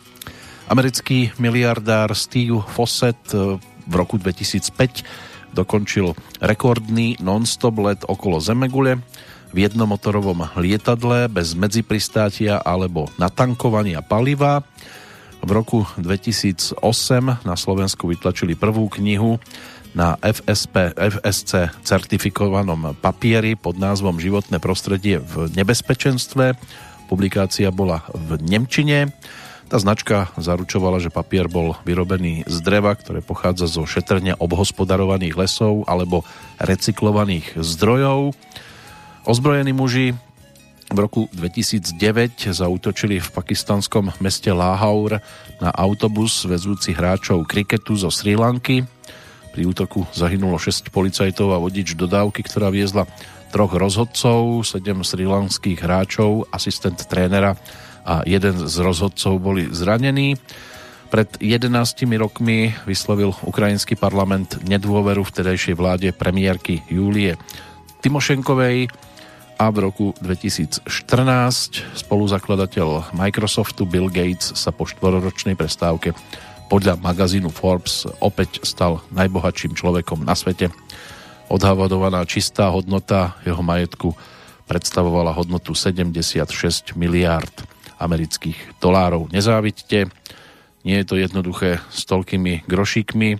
Americký 0.65 1.29
miliardár 1.38 2.15
Steve 2.17 2.63
Fawcett 2.73 3.21
e, 3.36 3.62
v 3.62 3.93
roku 3.93 4.17
2005 4.17 5.53
dokončil 5.53 6.17
rekordný 6.41 7.21
non-stop 7.21 7.77
let 7.86 8.01
okolo 8.10 8.41
Zemegule 8.41 8.97
v 9.53 9.69
jednomotorovom 9.69 10.49
lietadle 10.57 11.29
bez 11.29 11.53
medzipristátia 11.53 12.57
alebo 12.57 13.07
natankovania 13.21 14.01
paliva. 14.01 14.65
V 15.45 15.49
roku 15.53 15.85
2008 16.01 16.81
na 17.45 17.55
Slovensku 17.55 18.09
vytlačili 18.09 18.57
prvú 18.57 18.89
knihu 18.97 19.37
na 19.93 20.17
FSP, 20.25 20.97
FSC 20.97 21.69
certifikovanom 21.85 22.97
papieri 22.97 23.53
pod 23.53 23.77
názvom 23.77 24.17
Životné 24.17 24.57
prostredie 24.57 25.21
v 25.21 25.53
nebezpečenstve. 25.53 26.57
Publikácia 27.05 27.69
bola 27.69 28.01
v 28.09 28.41
Nemčine. 28.41 29.13
Tá 29.69 29.77
značka 29.77 30.33
zaručovala, 30.37 30.97
že 30.97 31.13
papier 31.13 31.45
bol 31.45 31.77
vyrobený 31.85 32.45
z 32.49 32.57
dreva, 32.65 32.97
ktoré 32.97 33.21
pochádza 33.21 33.69
zo 33.69 33.85
šetrne 33.85 34.33
obhospodarovaných 34.37 35.37
lesov 35.37 35.85
alebo 35.85 36.25
recyklovaných 36.57 37.57
zdrojov. 37.61 38.33
Ozbrojení 39.23 39.71
muži 39.71 40.12
v 40.91 40.97
roku 40.99 41.31
2009 41.31 42.51
zautočili 42.51 43.23
v 43.23 43.29
pakistanskom 43.31 44.12
meste 44.19 44.51
Láhaur 44.51 45.23
na 45.63 45.71
autobus 45.71 46.43
vezúci 46.43 46.91
hráčov 46.91 47.47
kriketu 47.47 47.95
zo 47.95 48.12
Sri 48.12 48.36
Lanky. 48.36 48.83
Pri 49.55 49.63
útoku 49.63 50.03
zahynulo 50.11 50.59
6 50.59 50.91
policajtov 50.91 51.55
a 51.55 51.61
vodič 51.63 51.95
dodávky, 51.95 52.43
ktorá 52.43 52.67
viezla 52.67 53.07
troch 53.55 53.71
rozhodcov, 53.71 54.67
7 54.67 54.84
srilanských 55.07 55.80
hráčov, 55.80 56.51
asistent 56.51 56.99
trénera 57.07 57.55
a 58.03 58.28
jeden 58.28 58.59
z 58.67 58.76
rozhodcov 58.84 59.39
boli 59.39 59.71
zranení. 59.71 60.36
Pred 61.07 61.39
11 61.39 61.71
rokmi 62.19 62.76
vyslovil 62.84 63.32
ukrajinský 63.47 63.95
parlament 63.95 64.59
nedôveru 64.67 65.24
vtedajšej 65.24 65.80
vláde 65.80 66.11
premiérky 66.11 66.84
Júlie 66.91 67.39
Timošenkovej 68.03 68.91
a 69.58 69.70
v 69.70 69.78
roku 69.89 70.06
2014 70.22 70.88
spoluzakladateľ 71.95 73.14
Microsoftu 73.14 73.86
Bill 73.86 74.10
Gates 74.10 74.54
sa 74.58 74.74
po 74.74 74.89
štvororočnej 74.89 75.54
prestávke 75.54 76.12
podľa 76.72 76.97
magazínu 76.97 77.54
Forbes 77.54 78.10
opäť 78.18 78.66
stal 78.66 79.06
najbohatším 79.14 79.78
človekom 79.78 80.26
na 80.26 80.34
svete. 80.34 80.74
Odhavadovaná 81.51 82.26
čistá 82.26 82.74
hodnota 82.74 83.38
jeho 83.45 83.62
majetku 83.62 84.18
predstavovala 84.66 85.36
hodnotu 85.36 85.78
76 85.78 86.97
miliárd 86.97 87.54
amerických 88.01 88.82
dolárov. 88.82 89.30
Nezávidte, 89.30 90.10
nie 90.84 90.97
je 90.99 91.06
to 91.08 91.16
jednoduché 91.16 91.80
s 91.93 92.04
toľkými 92.10 92.66
grošíkmi 92.66 93.38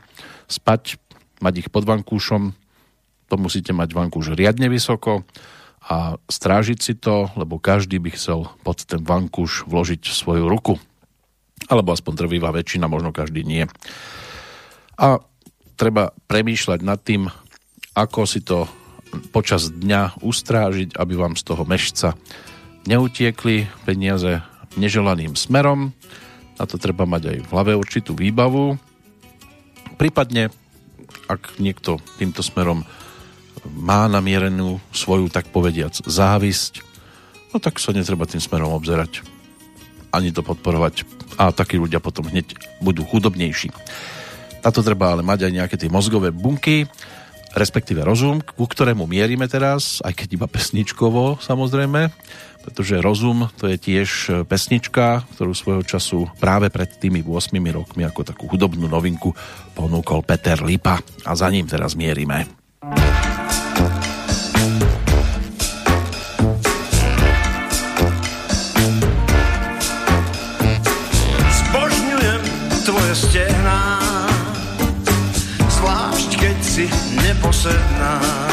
spať, 0.48 1.02
mať 1.42 1.54
ich 1.66 1.70
pod 1.74 1.84
vankúšom, 1.90 2.54
to 3.28 3.36
musíte 3.36 3.74
mať 3.74 3.98
vankúš 3.98 4.38
riadne 4.38 4.70
vysoko, 4.70 5.26
a 5.84 6.16
strážiť 6.32 6.80
si 6.80 6.94
to, 6.96 7.28
lebo 7.36 7.60
každý 7.60 8.00
by 8.00 8.16
chcel 8.16 8.48
pod 8.64 8.88
ten 8.88 9.04
vankúš 9.04 9.68
vložiť 9.68 10.00
svoju 10.08 10.48
ruku. 10.48 10.80
Alebo 11.68 11.92
aspoň 11.92 12.14
trvýva 12.24 12.56
väčšina, 12.56 12.88
možno 12.88 13.12
každý 13.12 13.44
nie. 13.44 13.68
A 14.96 15.20
treba 15.76 16.16
premýšľať 16.32 16.80
nad 16.84 17.00
tým, 17.04 17.28
ako 17.96 18.22
si 18.24 18.40
to 18.40 18.68
počas 19.36 19.70
dňa 19.70 20.24
ustrážiť, 20.24 20.96
aby 20.98 21.14
vám 21.14 21.36
z 21.36 21.44
toho 21.46 21.64
mešca 21.68 22.16
neutiekli 22.88 23.70
peniaze 23.86 24.42
neželaným 24.76 25.38
smerom. 25.38 25.94
Na 26.58 26.66
to 26.66 26.82
treba 26.82 27.06
mať 27.06 27.24
aj 27.30 27.38
v 27.46 27.52
hlave 27.52 27.72
určitú 27.78 28.18
výbavu. 28.18 28.78
Prípadne, 30.00 30.50
ak 31.30 31.62
niekto 31.62 32.02
týmto 32.18 32.42
smerom 32.42 32.84
má 33.72 34.08
namierenú 34.12 34.82
svoju, 34.92 35.32
tak 35.32 35.48
povediac, 35.50 35.96
závisť, 35.96 36.84
no 37.54 37.62
tak 37.62 37.80
sa 37.80 37.96
netreba 37.96 38.28
tým 38.28 38.44
smerom 38.44 38.76
obzerať 38.76 39.24
ani 40.14 40.30
to 40.30 40.46
podporovať 40.46 41.10
a 41.42 41.50
takí 41.50 41.82
ľudia 41.82 41.98
potom 41.98 42.30
hneď 42.30 42.54
budú 42.86 43.02
chudobnejší. 43.02 43.74
Táto 44.62 44.86
treba 44.86 45.12
ale 45.12 45.26
mať 45.26 45.50
aj 45.50 45.52
nejaké 45.52 45.76
tie 45.76 45.90
mozgové 45.90 46.30
bunky, 46.30 46.86
respektíve 47.58 48.06
rozum, 48.06 48.40
ku 48.40 48.70
ktorému 48.70 49.10
mierime 49.10 49.50
teraz, 49.50 50.00
aj 50.06 50.14
keď 50.14 50.28
iba 50.38 50.48
pesničkovo 50.48 51.42
samozrejme, 51.42 52.14
pretože 52.64 53.02
rozum 53.04 53.50
to 53.60 53.68
je 53.68 53.78
tiež 53.82 54.10
pesnička, 54.48 55.28
ktorú 55.36 55.52
svojho 55.52 55.84
času 55.84 56.32
práve 56.40 56.72
pred 56.72 56.88
tými 56.88 57.26
8 57.26 57.52
rokmi 57.74 58.08
ako 58.08 58.22
takú 58.24 58.48
hudobnú 58.48 58.88
novinku 58.88 59.36
ponúkol 59.76 60.24
Peter 60.24 60.62
Lipa 60.64 61.02
a 61.28 61.32
za 61.36 61.50
ním 61.52 61.68
teraz 61.68 61.98
mierime. 61.98 62.48
Neposedná 77.64 78.20
a 78.20 78.53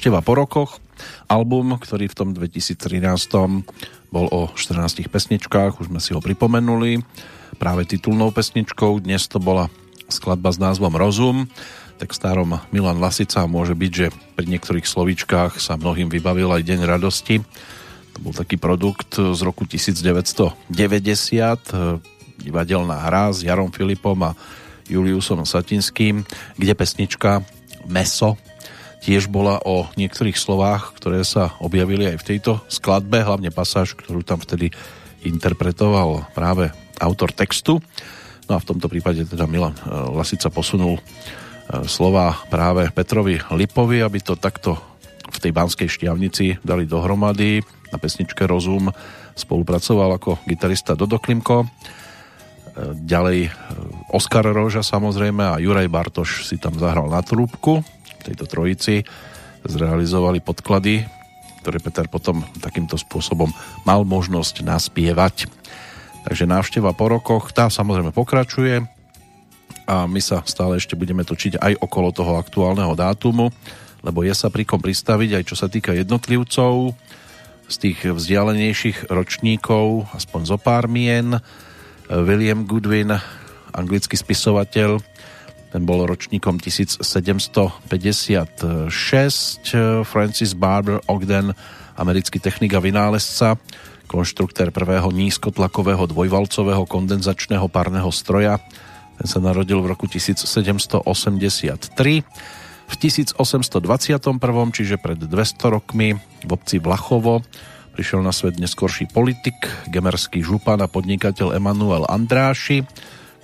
návšteva 0.00 0.24
po 0.24 0.32
rokoch. 0.32 0.80
Album, 1.28 1.76
ktorý 1.76 2.08
v 2.08 2.16
tom 2.16 2.32
2013 2.32 3.04
bol 4.08 4.32
o 4.32 4.48
14 4.48 5.12
pesničkách, 5.12 5.76
už 5.76 5.92
sme 5.92 6.00
si 6.00 6.16
ho 6.16 6.24
pripomenuli. 6.24 7.04
Práve 7.60 7.84
titulnou 7.84 8.32
pesničkou, 8.32 9.04
dnes 9.04 9.28
to 9.28 9.36
bola 9.36 9.68
skladba 10.08 10.56
s 10.56 10.56
názvom 10.56 10.96
Rozum. 10.96 11.52
Tak 12.00 12.16
starom 12.16 12.56
Milan 12.72 12.96
Lasica 12.96 13.44
môže 13.44 13.76
byť, 13.76 13.92
že 13.92 14.08
pri 14.40 14.48
niektorých 14.48 14.88
slovíčkách 14.88 15.60
sa 15.60 15.76
mnohým 15.76 16.08
vybavil 16.08 16.48
aj 16.48 16.64
Deň 16.64 16.80
radosti. 16.88 17.44
To 18.16 18.24
bol 18.24 18.32
taký 18.32 18.56
produkt 18.56 19.20
z 19.20 19.40
roku 19.44 19.68
1990, 19.68 20.56
divadelná 22.40 23.04
hra 23.04 23.36
s 23.36 23.44
Jarom 23.44 23.68
Filipom 23.68 24.16
a 24.24 24.32
Juliusom 24.88 25.44
Satinským, 25.44 26.24
kde 26.56 26.72
pesnička 26.72 27.44
Meso 27.84 28.40
tiež 29.00 29.32
bola 29.32 29.58
o 29.64 29.88
niektorých 29.96 30.36
slovách, 30.36 30.92
ktoré 31.00 31.24
sa 31.24 31.56
objavili 31.58 32.04
aj 32.12 32.16
v 32.20 32.26
tejto 32.36 32.52
skladbe, 32.68 33.24
hlavne 33.24 33.48
pasáž, 33.48 33.96
ktorú 33.96 34.20
tam 34.20 34.38
vtedy 34.38 34.68
interpretoval 35.24 36.28
práve 36.36 36.68
autor 37.00 37.32
textu. 37.32 37.80
No 38.48 38.56
a 38.56 38.62
v 38.62 38.68
tomto 38.68 38.92
prípade 38.92 39.24
teda 39.24 39.48
Milan 39.48 39.72
e, 39.76 39.82
Lasica 40.12 40.52
posunul 40.52 41.00
e, 41.00 41.02
slova 41.88 42.36
práve 42.52 42.92
Petrovi 42.92 43.40
Lipovi, 43.56 44.04
aby 44.04 44.20
to 44.20 44.36
takto 44.36 44.76
v 45.30 45.38
tej 45.38 45.52
banskej 45.54 45.88
šťavnici 45.88 46.60
dali 46.60 46.84
dohromady. 46.84 47.64
Na 47.90 47.98
pesničke 47.98 48.44
Rozum 48.44 48.92
spolupracoval 49.34 50.18
ako 50.20 50.42
gitarista 50.44 50.92
Dodo 50.92 51.16
Klimko. 51.16 51.64
E, 51.64 51.66
Ďalej 53.00 53.48
Oskar 54.12 54.44
Roža 54.44 54.84
samozrejme 54.84 55.56
a 55.56 55.60
Juraj 55.62 55.88
Bartoš 55.88 56.44
si 56.44 56.60
tam 56.60 56.76
zahral 56.76 57.08
na 57.08 57.24
trúbku 57.24 57.80
tejto 58.22 58.44
trojici 58.46 59.02
zrealizovali 59.64 60.40
podklady, 60.40 61.04
ktoré 61.60 61.76
Peter 61.80 62.08
potom 62.08 62.40
takýmto 62.60 62.96
spôsobom 62.96 63.52
mal 63.84 64.04
možnosť 64.08 64.64
naspievať. 64.64 65.48
Takže 66.24 66.44
návšteva 66.48 66.92
po 66.96 67.08
rokoch, 67.08 67.52
tá 67.52 67.68
samozrejme 67.68 68.12
pokračuje 68.12 68.84
a 69.88 70.06
my 70.06 70.20
sa 70.22 70.44
stále 70.46 70.78
ešte 70.78 70.94
budeme 70.96 71.24
točiť 71.24 71.58
aj 71.58 71.72
okolo 71.80 72.12
toho 72.12 72.38
aktuálneho 72.38 72.92
dátumu, 72.94 73.50
lebo 74.00 74.24
je 74.24 74.32
sa 74.32 74.48
pri 74.48 74.64
kom 74.64 74.80
pristaviť 74.80 75.40
aj 75.40 75.44
čo 75.44 75.56
sa 75.56 75.66
týka 75.68 75.92
jednotlivcov 75.96 76.94
z 77.70 77.76
tých 77.78 77.98
vzdialenejších 78.06 79.12
ročníkov, 79.12 80.10
aspoň 80.14 80.40
zo 80.46 80.58
pár 80.58 80.90
mien. 80.90 81.38
William 82.10 82.66
Goodwin, 82.66 83.14
anglický 83.70 84.18
spisovateľ, 84.18 84.98
ten 85.70 85.86
bol 85.86 86.02
ročníkom 86.02 86.58
1756, 86.58 87.86
Francis 90.02 90.52
Barber 90.58 90.98
Ogden, 91.06 91.54
americký 91.94 92.42
technik 92.42 92.74
a 92.74 92.82
vynálezca, 92.82 93.54
konštruktér 94.10 94.74
prvého 94.74 95.14
nízkotlakového 95.14 96.10
dvojvalcového 96.10 96.82
kondenzačného 96.90 97.70
párneho 97.70 98.10
stroja. 98.10 98.58
Ten 99.14 99.26
sa 99.30 99.38
narodil 99.38 99.78
v 99.78 99.94
roku 99.94 100.10
1783. 100.10 101.06
V 102.90 102.94
1821, 102.98 103.78
čiže 104.74 104.98
pred 104.98 105.14
200 105.14 105.30
rokmi, 105.70 106.18
v 106.18 106.50
obci 106.50 106.82
Vlachovo 106.82 107.46
prišiel 107.94 108.18
na 108.26 108.34
svet 108.34 108.58
neskorší 108.58 109.06
politik, 109.14 109.54
gemerský 109.86 110.42
župan 110.42 110.82
a 110.82 110.90
podnikateľ 110.90 111.54
Emanuel 111.54 112.02
Andráši, 112.10 112.82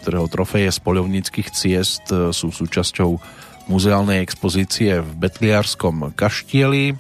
ktorého 0.07 0.31
trofeje 0.31 0.71
z 0.71 0.79
poľovníckých 0.87 1.51
ciest 1.51 2.07
sú 2.15 2.55
súčasťou 2.55 3.19
muzeálnej 3.67 4.23
expozície 4.23 5.03
v 5.03 5.11
Betliarskom 5.19 6.15
kaštieli. 6.15 6.95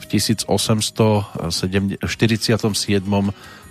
V 0.00 0.04
1847 0.08 1.52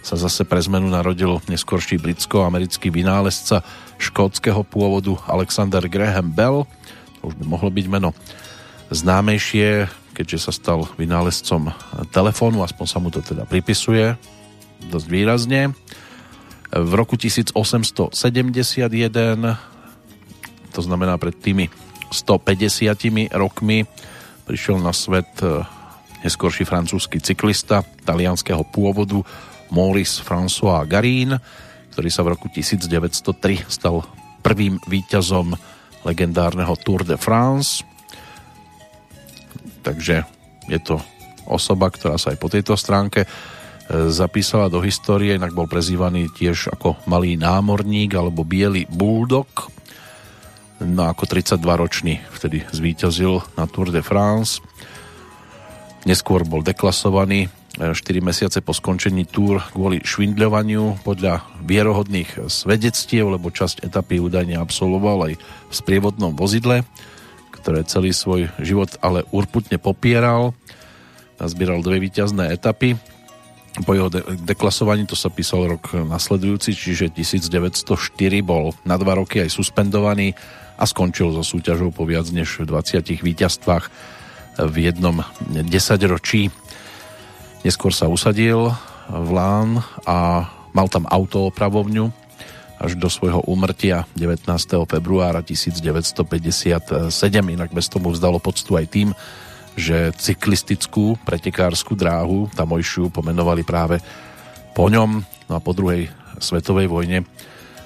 sa 0.06 0.16
zase 0.22 0.46
pre 0.46 0.62
zmenu 0.62 0.94
narodil 0.94 1.42
neskôrší 1.50 1.98
britsko-americký 1.98 2.94
vynálezca 2.94 3.66
škótskeho 3.98 4.62
pôvodu 4.62 5.18
Alexander 5.26 5.82
Graham 5.90 6.30
Bell. 6.30 6.70
To 7.18 7.34
už 7.34 7.42
by 7.42 7.46
mohlo 7.50 7.74
byť 7.74 7.86
meno 7.90 8.14
známejšie, 8.94 9.90
keďže 10.14 10.38
sa 10.38 10.54
stal 10.54 10.86
vynálezcom 11.02 11.74
telefónu, 12.14 12.62
aspoň 12.62 12.86
sa 12.86 13.02
mu 13.02 13.10
to 13.10 13.26
teda 13.26 13.50
pripisuje 13.50 14.14
dosť 14.94 15.08
výrazne. 15.10 15.74
V 16.74 16.92
roku 16.98 17.14
1871, 17.18 18.16
to 20.74 20.82
znamená 20.82 21.18
pred 21.22 21.36
tými 21.38 21.70
150 22.10 23.34
rokmi, 23.34 23.86
prišiel 24.46 24.82
na 24.82 24.94
svet 24.94 25.30
eh, 25.42 25.62
neskorší 26.26 26.66
francúzsky 26.66 27.22
cyklista 27.22 27.86
talianského 28.06 28.66
pôvodu 28.66 29.22
Maurice 29.70 30.22
François 30.22 30.86
Garín, 30.86 31.38
ktorý 31.94 32.10
sa 32.10 32.22
v 32.26 32.38
roku 32.38 32.50
1903 32.50 33.66
stal 33.70 34.06
prvým 34.46 34.78
víťazom 34.86 35.58
legendárneho 36.06 36.78
Tour 36.78 37.02
de 37.02 37.18
France. 37.18 37.82
Takže 39.82 40.22
je 40.70 40.80
to 40.82 41.02
osoba, 41.46 41.90
ktorá 41.90 42.18
sa 42.18 42.34
aj 42.34 42.38
po 42.42 42.50
tejto 42.50 42.78
stránke 42.78 43.26
e, 43.26 43.28
zapísala 43.90 44.66
do 44.68 44.82
histórie, 44.82 45.38
inak 45.38 45.54
bol 45.54 45.70
prezývaný 45.70 46.34
tiež 46.34 46.74
ako 46.74 46.98
malý 47.06 47.38
námorník 47.38 48.18
alebo 48.18 48.42
biely 48.42 48.90
bulldog. 48.90 49.48
No 50.82 51.08
ako 51.08 51.30
32-ročný 51.30 52.20
vtedy 52.34 52.66
zvíťazil 52.74 53.40
na 53.56 53.70
Tour 53.70 53.94
de 53.94 54.02
France. 54.02 54.60
Neskôr 56.04 56.44
bol 56.44 56.66
deklasovaný 56.66 57.48
4 57.76 57.96
mesiace 58.24 58.64
po 58.64 58.72
skončení 58.72 59.28
túr 59.28 59.60
kvôli 59.76 60.00
švindľovaniu 60.00 61.04
podľa 61.04 61.44
vierohodných 61.64 62.48
svedectiev, 62.48 63.36
lebo 63.36 63.52
časť 63.52 63.84
etapy 63.84 64.20
údajne 64.24 64.56
absolvoval 64.56 65.32
aj 65.32 65.34
v 65.40 65.74
sprievodnom 65.74 66.32
vozidle, 66.36 66.88
ktoré 67.52 67.84
celý 67.84 68.16
svoj 68.16 68.48
život 68.64 68.96
ale 69.04 69.28
urputne 69.36 69.76
popieral. 69.76 70.56
Nazbieral 71.36 71.84
dve 71.84 72.00
víťazné 72.00 72.52
etapy. 72.56 72.96
Po 73.84 73.92
jeho 73.92 74.08
de- 74.08 74.24
deklasovaní, 74.48 75.04
to 75.04 75.20
sa 75.20 75.28
písal 75.28 75.68
rok 75.68 75.92
nasledujúci, 75.92 76.72
čiže 76.72 77.12
1904 77.12 77.84
bol 78.40 78.72
na 78.88 78.96
dva 78.96 79.20
roky 79.20 79.44
aj 79.44 79.52
suspendovaný 79.52 80.32
a 80.80 80.88
skončil 80.88 81.36
so 81.36 81.44
súťažou 81.44 81.92
po 81.92 82.08
viac 82.08 82.28
než 82.32 82.64
20 82.64 83.04
víťazstvách 83.20 83.86
v 84.56 84.76
jednom 84.80 85.24
desaťročí. 85.52 86.48
Neskôr 87.68 87.92
sa 87.92 88.08
usadil 88.08 88.72
v 89.12 89.30
Lán 89.36 89.84
a 90.08 90.48
mal 90.72 90.88
tam 90.88 91.04
autoopravovňu 91.12 92.12
až 92.76 93.00
do 93.00 93.08
svojho 93.08 93.40
úmrtia 93.48 94.04
19. 94.20 94.48
februára 94.88 95.40
1957. 95.40 97.12
Inak 97.32 97.72
bez 97.72 97.88
tomu 97.88 98.12
vzdalo 98.12 98.40
poctu 98.40 98.76
aj 98.76 98.86
tým, 98.92 99.10
že 99.76 100.16
cyklistickú 100.16 101.20
pretekárskú 101.28 102.00
dráhu 102.00 102.48
tamojšiu 102.56 103.12
pomenovali 103.12 103.68
práve 103.68 104.00
po 104.72 104.88
ňom. 104.88 105.24
No 105.48 105.54
a 105.56 105.60
po 105.60 105.76
druhej 105.76 106.10
svetovej 106.40 106.88
vojne 106.88 107.28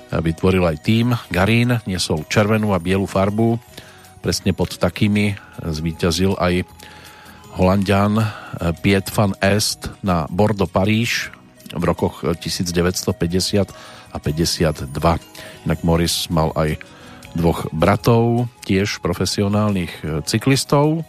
vytvoril 0.09 0.65
aj 0.65 0.77
tým. 0.81 1.13
Garín 1.29 1.77
niesol 1.85 2.25
červenú 2.25 2.73
a 2.73 2.81
bielu 2.81 3.05
farbu. 3.05 3.61
Presne 4.19 4.51
pod 4.57 4.75
takými 4.81 5.37
zvíťazil 5.61 6.35
aj 6.37 6.65
Holandian 7.55 8.17
eh, 8.19 8.25
Piet 8.81 9.09
van 9.13 9.33
Est 9.41 9.89
na 10.05 10.25
Bordeaux 10.29 10.69
Paríž 10.69 11.33
v 11.69 11.83
rokoch 11.85 12.25
1950 12.25 13.69
a 14.09 14.17
52. 14.17 14.89
Inak 15.69 15.79
Morris 15.85 16.25
mal 16.33 16.49
aj 16.57 16.81
dvoch 17.37 17.69
bratov, 17.69 18.49
tiež 18.65 19.03
profesionálnych 19.05 19.93
eh, 20.01 20.07
cyklistov. 20.25 21.05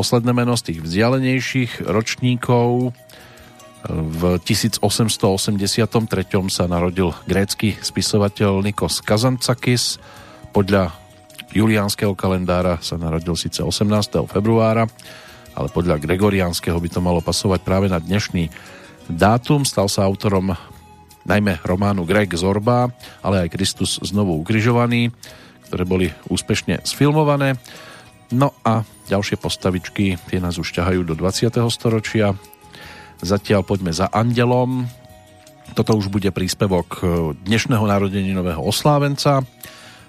Posledné 0.00 0.32
meno 0.32 0.56
z 0.56 0.72
tých 0.72 0.80
vzdialenejších 0.80 1.84
ročníkov 1.84 2.96
v 3.84 4.22
1883 4.40 4.80
sa 6.48 6.64
narodil 6.64 7.12
grécky 7.28 7.76
spisovateľ 7.76 8.64
Nikos 8.64 9.04
Kazantzakis. 9.04 10.00
Podľa 10.56 10.96
juliánskeho 11.52 12.16
kalendára 12.16 12.80
sa 12.80 12.96
narodil 12.96 13.36
síce 13.36 13.60
18. 13.60 14.24
februára, 14.24 14.88
ale 15.52 15.68
podľa 15.68 16.00
gregoriánskeho 16.00 16.80
by 16.80 16.88
to 16.88 17.04
malo 17.04 17.20
pasovať 17.20 17.60
práve 17.60 17.92
na 17.92 18.00
dnešný 18.00 18.48
dátum. 19.04 19.68
Stal 19.68 19.84
sa 19.92 20.08
autorom 20.08 20.56
najmä 21.28 21.60
románu 21.60 22.08
Greg 22.08 22.32
Zorba, 22.40 22.88
ale 23.20 23.44
aj 23.44 23.52
Kristus 23.52 24.00
znovu 24.00 24.40
ukrižovaný, 24.40 25.12
ktoré 25.68 25.84
boli 25.84 26.08
úspešne 26.32 26.88
sfilmované. 26.88 27.60
No 28.32 28.56
a 28.64 28.80
ďalšie 29.10 29.42
postavičky, 29.42 30.14
tie 30.30 30.38
nás 30.38 30.54
už 30.54 30.70
ťahajú 30.70 31.02
do 31.02 31.18
20. 31.18 31.50
storočia. 31.74 32.38
Zatiaľ 33.18 33.66
poďme 33.66 33.90
za 33.90 34.06
Andelom. 34.06 34.86
Toto 35.74 35.98
už 35.98 36.06
bude 36.10 36.30
príspevok 36.30 37.02
dnešného 37.42 37.82
narodeninového 37.82 38.62
oslávenca 38.62 39.42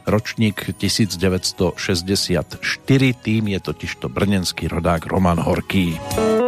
ročník 0.06 0.74
1964, 0.78 2.58
tým 3.22 3.44
je 3.54 3.60
totižto 3.62 4.10
brnenský 4.10 4.66
rodák 4.70 5.06
Roman 5.10 5.38
Horký. 5.38 6.41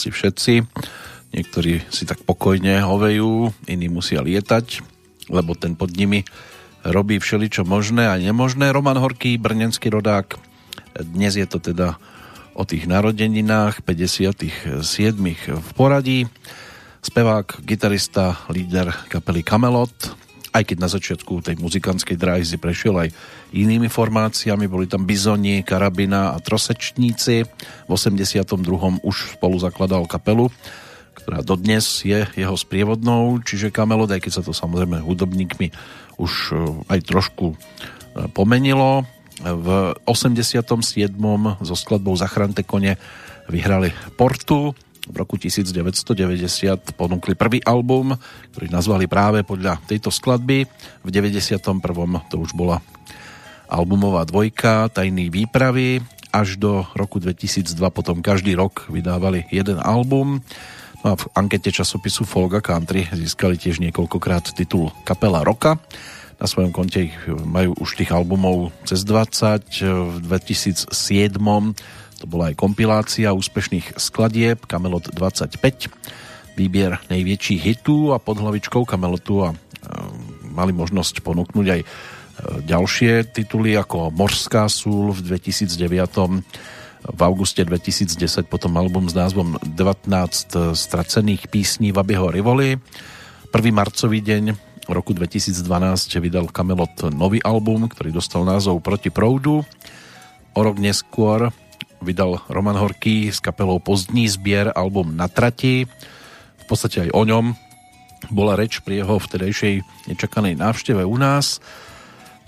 Asi 0.00 0.08
všetci. 0.08 0.64
Niektorí 1.36 1.84
si 1.92 2.08
tak 2.08 2.24
pokojne 2.24 2.80
hovejú, 2.80 3.52
iní 3.68 3.92
musia 3.92 4.24
lietať, 4.24 4.80
lebo 5.28 5.52
ten 5.52 5.76
pod 5.76 5.92
nimi 5.92 6.24
robí 6.80 7.20
všeličo 7.20 7.68
možné 7.68 8.08
a 8.08 8.16
nemožné. 8.16 8.72
Roman 8.72 8.96
Horký, 8.96 9.36
brnenský 9.36 9.92
rodák, 9.92 10.40
dnes 11.04 11.36
je 11.36 11.44
to 11.44 11.60
teda 11.60 12.00
o 12.56 12.64
tých 12.64 12.88
narodeninách 12.88 13.84
57. 13.84 14.80
v 15.60 15.70
poradí. 15.76 16.24
Spevák, 17.04 17.60
gitarista, 17.60 18.40
líder 18.48 18.96
kapely 19.12 19.44
Camelot, 19.44 19.92
aj 20.50 20.62
keď 20.66 20.76
na 20.82 20.90
začiatku 20.90 21.46
tej 21.46 21.56
muzikantskej 21.62 22.18
dráhy 22.18 22.42
si 22.42 22.58
prešiel 22.58 23.06
aj 23.06 23.08
inými 23.54 23.86
formáciami, 23.86 24.66
boli 24.66 24.90
tam 24.90 25.06
Bizoni, 25.06 25.62
Karabina 25.62 26.34
a 26.34 26.42
Trosečníci. 26.42 27.46
V 27.86 27.90
82. 27.90 28.58
už 29.06 29.16
spolu 29.38 29.56
zakladal 29.62 30.10
kapelu, 30.10 30.50
ktorá 31.14 31.46
dodnes 31.46 32.02
je 32.02 32.26
jeho 32.34 32.56
sprievodnou, 32.58 33.38
čiže 33.46 33.70
Camelot, 33.70 34.10
aj 34.10 34.22
keď 34.26 34.32
sa 34.40 34.42
to 34.42 34.50
samozrejme 34.50 34.98
hudobníkmi 34.98 35.70
už 36.18 36.32
e, 36.50 36.54
aj 36.90 36.98
trošku 37.06 37.54
e, 37.54 37.56
pomenilo. 38.34 39.06
V 39.40 39.96
87. 40.04 41.16
so 41.64 41.74
skladbou 41.78 42.12
Zachrante 42.12 42.60
kone 42.60 43.00
vyhrali 43.48 43.88
Portu, 44.18 44.76
v 45.08 45.16
roku 45.16 45.40
1990 45.40 46.92
ponúkli 46.98 47.32
prvý 47.32 47.64
album, 47.64 48.12
ktorý 48.52 48.68
nazvali 48.68 49.08
práve 49.08 49.40
podľa 49.46 49.80
tejto 49.88 50.12
skladby. 50.12 50.68
V 51.00 51.08
91. 51.08 51.80
to 52.28 52.36
už 52.36 52.52
bola 52.52 52.84
albumová 53.70 54.26
dvojka 54.26 54.90
Tajný 54.92 55.30
výpravy. 55.32 56.02
Až 56.30 56.60
do 56.62 56.86
roku 56.94 57.18
2002 57.18 57.74
potom 57.90 58.22
každý 58.22 58.54
rok 58.54 58.86
vydávali 58.86 59.50
jeden 59.50 59.80
album. 59.82 60.44
No 61.00 61.06
a 61.12 61.14
v 61.16 61.24
ankete 61.32 61.72
časopisu 61.72 62.28
Folga 62.28 62.60
Country 62.60 63.08
získali 63.08 63.56
tiež 63.56 63.80
niekoľkokrát 63.80 64.52
titul 64.52 64.92
Kapela 65.02 65.40
roka. 65.40 65.80
Na 66.40 66.46
svojom 66.48 66.72
konte 66.72 67.12
majú 67.44 67.76
už 67.76 68.00
tých 68.00 68.12
albumov 68.12 68.72
cez 68.84 69.04
20. 69.04 69.64
V 69.84 70.16
2007 70.24 70.92
to 72.20 72.28
bola 72.28 72.52
aj 72.52 72.60
kompilácia 72.60 73.32
úspešných 73.32 73.96
skladieb 73.96 74.68
Camelot 74.68 75.08
25, 75.08 75.56
výbier 76.52 77.00
najväčších 77.08 77.60
hitů 77.64 78.12
a 78.12 78.20
pod 78.20 78.36
hlavičkou 78.36 78.84
Camelotu 78.84 79.48
a 79.48 79.48
e, 79.50 79.56
mali 80.52 80.76
možnosť 80.76 81.24
ponúknuť 81.24 81.66
aj 81.72 81.80
e, 81.80 81.86
ďalšie 82.68 83.32
tituly 83.32 83.72
ako 83.80 84.12
Morská 84.12 84.68
súl 84.68 85.16
v 85.16 85.40
2009 85.40 86.44
v 87.00 87.20
auguste 87.24 87.64
2010 87.64 88.44
potom 88.52 88.76
album 88.76 89.08
s 89.08 89.16
názvom 89.16 89.56
19 89.64 90.76
stracených 90.76 91.48
písní 91.48 91.96
Vabyho 91.96 92.28
Rivoli 92.28 92.76
1. 92.76 93.56
marcový 93.72 94.20
deň 94.20 94.70
roku 94.92 95.16
2012 95.16 95.56
vydal 96.20 96.52
Camelot 96.52 97.08
nový 97.14 97.40
album, 97.40 97.88
ktorý 97.88 98.12
dostal 98.12 98.44
názov 98.44 98.82
Proti 98.84 99.08
proudu. 99.08 99.62
O 100.52 100.60
rok 100.60 100.76
neskôr 100.82 101.54
vydal 102.00 102.40
Roman 102.48 102.76
Horký 102.76 103.28
s 103.28 103.38
kapelou 103.38 103.78
Pozdní 103.80 104.28
zbier 104.28 104.72
album 104.72 105.14
Na 105.14 105.28
trati. 105.28 105.84
V 106.60 106.64
podstate 106.64 107.08
aj 107.08 107.10
o 107.12 107.22
ňom 107.24 107.52
bola 108.28 108.56
reč 108.56 108.84
pri 108.84 109.00
jeho 109.00 109.16
vtedejšej 109.16 110.08
nečakanej 110.12 110.60
návšteve 110.60 111.04
u 111.04 111.16
nás. 111.16 111.60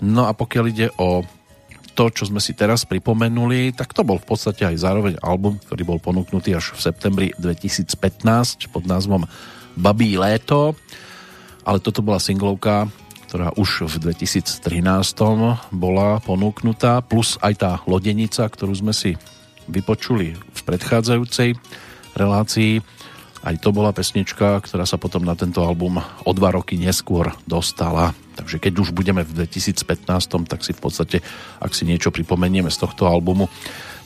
No 0.03 0.29
a 0.29 0.35
pokiaľ 0.35 0.65
ide 0.69 0.87
o 0.99 1.25
to, 1.93 2.09
čo 2.09 2.25
sme 2.25 2.41
si 2.41 2.57
teraz 2.57 2.85
pripomenuli, 2.89 3.73
tak 3.73 3.93
to 3.93 4.01
bol 4.01 4.17
v 4.17 4.25
podstate 4.25 4.65
aj 4.65 4.81
zároveň 4.81 5.13
album, 5.21 5.61
ktorý 5.61 5.85
bol 5.85 5.99
ponúknutý 6.01 6.57
až 6.57 6.73
v 6.73 6.81
septembri 6.81 7.27
2015 7.37 8.73
pod 8.73 8.83
názvom 8.89 9.29
Babí 9.77 10.17
léto. 10.17 10.73
Ale 11.63 11.79
toto 11.79 12.03
bola 12.03 12.19
singlovka, 12.19 12.89
ktorá 13.29 13.53
už 13.55 13.87
v 13.87 14.13
2013 14.13 14.61
bola 15.73 16.21
ponúknutá, 16.21 17.01
plus 17.05 17.37
aj 17.39 17.53
tá 17.57 17.71
lodenica, 17.89 18.45
ktorú 18.45 18.73
sme 18.73 18.93
si 18.93 19.15
vypočuli 19.73 20.37
v 20.37 20.61
predchádzajúcej 20.61 21.57
relácii. 22.13 22.85
Aj 23.43 23.55
to 23.59 23.75
bola 23.75 23.91
pesnička, 23.91 24.61
ktorá 24.63 24.87
sa 24.87 25.01
potom 25.01 25.25
na 25.25 25.35
tento 25.35 25.59
album 25.65 25.99
o 25.99 26.31
dva 26.31 26.53
roky 26.53 26.79
neskôr 26.79 27.33
dostala. 27.43 28.15
Takže 28.37 28.61
keď 28.61 28.73
už 28.79 28.95
budeme 28.95 29.25
v 29.27 29.43
2015, 29.43 29.83
tak 30.47 30.63
si 30.63 30.71
v 30.71 30.79
podstate, 30.79 31.17
ak 31.59 31.75
si 31.75 31.83
niečo 31.83 32.13
pripomenieme 32.13 32.71
z 32.71 32.77
tohto 32.79 33.09
albumu, 33.09 33.51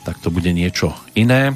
tak 0.07 0.17
to 0.23 0.33
bude 0.33 0.49
niečo 0.49 0.95
iné. 1.13 1.53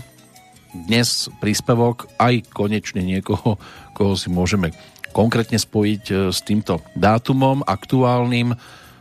Dnes 0.71 1.27
príspevok 1.41 2.07
aj 2.21 2.47
konečne 2.53 3.01
niekoho, 3.03 3.57
koho 3.97 4.13
si 4.13 4.29
môžeme 4.29 4.71
konkrétne 5.11 5.59
spojiť 5.59 6.03
e, 6.07 6.13
s 6.31 6.39
týmto 6.47 6.79
dátumom 6.95 7.67
aktuálnym, 7.67 8.55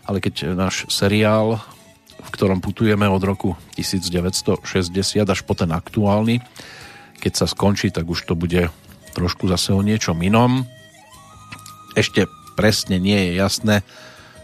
ale 0.07 0.19
keď 0.19 0.59
náš 0.59 0.91
seriál 0.91 1.63
ktorom 2.31 2.63
putujeme 2.63 3.05
od 3.11 3.23
roku 3.23 3.59
1960 3.77 4.65
až 5.27 5.41
po 5.43 5.53
ten 5.59 5.71
aktuálny. 5.75 6.41
Keď 7.21 7.33
sa 7.35 7.47
skončí, 7.51 7.93
tak 7.93 8.09
už 8.09 8.25
to 8.25 8.39
bude 8.39 8.71
trošku 9.13 9.51
zase 9.51 9.75
o 9.75 9.83
niečom 9.83 10.17
inom. 10.23 10.65
Ešte 11.99 12.31
presne 12.55 13.03
nie 13.03 13.31
je 13.31 13.31
jasné, 13.37 13.83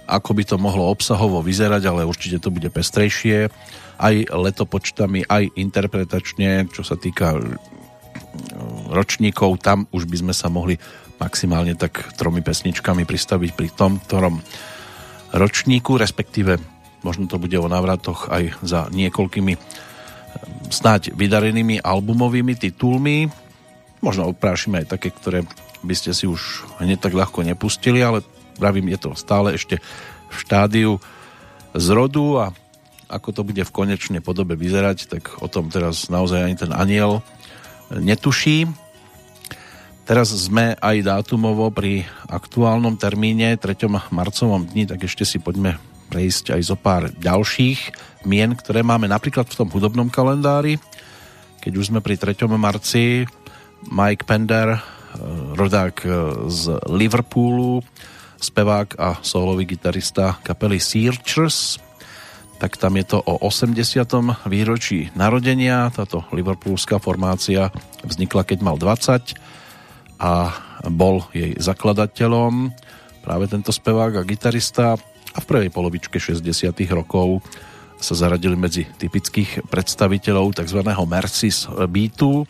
ako 0.07 0.31
by 0.35 0.43
to 0.47 0.57
mohlo 0.59 0.91
obsahovo 0.91 1.43
vyzerať, 1.43 1.83
ale 1.87 2.07
určite 2.07 2.43
to 2.43 2.51
bude 2.51 2.71
pestrejšie 2.71 3.51
aj 3.97 4.15
letopočtami, 4.29 5.25
aj 5.27 5.57
interpretačne, 5.57 6.69
čo 6.69 6.85
sa 6.85 7.01
týka 7.01 7.39
ročníkov, 8.93 9.59
tam 9.65 9.89
už 9.91 10.05
by 10.07 10.17
sme 10.27 10.35
sa 10.37 10.53
mohli 10.53 10.77
maximálne 11.17 11.73
tak 11.75 12.13
tromi 12.21 12.45
pesničkami 12.45 13.09
pristaviť 13.09 13.51
pri 13.57 13.69
tom, 13.73 13.97
ktorom 13.97 14.37
ročníku, 15.33 15.97
respektíve 15.97 16.76
možno 17.07 17.31
to 17.31 17.39
bude 17.39 17.55
o 17.55 17.71
návratoch 17.71 18.27
aj 18.27 18.59
za 18.67 18.91
niekoľkými 18.91 19.55
eh, 19.55 19.61
snáď 20.75 21.15
vydarenými 21.15 21.79
albumovými 21.79 22.59
titulmi. 22.59 23.31
Možno 24.03 24.27
oprášime 24.35 24.83
aj 24.83 24.99
také, 24.99 25.15
ktoré 25.15 25.47
by 25.87 25.95
ste 25.95 26.11
si 26.11 26.27
už 26.27 26.67
hneď 26.83 26.99
tak 26.99 27.15
ľahko 27.15 27.47
nepustili, 27.47 28.03
ale 28.03 28.27
Pravím, 28.57 28.89
je 28.97 28.99
to 28.99 29.11
stále 29.13 29.53
ešte 29.53 29.79
v 30.33 30.35
štádiu 30.35 30.93
zrodu 31.77 32.41
a 32.41 32.45
ako 33.07 33.29
to 33.31 33.43
bude 33.47 33.63
v 33.63 33.75
konečnej 33.75 34.25
podobe 34.25 34.59
vyzerať, 34.59 35.07
tak 35.07 35.23
o 35.39 35.47
tom 35.47 35.71
teraz 35.71 36.11
naozaj 36.11 36.43
ani 36.43 36.57
ten 36.59 36.73
aniel 36.75 37.23
netuší. 37.93 38.67
Teraz 40.09 40.35
sme 40.35 40.75
aj 40.81 41.07
dátumovo 41.07 41.71
pri 41.71 42.09
aktuálnom 42.27 42.99
termíne 42.99 43.55
3. 43.55 43.87
marcovom 44.11 44.67
dni, 44.67 44.91
tak 44.91 45.07
ešte 45.07 45.23
si 45.23 45.39
poďme 45.39 45.79
prejsť 46.09 46.57
aj 46.57 46.63
zo 46.63 46.77
pár 46.79 47.11
ďalších 47.19 47.81
mien, 48.27 48.55
ktoré 48.55 48.83
máme 48.83 49.07
napríklad 49.07 49.47
v 49.47 49.59
tom 49.59 49.69
hudobnom 49.71 50.11
kalendári. 50.11 50.79
Keď 51.63 51.73
už 51.75 51.95
sme 51.95 52.03
pri 52.03 52.19
3. 52.19 52.47
marci, 52.59 53.27
Mike 53.91 54.27
Pender, 54.27 54.75
eh, 54.75 54.81
rodák 55.55 55.97
eh, 56.03 56.11
z 56.51 56.79
Liverpoolu, 56.91 57.83
spevák 58.37 59.01
a 59.01 59.17
solový 59.25 59.65
gitarista 59.65 60.37
kapely 60.45 60.77
Searchers, 60.77 61.81
tak 62.57 62.81
tam 62.81 62.97
je 62.97 63.05
to 63.05 63.19
o 63.21 63.37
80. 63.45 64.49
výročí 64.49 65.13
narodenia. 65.13 65.93
Táto 65.93 66.25
liverpoolská 66.33 66.97
formácia 66.97 67.69
vznikla, 68.01 68.49
keď 68.49 68.59
mal 68.65 68.77
20 68.81 69.37
a 70.17 70.57
bol 70.89 71.29
jej 71.37 71.53
zakladateľom 71.61 72.73
práve 73.21 73.45
tento 73.53 73.69
spevák 73.75 74.23
a 74.23 74.29
gitarista 74.29 74.97
a 75.37 75.39
v 75.45 75.45
prvej 75.45 75.69
polovičke 75.69 76.17
60. 76.17 76.73
rokov 76.97 77.45
sa 78.01 78.17
zaradili 78.17 78.57
medzi 78.57 78.89
typických 78.89 79.69
predstaviteľov 79.69 80.57
tzv. 80.57 80.81
Mercis 81.05 81.69
beatu. 81.89 82.49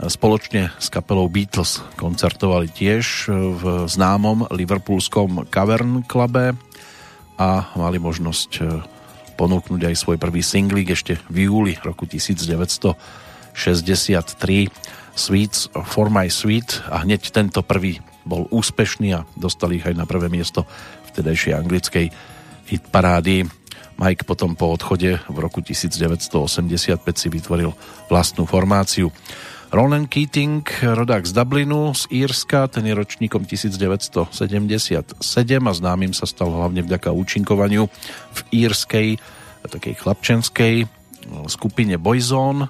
Spoločne 0.00 0.74
s 0.80 0.88
kapelou 0.88 1.28
Beatles 1.28 1.78
koncertovali 1.94 2.72
tiež 2.72 3.28
v 3.30 3.84
známom 3.86 4.48
liverpoolskom 4.50 5.46
Cavern 5.52 6.02
Clube 6.08 6.56
a 7.36 7.48
mali 7.76 7.98
možnosť 8.00 8.50
ponúknuť 9.36 9.82
aj 9.92 9.94
svoj 9.94 10.16
prvý 10.16 10.40
singlik 10.40 10.96
ešte 10.96 11.20
v 11.28 11.52
júli 11.52 11.76
roku 11.84 12.08
1963 12.08 13.54
Sweets 15.14 15.68
for 15.84 16.08
my 16.08 16.32
sweet 16.32 16.80
a 16.88 17.04
hneď 17.04 17.28
tento 17.28 17.60
prvý 17.60 18.00
bol 18.24 18.46
úspešný 18.52 19.08
a 19.16 19.24
dostali 19.36 19.80
ich 19.80 19.86
aj 19.88 19.96
na 19.96 20.06
prvé 20.08 20.28
miesto 20.32 20.64
vtedajšej 21.20 21.52
anglickej 21.52 22.06
hitparády. 22.72 23.44
Mike 24.00 24.24
potom 24.24 24.56
po 24.56 24.72
odchode 24.72 25.20
v 25.28 25.36
roku 25.36 25.60
1985 25.60 26.96
si 27.12 27.28
vytvoril 27.28 27.76
vlastnú 28.08 28.48
formáciu. 28.48 29.12
Ronan 29.70 30.08
Keating, 30.08 30.66
rodák 30.82 31.28
z 31.28 31.36
Dublinu, 31.36 31.94
z 31.94 32.08
Írska, 32.10 32.66
ten 32.66 32.88
je 32.88 32.96
ročníkom 32.96 33.46
1977 33.46 34.32
a 35.62 35.72
známym 35.76 36.10
sa 36.10 36.26
stal 36.26 36.50
hlavne 36.50 36.82
vďaka 36.82 37.14
účinkovaniu 37.14 37.86
v 38.34 38.40
írskej 38.50 39.20
takej 39.60 39.94
chlapčenskej 40.00 40.74
skupine 41.46 42.00
Boyzone, 42.00 42.66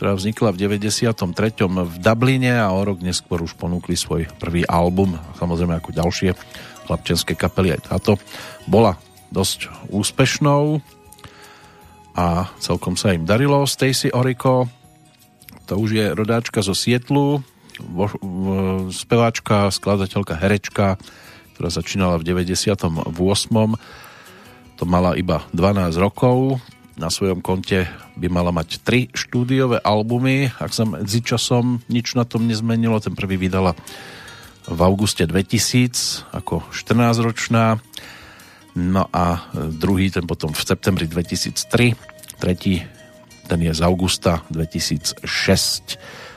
ktorá 0.00 0.18
vznikla 0.18 0.50
v 0.50 0.82
93. 0.82 1.14
v 1.70 1.96
Dubline 2.02 2.58
a 2.58 2.74
o 2.74 2.82
rok 2.82 2.98
neskôr 3.04 3.38
už 3.38 3.54
ponúkli 3.54 3.94
svoj 3.94 4.26
prvý 4.40 4.66
album, 4.66 5.14
samozrejme 5.38 5.78
ako 5.78 5.94
ďalšie 5.94 6.34
chlapčenské 6.88 7.38
kapely 7.38 7.74
aj 7.74 7.92
táto 7.92 8.18
bola 8.66 8.98
dosť 9.32 9.72
úspešnou 9.88 10.78
a 12.12 12.52
celkom 12.60 12.94
sa 13.00 13.16
im 13.16 13.24
darilo. 13.24 13.64
Stacy 13.64 14.12
Oriko 14.12 14.68
to 15.64 15.78
už 15.78 15.90
je 15.96 16.06
rodáčka 16.12 16.60
zo 16.60 16.76
Sietlu, 16.76 17.40
speváčka, 18.92 19.72
skladateľka, 19.72 20.36
herečka, 20.36 21.00
ktorá 21.56 21.68
začínala 21.72 22.20
v 22.20 22.28
98. 22.28 23.08
To 24.76 24.84
mala 24.84 25.16
iba 25.16 25.46
12 25.54 25.96
rokov. 25.96 26.60
Na 26.92 27.08
svojom 27.08 27.40
konte 27.40 27.88
by 28.20 28.28
mala 28.28 28.52
mať 28.52 28.84
3 28.84 29.16
štúdiové 29.16 29.80
albumy. 29.80 30.52
Ak 30.60 30.76
sa 30.76 30.84
medzi 30.84 31.24
časom 31.24 31.80
nič 31.88 32.12
na 32.12 32.28
tom 32.28 32.44
nezmenilo, 32.44 33.00
ten 33.00 33.16
prvý 33.16 33.40
vydala 33.40 33.72
v 34.68 34.80
auguste 34.82 35.26
2000 35.26 36.34
ako 36.34 36.62
14-ročná. 36.70 37.80
No 38.78 39.04
a 39.12 39.52
druhý 39.52 40.08
ten 40.08 40.24
potom 40.24 40.54
v 40.54 40.62
septembri 40.62 41.04
2003. 41.04 42.40
Tretí 42.40 42.80
ten 43.46 43.60
je 43.60 43.72
z 43.74 43.80
augusta 43.84 44.46
2006. 44.48 45.26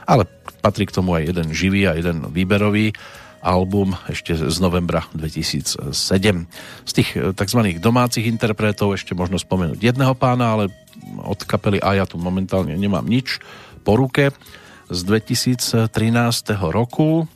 Ale 0.04 0.28
patrí 0.60 0.84
k 0.84 0.94
tomu 0.94 1.16
aj 1.16 1.32
jeden 1.32 1.48
živý 1.54 1.88
a 1.88 1.96
jeden 1.96 2.28
výberový 2.28 2.92
album 3.46 3.94
ešte 4.10 4.34
z 4.34 4.58
novembra 4.58 5.06
2007. 5.14 5.94
Z 6.82 6.92
tých 6.92 7.08
eh, 7.14 7.30
tzv. 7.30 7.60
domácich 7.78 8.26
interpretov 8.26 8.98
ešte 8.98 9.14
možno 9.14 9.38
spomenúť 9.38 9.78
jedného 9.78 10.18
pána, 10.18 10.58
ale 10.58 10.64
od 11.22 11.38
kapely 11.46 11.78
A 11.78 12.02
ja 12.02 12.04
tu 12.08 12.18
momentálne 12.18 12.74
nemám 12.74 13.06
nič 13.06 13.38
po 13.86 13.94
ruke 13.94 14.34
z 14.90 15.00
2013 15.02 15.90
roku, 16.74 17.30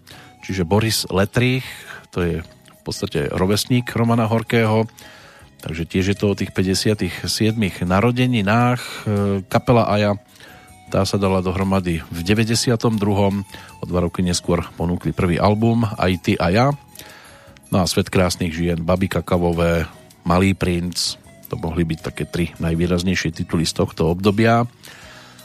čiže 0.51 0.66
Boris 0.66 1.07
Letrich, 1.07 1.64
to 2.11 2.18
je 2.26 2.34
v 2.42 2.80
podstate 2.82 3.30
rovesník 3.30 3.86
Romana 3.94 4.26
Horkého, 4.26 4.90
Takže 5.61 5.84
tiež 5.84 6.05
je 6.12 6.16
to 6.16 6.32
o 6.32 6.38
tých 6.38 6.57
57 6.57 7.28
narodeninách. 7.84 8.80
E, 8.80 8.90
kapela 9.44 9.92
Aja 9.92 10.16
tá 10.90 11.07
sa 11.07 11.20
dala 11.20 11.44
dohromady 11.44 12.03
v 12.09 12.18
92. 12.24 12.80
O 13.78 13.84
dva 13.86 14.01
roky 14.03 14.26
neskôr 14.26 14.64
ponúkli 14.74 15.14
prvý 15.14 15.38
album 15.38 15.86
Aj 15.86 16.11
ty 16.18 16.34
a 16.34 16.51
ja. 16.51 16.66
No 17.70 17.84
a 17.84 17.86
Svet 17.86 18.11
krásnych 18.11 18.51
žien, 18.51 18.82
Babi 18.82 19.07
Kakavové, 19.07 19.86
Malý 20.26 20.59
princ, 20.59 21.14
to 21.46 21.55
mohli 21.55 21.86
byť 21.86 21.98
také 22.03 22.24
tri 22.26 22.51
najvýraznejšie 22.59 23.30
tituly 23.30 23.62
z 23.62 23.78
tohto 23.78 24.11
obdobia. 24.11 24.66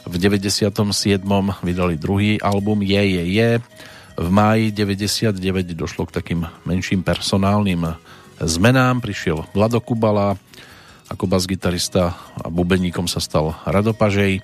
V 0.02 0.14
97. 0.18 0.74
vydali 1.62 1.94
druhý 1.94 2.42
album 2.42 2.82
Je, 2.82 3.02
je, 3.20 3.24
je. 3.30 3.50
V 4.16 4.28
máji 4.32 4.72
99 4.72 5.76
došlo 5.76 6.08
k 6.08 6.16
takým 6.16 6.40
menším 6.64 7.04
personálnym 7.04 7.84
zmenám. 8.40 9.04
Prišiel 9.04 9.44
Vlado 9.52 9.76
Kubala, 9.84 10.40
ako 11.12 11.28
bas-gitarista 11.28 12.16
a 12.40 12.48
bubeníkom 12.48 13.04
sa 13.12 13.20
stal 13.20 13.52
Rado 13.68 13.92
Pažej. 13.92 14.40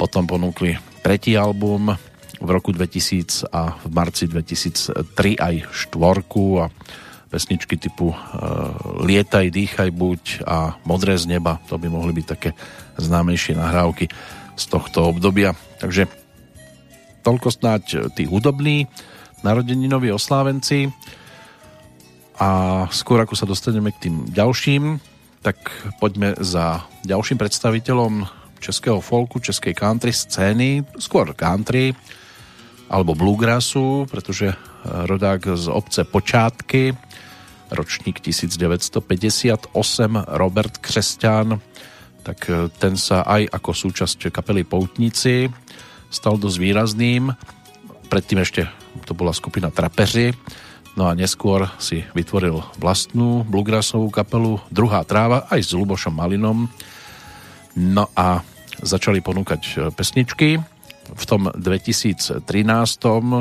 Potom 0.00 0.24
ponúkli 0.24 0.80
tretí 1.04 1.36
album 1.36 1.92
v 2.40 2.48
roku 2.48 2.72
2000 2.72 3.52
a 3.52 3.76
v 3.76 3.88
marci 3.92 4.24
2003 4.24 5.36
aj 5.36 5.54
štvorku 5.68 6.64
a 6.64 6.72
pesničky 7.28 7.76
typu 7.76 8.12
e, 8.12 8.16
Lietaj, 9.04 9.52
dýchaj 9.52 9.92
buď 9.92 10.20
a 10.48 10.80
Modré 10.88 11.20
z 11.20 11.28
neba. 11.28 11.60
To 11.68 11.76
by 11.76 11.92
mohli 11.92 12.16
byť 12.16 12.26
také 12.26 12.56
známejšie 12.96 13.52
nahrávky 13.52 14.08
z 14.56 14.64
tohto 14.64 15.12
obdobia. 15.12 15.52
Takže 15.76 16.21
toľko 17.22 17.48
snáď 17.54 18.12
tí 18.12 18.26
hudobní 18.26 18.90
narodeninoví 19.42 20.10
oslávenci. 20.14 20.90
A 22.42 22.84
skôr 22.90 23.22
ako 23.22 23.38
sa 23.38 23.46
dostaneme 23.46 23.94
k 23.94 24.08
tým 24.08 24.16
ďalším, 24.30 24.98
tak 25.42 25.58
poďme 25.98 26.38
za 26.38 26.86
ďalším 27.06 27.38
predstaviteľom 27.38 28.26
českého 28.62 29.02
folku, 29.02 29.42
českej 29.42 29.74
country 29.74 30.14
scény, 30.14 30.86
skôr 30.98 31.34
country 31.34 31.94
alebo 32.86 33.18
bluegrassu, 33.18 34.06
pretože 34.06 34.54
eh, 34.54 34.56
rodák 34.86 35.58
z 35.58 35.66
obce 35.66 36.06
Počátky, 36.06 36.94
ročník 37.74 38.22
1958, 38.22 39.74
Robert 40.38 40.74
Křesťan, 40.78 41.58
tak 42.22 42.38
eh, 42.46 42.70
ten 42.78 42.94
sa 42.94 43.26
aj 43.26 43.50
ako 43.50 43.70
súčasť 43.74 44.30
kapely 44.30 44.62
Poutníci 44.62 45.50
stal 46.12 46.36
dosť 46.36 46.58
výrazným. 46.60 47.32
Predtým 48.12 48.44
ešte 48.44 48.68
to 49.08 49.16
bola 49.16 49.32
skupina 49.32 49.72
Trapeři, 49.72 50.36
No 50.92 51.08
a 51.08 51.16
neskôr 51.16 51.72
si 51.80 52.04
vytvoril 52.12 52.60
vlastnú 52.76 53.48
bluegrassovú 53.48 54.12
kapelu 54.12 54.60
Druhá 54.68 55.00
tráva 55.08 55.48
aj 55.48 55.60
s 55.64 55.70
Lubošom 55.72 56.12
Malinom. 56.12 56.68
No 57.72 58.12
a 58.12 58.44
začali 58.84 59.24
ponúkať 59.24 59.62
e, 59.64 59.72
pesničky. 59.88 60.60
V 61.16 61.24
tom 61.24 61.48
2013 61.48 62.44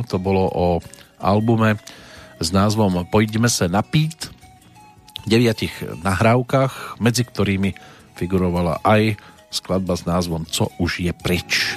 to 0.08 0.16
bolo 0.16 0.48
o 0.48 0.68
albume 1.20 1.76
s 2.40 2.56
názvom 2.56 3.04
Pojdeme 3.12 3.52
se 3.52 3.68
napít 3.68 4.32
v 5.28 5.30
deviatich 5.30 5.76
nahrávkach, 6.02 7.04
medzi 7.04 7.28
ktorými 7.28 7.76
figurovala 8.16 8.80
aj 8.82 9.20
skladba 9.52 10.00
s 10.00 10.08
názvom 10.08 10.48
Co 10.48 10.72
už 10.80 11.04
je 11.04 11.12
pryč. 11.12 11.76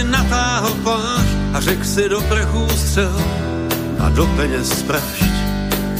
Si 0.00 0.06
natáhl 0.06 0.70
pláž 0.82 1.26
a 1.54 1.60
řekl 1.60 1.84
si 1.84 2.08
do 2.08 2.20
prachů 2.20 2.68
střel 2.68 3.20
a 3.98 4.08
do 4.08 4.26
peněz 4.26 4.82
prašť. 4.82 5.32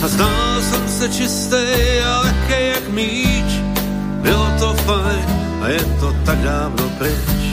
A 0.05 0.09
znal 0.09 0.63
jsem 0.63 0.89
se 0.89 1.09
čistý 1.09 1.65
a 2.07 2.21
lehký 2.21 2.67
jak 2.75 2.89
míč. 2.89 3.51
Bylo 4.23 4.49
to 4.59 4.75
fajn 4.75 5.27
a 5.63 5.69
je 5.69 5.85
to 6.01 6.17
tak 6.25 6.39
dávno 6.39 6.89
pryč. 6.99 7.45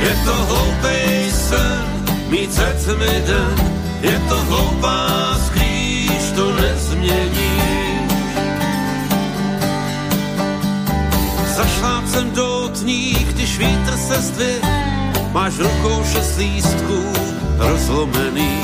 Je 0.00 0.12
to 0.24 0.34
hloupej 0.34 1.32
sen, 1.32 1.84
mít 2.28 2.54
se 2.54 2.96
mi 2.96 3.22
den. 3.26 3.56
Je 4.00 4.18
to 4.28 4.36
hloupá 4.36 5.34
skrýž, 5.46 6.32
to 6.36 6.52
nezmění. 6.52 7.58
Zašlápcem 11.56 12.30
doutní, 12.30 13.14
když 13.14 13.58
vítr 13.58 13.96
se 13.96 14.22
zdvih, 14.22 14.78
Máš 15.32 15.58
rukou 15.58 16.04
šest 16.12 16.38
lístků 16.38 17.12
rozlomený. 17.58 18.62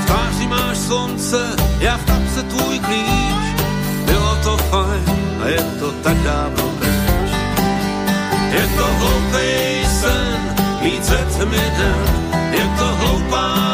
V 0.00 0.04
tváři 0.06 0.46
máš 0.46 0.78
slunce, 0.78 1.56
já 1.78 1.96
v 1.96 2.04
kapse 2.04 2.42
tvůj 2.42 2.78
klíč. 2.78 3.44
Bylo 4.04 4.36
to 4.44 4.56
fajn 4.56 5.40
a 5.44 5.48
je 5.48 5.62
to 5.80 5.92
tak 5.92 6.16
dávno 6.16 6.64
pryč. 6.78 7.32
Je 8.52 8.66
to 8.76 8.84
hloupej 8.84 9.86
sen, 10.00 10.54
mít 10.82 11.04
ze 11.04 11.16
tmy 11.16 11.64
den. 11.78 12.04
Je 12.52 12.70
to 12.78 12.84
hloupá 12.84 13.71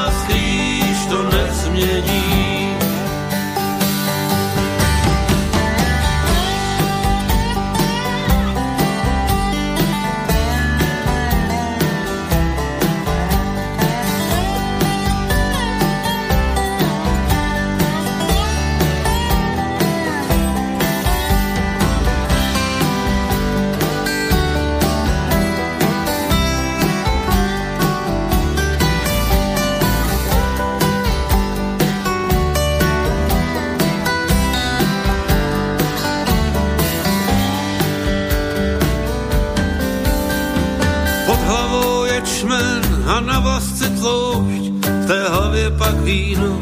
víno 46.09 46.57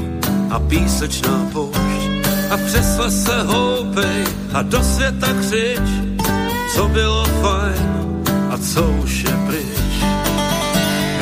a 0.50 0.58
písečná 0.58 1.46
poušť. 1.54 2.10
A 2.50 2.54
přes 2.66 2.98
se 3.22 3.36
houpej 3.46 4.22
a 4.54 4.62
do 4.62 4.82
světa 4.82 5.30
křič, 5.40 5.86
co 6.74 6.88
bylo 6.88 7.24
fajn 7.42 7.90
a 8.50 8.58
co 8.58 8.82
už 9.06 9.12
je 9.22 9.34
pryč. 9.46 9.94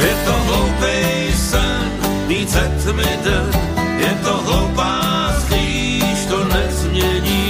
Je 0.00 0.12
to 0.24 0.32
hloupej 0.46 1.32
sen, 1.36 1.84
ze 2.48 2.64
tmy 2.84 3.12
den, 3.24 3.48
je 3.98 4.12
to 4.24 4.34
hloupá 4.36 4.92
sklíž, 5.40 6.18
to 6.28 6.44
nezmění. 6.44 7.48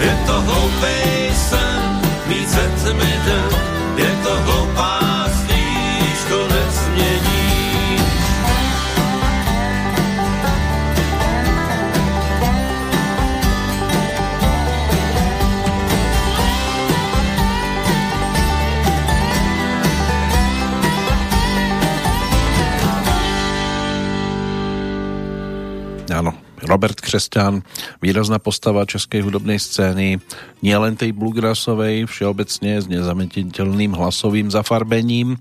Je 0.00 0.12
to 0.26 0.40
hloupej 0.40 1.32
sen, 1.48 2.00
ze 2.48 2.64
tmy 2.80 3.12
den, 3.26 3.50
je 3.96 4.10
to 4.24 4.32
hloupá 4.44 4.97
Křesťan, 27.08 27.64
výrazná 28.04 28.36
postava 28.36 28.84
českej 28.84 29.24
hudobnej 29.24 29.56
scény, 29.56 30.20
nielen 30.60 30.92
tej 30.92 31.16
bluegrassovej, 31.16 32.04
všeobecne 32.04 32.76
s 32.76 32.84
nezametiteľným 32.84 33.96
hlasovým 33.96 34.52
zafarbením. 34.52 35.40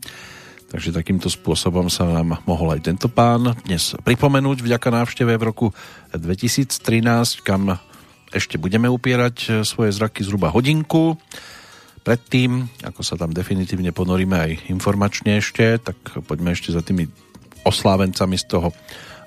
Takže 0.72 0.96
takýmto 0.96 1.28
spôsobom 1.28 1.92
sa 1.92 2.08
nám 2.08 2.40
mohol 2.48 2.80
aj 2.80 2.88
tento 2.88 3.12
pán 3.12 3.52
dnes 3.68 4.00
pripomenúť 4.00 4.64
vďaka 4.64 4.88
návšteve 4.96 5.36
v 5.36 5.44
roku 5.44 5.68
2013, 6.16 7.44
kam 7.44 7.76
ešte 8.32 8.56
budeme 8.56 8.88
upierať 8.88 9.68
svoje 9.68 9.92
zraky 9.92 10.24
zhruba 10.24 10.48
hodinku. 10.56 11.20
Predtým, 12.08 12.64
ako 12.88 13.04
sa 13.04 13.20
tam 13.20 13.36
definitívne 13.36 13.92
ponoríme 13.92 14.40
aj 14.40 14.52
informačne 14.72 15.44
ešte, 15.44 15.84
tak 15.84 16.00
poďme 16.24 16.56
ešte 16.56 16.72
za 16.72 16.80
tými 16.80 17.12
oslávencami 17.68 18.40
z 18.40 18.46
toho 18.56 18.72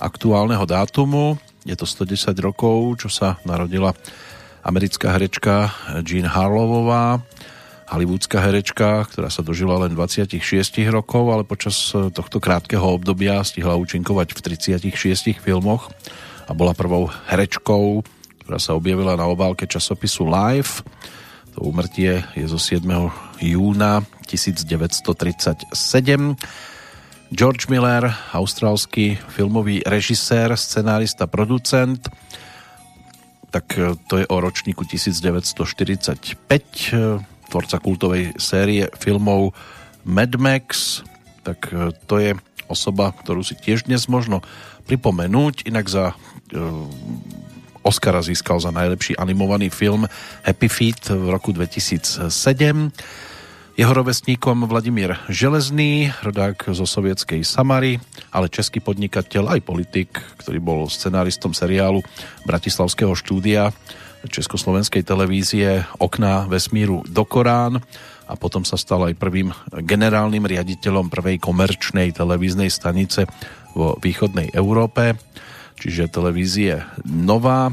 aktuálneho 0.00 0.64
dátumu. 0.64 1.36
Je 1.70 1.78
to 1.78 1.86
110 1.86 2.34
rokov, 2.42 2.98
čo 2.98 3.06
sa 3.06 3.38
narodila 3.46 3.94
americká 4.66 5.14
herečka 5.14 5.70
Jean 6.02 6.26
Harlowová, 6.26 7.22
hollywoodská 7.94 8.42
herečka, 8.42 9.06
ktorá 9.06 9.30
sa 9.30 9.46
dožila 9.46 9.78
len 9.86 9.94
26 9.94 10.42
rokov, 10.90 11.30
ale 11.30 11.46
počas 11.46 11.94
tohto 11.94 12.42
krátkeho 12.42 12.82
obdobia 12.82 13.38
stihla 13.46 13.78
účinkovať 13.78 14.34
v 14.34 14.38
36 14.82 15.38
filmoch 15.38 15.94
a 16.46 16.54
bola 16.58 16.74
prvou 16.74 17.06
herečkou, 17.30 18.02
ktorá 18.42 18.58
sa 18.58 18.74
objavila 18.74 19.14
na 19.14 19.30
obálke 19.30 19.70
časopisu 19.70 20.26
Life. 20.26 20.82
To 21.54 21.70
úmrtie 21.70 22.26
je 22.34 22.46
zo 22.50 22.58
7. 22.58 22.82
júna 23.38 24.02
1937 24.26 25.06
George 27.30 27.70
Miller, 27.70 28.10
austrálsky 28.34 29.14
filmový 29.30 29.86
režisér, 29.86 30.50
scenárista, 30.58 31.30
producent, 31.30 32.10
tak 33.54 33.70
e, 33.78 33.94
to 34.10 34.18
je 34.18 34.26
o 34.26 34.36
ročníku 34.42 34.82
1945, 34.82 36.34
e, 36.34 37.22
tvorca 37.46 37.76
kultovej 37.78 38.34
série 38.34 38.90
filmov 38.98 39.54
Mad 40.02 40.34
Max, 40.42 41.00
tak 41.46 41.70
e, 41.70 41.94
to 42.10 42.18
je 42.18 42.34
osoba, 42.66 43.14
ktorú 43.14 43.46
si 43.46 43.54
tiež 43.54 43.86
dnes 43.86 44.10
možno 44.10 44.42
pripomenúť, 44.90 45.70
inak 45.70 45.86
za 45.86 46.14
Oscara 47.86 48.26
získal 48.26 48.58
za 48.58 48.74
najlepší 48.74 49.14
animovaný 49.22 49.70
film 49.70 50.10
Happy 50.42 50.66
Feet 50.66 51.14
v 51.14 51.30
roku 51.30 51.54
2007 51.54 52.26
jeho 53.78 53.92
rovesníkom 53.94 54.66
Vladimír 54.66 55.14
Železný, 55.30 56.10
rodák 56.24 56.74
zo 56.74 56.86
sovietskej 56.88 57.46
Samary, 57.46 58.02
ale 58.34 58.50
český 58.50 58.82
podnikateľ 58.82 59.58
aj 59.58 59.60
politik, 59.62 60.10
ktorý 60.42 60.58
bol 60.58 60.80
scenáristom 60.90 61.54
seriálu 61.54 62.02
Bratislavského 62.46 63.14
štúdia 63.14 63.70
Československej 64.26 65.06
televízie 65.06 65.86
Okná 65.96 66.44
vesmíru 66.50 67.00
do 67.08 67.24
Korán 67.24 67.80
a 68.28 68.34
potom 68.36 68.66
sa 68.66 68.76
stal 68.76 69.08
aj 69.08 69.16
prvým 69.16 69.54
generálnym 69.72 70.44
riaditeľom 70.44 71.08
prvej 71.08 71.40
komerčnej 71.40 72.12
televíznej 72.12 72.68
stanice 72.68 73.24
vo 73.72 73.96
východnej 73.96 74.52
Európe, 74.52 75.16
čiže 75.80 76.12
televízie 76.12 76.84
Nová. 77.06 77.72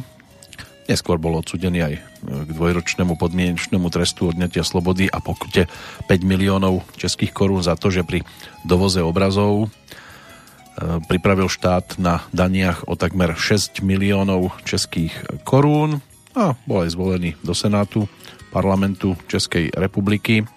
Neskôr 0.87 1.19
bol 1.19 1.35
odsudený 1.35 1.79
aj 1.83 1.93
k 2.23 2.49
dvojročnému 2.55 3.19
podmienečnému 3.19 3.91
trestu 3.91 4.31
odňatia 4.31 4.63
slobody 4.63 5.11
a 5.11 5.19
pokute 5.19 5.67
5 6.07 6.07
miliónov 6.23 6.87
českých 6.95 7.35
korún 7.35 7.59
za 7.59 7.75
to, 7.75 7.91
že 7.91 8.07
pri 8.07 8.23
dovoze 8.63 9.03
obrazov 9.03 9.67
e, 9.67 11.03
pripravil 11.11 11.51
štát 11.51 11.99
na 11.99 12.23
daniach 12.31 12.87
o 12.87 12.95
takmer 12.95 13.35
6 13.35 13.83
miliónov 13.83 14.55
českých 14.63 15.11
korún 15.43 15.99
a 16.31 16.55
bol 16.63 16.87
aj 16.87 16.95
zvolený 16.95 17.35
do 17.43 17.51
Senátu 17.51 18.07
parlamentu 18.55 19.19
Českej 19.27 19.67
republiky 19.75 20.47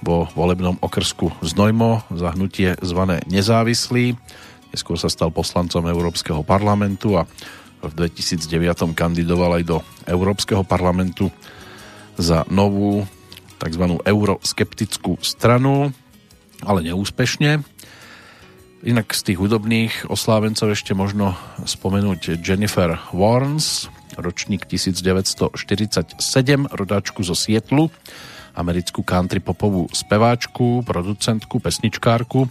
vo 0.00 0.30
volebnom 0.32 0.80
okrsku 0.80 1.36
Znojmo 1.44 2.04
za 2.14 2.32
hnutie 2.32 2.80
zvané 2.80 3.20
Nezávislý. 3.28 4.16
Neskôr 4.72 4.96
sa 4.96 5.12
stal 5.12 5.34
poslancom 5.34 5.84
Európskeho 5.84 6.40
parlamentu 6.46 7.20
a 7.20 7.28
v 7.82 7.92
2009 7.92 8.96
kandidoval 8.96 9.60
aj 9.60 9.64
do 9.64 9.78
Európskeho 10.08 10.64
parlamentu 10.64 11.28
za 12.16 12.48
novú 12.48 13.04
tzv. 13.60 13.84
euroskeptickú 14.04 15.20
stranu, 15.20 15.92
ale 16.64 16.80
neúspešne. 16.88 17.64
Inak 18.86 19.12
z 19.12 19.20
tých 19.32 19.38
hudobných 19.40 20.06
oslávencov 20.06 20.72
ešte 20.72 20.92
možno 20.92 21.34
spomenúť 21.64 22.38
Jennifer 22.40 23.00
Warnes, 23.10 23.90
ročník 24.16 24.64
1947, 24.68 26.22
rodáčku 26.70 27.20
zo 27.24 27.34
Sietlu, 27.36 27.90
americkú 28.56 29.04
country 29.04 29.42
popovú 29.42 29.90
speváčku, 29.92 30.86
producentku, 30.86 31.60
pesničkárku, 31.60 32.48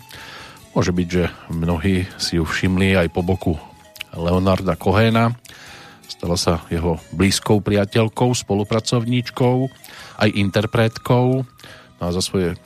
Môže 0.75 0.91
byť, 0.91 1.07
že 1.07 1.31
mnohí 1.55 2.03
si 2.19 2.35
ju 2.35 2.43
všimli 2.43 2.99
aj 2.99 3.07
po 3.15 3.23
boku 3.23 3.55
Leonarda 4.15 4.79
Kohena. 4.79 5.35
Stala 6.05 6.39
sa 6.39 6.63
jeho 6.71 6.97
blízkou 7.11 7.59
priateľkou, 7.59 8.31
spolupracovníčkou, 8.31 9.55
aj 10.21 10.29
interpretkou. 10.31 11.43
No 11.95 12.03
a 12.03 12.11
za 12.11 12.19
svoje 12.23 12.55
e, 12.55 12.57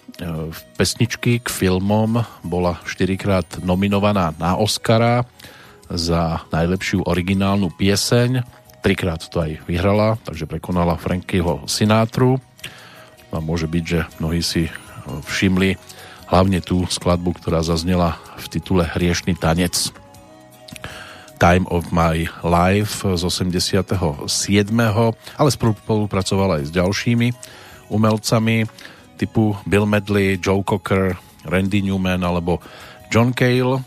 pesničky 0.78 1.42
k 1.42 1.48
filmom 1.50 2.22
bola 2.46 2.82
štyrikrát 2.86 3.62
nominovaná 3.62 4.34
na 4.38 4.58
Oscara 4.58 5.26
za 5.90 6.46
najlepšiu 6.54 7.06
originálnu 7.06 7.74
pieseň. 7.74 8.46
Trikrát 8.80 9.26
to 9.28 9.44
aj 9.44 9.66
vyhrala, 9.66 10.22
takže 10.24 10.48
prekonala 10.48 11.02
Frankyho 11.02 11.66
Sinátru. 11.66 12.38
No 13.30 13.34
a 13.38 13.42
môže 13.42 13.70
byť, 13.70 13.84
že 13.86 14.00
mnohí 14.22 14.42
si 14.42 14.70
všimli 15.06 15.78
hlavne 16.30 16.62
tú 16.62 16.86
skladbu, 16.86 17.42
ktorá 17.42 17.66
zaznela 17.66 18.22
v 18.38 18.46
titule 18.50 18.86
Hriešný 18.86 19.34
tanec. 19.38 19.90
Time 21.40 21.64
of 21.72 21.96
My 21.96 22.28
Life 22.44 23.08
z 23.08 23.24
87. 23.24 24.28
ale 25.40 25.50
spolupracoval 25.50 26.60
aj 26.60 26.64
s 26.68 26.72
ďalšími 26.76 27.28
umelcami 27.88 28.68
typu 29.16 29.56
Bill 29.64 29.88
Medley, 29.88 30.36
Joe 30.36 30.60
Cocker, 30.68 31.16
Randy 31.48 31.80
Newman 31.80 32.28
alebo 32.28 32.60
John 33.08 33.32
Cale. 33.32 33.80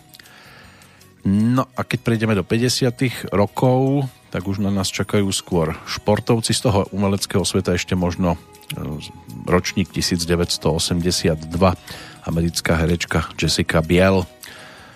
No 1.29 1.63
a 1.77 1.81
keď 1.85 1.99
prejdeme 2.01 2.33
do 2.33 2.43
50. 2.43 3.31
rokov, 3.31 4.09
tak 4.33 4.49
už 4.49 4.65
na 4.65 4.73
nás 4.73 4.89
čakajú 4.89 5.29
skôr 5.29 5.77
športovci 5.85 6.57
z 6.57 6.61
toho 6.67 6.89
umeleckého 6.89 7.45
sveta 7.45 7.77
ešte 7.77 7.93
možno 7.93 8.35
e, 8.35 8.39
ročník 9.45 9.93
1982 9.93 11.37
americká 12.25 12.73
herečka 12.81 13.29
Jessica 13.37 13.85
Biel, 13.85 14.25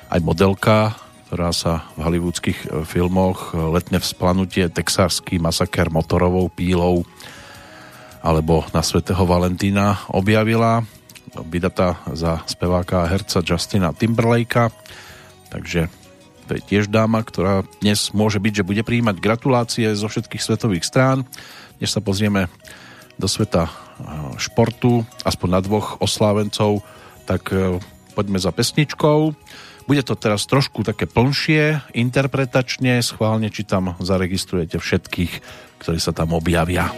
aj 0.09 0.21
modelka, 0.25 0.97
ktorá 1.27 1.51
sa 1.51 1.91
v 1.99 2.07
hollywoodských 2.07 2.59
e, 2.63 2.67
filmoch 2.87 3.51
e, 3.51 3.59
Letné 3.59 3.99
vzplanutie, 3.99 4.71
Texársky 4.71 5.43
masaker 5.43 5.91
motorovou 5.91 6.47
pílou 6.47 7.03
alebo 8.23 8.63
na 8.71 8.83
svätého 8.83 9.27
Valentína 9.27 10.07
objavila 10.11 10.87
vydatá 11.51 12.01
za 12.15 12.47
speváka 12.47 13.03
a 13.03 13.11
herca 13.11 13.43
Justina 13.43 13.91
Timberlakea 13.91 14.71
takže 15.51 15.91
to 16.47 16.55
je 16.55 16.63
tiež 16.63 16.87
dáma, 16.95 17.27
ktorá 17.27 17.67
dnes 17.83 18.15
môže 18.15 18.39
byť, 18.39 18.63
že 18.63 18.69
bude 18.69 18.87
príjmať 18.87 19.19
gratulácie 19.19 19.91
zo 19.99 20.07
všetkých 20.07 20.39
svetových 20.39 20.87
strán. 20.87 21.27
Dnes 21.83 21.91
sa 21.91 21.99
pozrieme 21.99 22.47
do 23.19 23.27
sveta 23.27 23.67
e, 23.67 23.71
športu, 24.39 25.03
aspoň 25.27 25.49
na 25.51 25.61
dvoch 25.61 25.99
oslávencov 25.99 26.87
tak 27.27 27.51
poďme 28.15 28.39
za 28.39 28.55
pesničkou. 28.55 29.35
Bude 29.87 30.03
to 30.03 30.19
teraz 30.19 30.51
trošku 30.51 30.83
také 30.83 31.07
plnšie, 31.07 31.95
interpretačne, 31.95 32.99
schválne, 33.07 33.55
či 33.55 33.63
tam 33.63 33.95
zaregistrujete 34.03 34.83
všetkých, 34.83 35.33
ktorí 35.79 35.99
sa 36.03 36.11
tam 36.11 36.35
objavia. 36.35 36.91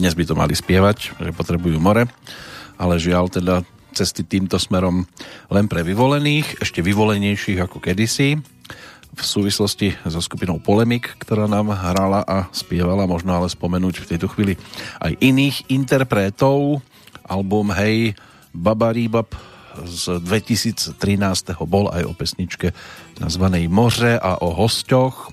Dnes 0.00 0.16
by 0.16 0.24
to 0.24 0.32
mali 0.32 0.56
spievať, 0.56 1.12
že 1.20 1.36
potrebujú 1.36 1.76
more, 1.76 2.08
ale 2.80 2.96
žiaľ 2.96 3.28
teda 3.28 3.60
cesty 3.92 4.24
týmto 4.24 4.56
smerom 4.56 5.04
len 5.52 5.68
pre 5.68 5.84
vyvolených, 5.84 6.64
ešte 6.64 6.80
vyvolenejších 6.80 7.60
ako 7.60 7.84
kedysi. 7.84 8.40
V 9.10 9.22
súvislosti 9.22 9.92
so 10.08 10.24
skupinou 10.24 10.56
Polemik, 10.56 11.20
ktorá 11.20 11.44
nám 11.44 11.76
hrala 11.76 12.24
a 12.24 12.48
spievala, 12.48 13.04
možno 13.04 13.36
ale 13.36 13.52
spomenúť 13.52 14.00
v 14.00 14.08
tejto 14.16 14.32
chvíli 14.32 14.56
aj 15.04 15.20
iných 15.20 15.68
interpretov. 15.68 16.80
Album 17.28 17.68
Hej, 17.76 18.16
Babaribab 18.56 19.36
z 19.84 20.16
2013. 20.24 20.96
bol 21.68 21.92
aj 21.92 22.08
o 22.08 22.16
pesničke 22.16 22.72
nazvanej 23.20 23.68
Moře 23.68 24.16
a 24.16 24.40
o 24.40 24.48
hosťoch. 24.56 25.28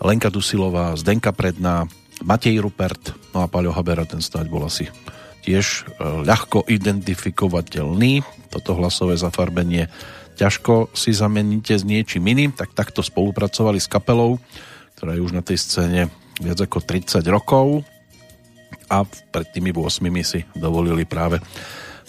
Lenka 0.00 0.32
Dusilová, 0.32 0.96
Zdenka 0.96 1.36
Predná, 1.36 1.86
Matej 2.22 2.62
Rupert, 2.62 3.13
Paľo 3.54 3.70
Habera, 3.70 4.02
ten 4.02 4.18
stať 4.18 4.50
bol 4.50 4.66
asi 4.66 4.90
tiež 5.46 5.86
e, 5.86 6.26
ľahko 6.26 6.66
identifikovateľný. 6.66 8.26
Toto 8.50 8.74
hlasové 8.74 9.14
zafarbenie 9.14 9.86
ťažko 10.34 10.90
si 10.90 11.14
zameníte 11.14 11.78
s 11.78 11.86
niečím 11.86 12.26
iným, 12.26 12.50
tak 12.50 12.74
takto 12.74 13.06
spolupracovali 13.06 13.78
s 13.78 13.86
kapelou, 13.86 14.42
ktorá 14.98 15.14
je 15.14 15.22
už 15.22 15.32
na 15.38 15.46
tej 15.46 15.62
scéne 15.62 16.10
viac 16.42 16.58
ako 16.58 16.82
30 16.82 17.22
rokov 17.30 17.86
a 18.90 19.06
pred 19.06 19.46
tými 19.54 19.70
8 19.70 20.02
si 20.26 20.42
dovolili 20.58 21.06
práve 21.06 21.38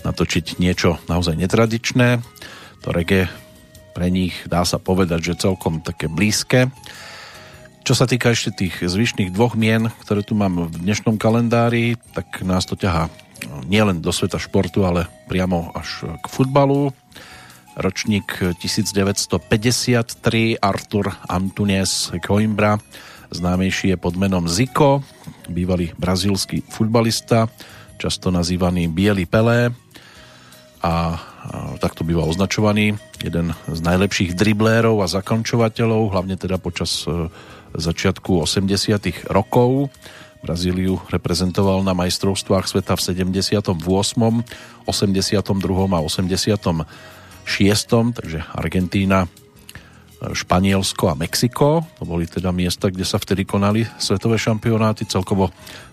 natočiť 0.01 0.57
niečo 0.57 0.97
naozaj 1.05 1.37
netradičné. 1.37 2.25
To 2.81 2.89
reggae 2.89 3.29
pre 3.93 4.09
nich 4.09 4.33
dá 4.49 4.65
sa 4.65 4.81
povedať, 4.81 5.33
že 5.33 5.45
celkom 5.45 5.81
také 5.85 6.09
blízke. 6.09 6.73
Čo 7.85 7.93
sa 7.93 8.09
týka 8.09 8.33
ešte 8.33 8.65
tých 8.65 8.81
zvyšných 8.81 9.29
dvoch 9.29 9.53
mien, 9.53 9.93
ktoré 10.01 10.25
tu 10.25 10.33
mám 10.33 10.73
v 10.73 10.75
dnešnom 10.81 11.21
kalendári, 11.21 12.01
tak 12.17 12.41
nás 12.41 12.65
to 12.65 12.73
ťahá 12.73 13.13
nielen 13.69 14.01
do 14.01 14.09
sveta 14.09 14.41
športu, 14.41 14.89
ale 14.89 15.05
priamo 15.29 15.69
až 15.69 16.09
k 16.17 16.25
futbalu. 16.25 16.89
Ročník 17.77 18.57
1953 18.57 19.37
Artur 20.57 21.13
Antunes 21.29 22.09
Coimbra, 22.25 22.81
známejší 23.29 23.93
je 23.93 23.97
pod 24.01 24.17
menom 24.17 24.49
Zico, 24.49 25.05
bývalý 25.45 25.93
brazílsky 25.93 26.65
futbalista, 26.65 27.53
často 28.01 28.33
nazývaný 28.33 28.89
Bielý 28.89 29.29
Pelé 29.29 29.69
a 30.81 31.21
takto 31.77 32.01
býva 32.01 32.25
označovaný 32.25 32.97
jeden 33.21 33.53
z 33.69 33.77
najlepších 33.77 34.33
driblérov 34.33 35.05
a 35.05 35.07
zakončovateľov, 35.09 36.17
hlavne 36.17 36.33
teda 36.33 36.57
počas 36.57 37.05
e, 37.05 37.29
začiatku 37.77 38.43
80. 38.43 39.27
rokov. 39.29 39.91
Brazíliu 40.45 41.01
reprezentoval 41.09 41.81
na 41.81 41.97
majstrovstvách 41.97 42.69
sveta 42.69 42.93
v 42.93 43.01
78., 43.01 43.65
82. 44.85 45.41
a 45.89 45.99
86. 46.05 46.85
Takže 48.13 48.39
Argentína, 48.53 49.25
Španielsko 50.21 51.11
a 51.11 51.17
Mexiko. 51.17 51.81
To 51.97 52.03
boli 52.05 52.29
teda 52.29 52.53
miesta, 52.53 52.89
kde 52.89 53.05
sa 53.05 53.17
vtedy 53.17 53.45
konali 53.45 53.85
svetové 53.97 54.37
šampionáty. 54.37 55.05
Celkovo 55.05 55.49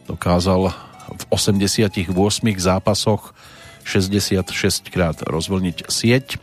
dokázal 0.07 0.73
v 1.13 1.23
88 1.29 2.13
zápasoch 2.57 3.35
66 3.83 4.93
krát 4.93 5.19
rozvlniť 5.27 5.91
sieť 5.91 6.39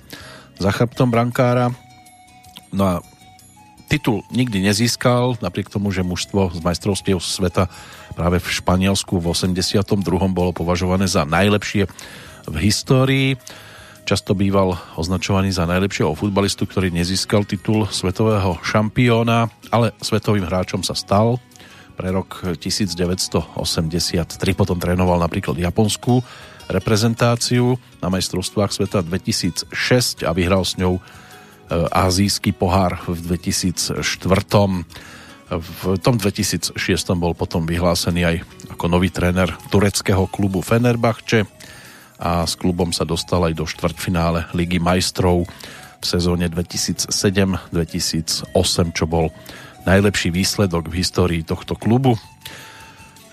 za 0.60 0.70
chrbtom 0.76 1.08
brankára. 1.08 1.72
No 2.76 2.84
a 2.86 2.94
titul 3.90 4.22
nikdy 4.30 4.62
nezískal, 4.62 5.42
napriek 5.42 5.74
tomu, 5.74 5.90
že 5.90 6.06
mužstvo 6.06 6.54
z 6.54 6.62
majstrovstiev 6.62 7.18
sveta 7.18 7.66
práve 8.14 8.38
v 8.38 8.48
Španielsku 8.48 9.18
v 9.18 9.34
82. 9.34 9.98
bolo 10.30 10.54
považované 10.54 11.10
za 11.10 11.26
najlepšie 11.26 11.90
v 12.46 12.56
histórii. 12.62 13.34
Často 14.06 14.38
býval 14.38 14.78
označovaný 14.98 15.50
za 15.50 15.66
najlepšieho 15.66 16.14
futbalistu, 16.14 16.70
ktorý 16.70 16.94
nezískal 16.94 17.46
titul 17.46 17.90
svetového 17.90 18.62
šampióna, 18.62 19.50
ale 19.74 19.98
svetovým 20.02 20.46
hráčom 20.46 20.86
sa 20.86 20.94
stal. 20.94 21.42
Pre 21.98 22.10
rok 22.14 22.56
1983 22.58 23.50
potom 24.56 24.78
trénoval 24.80 25.20
napríklad 25.20 25.58
Japonskú 25.60 26.24
reprezentáciu 26.70 27.76
na 28.00 28.08
majstrovstvách 28.14 28.72
sveta 28.72 29.02
2006 29.02 30.24
a 30.24 30.32
vyhral 30.32 30.62
s 30.62 30.78
ňou 30.78 31.02
azijský 31.72 32.52
pohár 32.58 32.98
v 33.06 33.38
2004. 33.38 34.02
V 35.50 35.98
tom 36.02 36.16
2006 36.22 36.78
bol 37.18 37.34
potom 37.34 37.66
vyhlásený 37.66 38.22
aj 38.22 38.38
ako 38.74 38.86
nový 38.86 39.10
tréner 39.10 39.50
tureckého 39.74 40.30
klubu 40.30 40.62
Fenerbahče 40.62 41.46
a 42.22 42.46
s 42.46 42.54
klubom 42.54 42.94
sa 42.94 43.02
dostal 43.08 43.42
aj 43.50 43.58
do 43.58 43.66
štvrťfinále 43.66 44.54
Ligy 44.54 44.78
majstrov 44.78 45.50
v 46.00 46.06
sezóne 46.06 46.46
2007-2008, 46.54 48.46
čo 48.94 49.06
bol 49.10 49.34
najlepší 49.90 50.30
výsledok 50.30 50.92
v 50.92 51.02
histórii 51.02 51.42
tohto 51.42 51.74
klubu. 51.74 52.20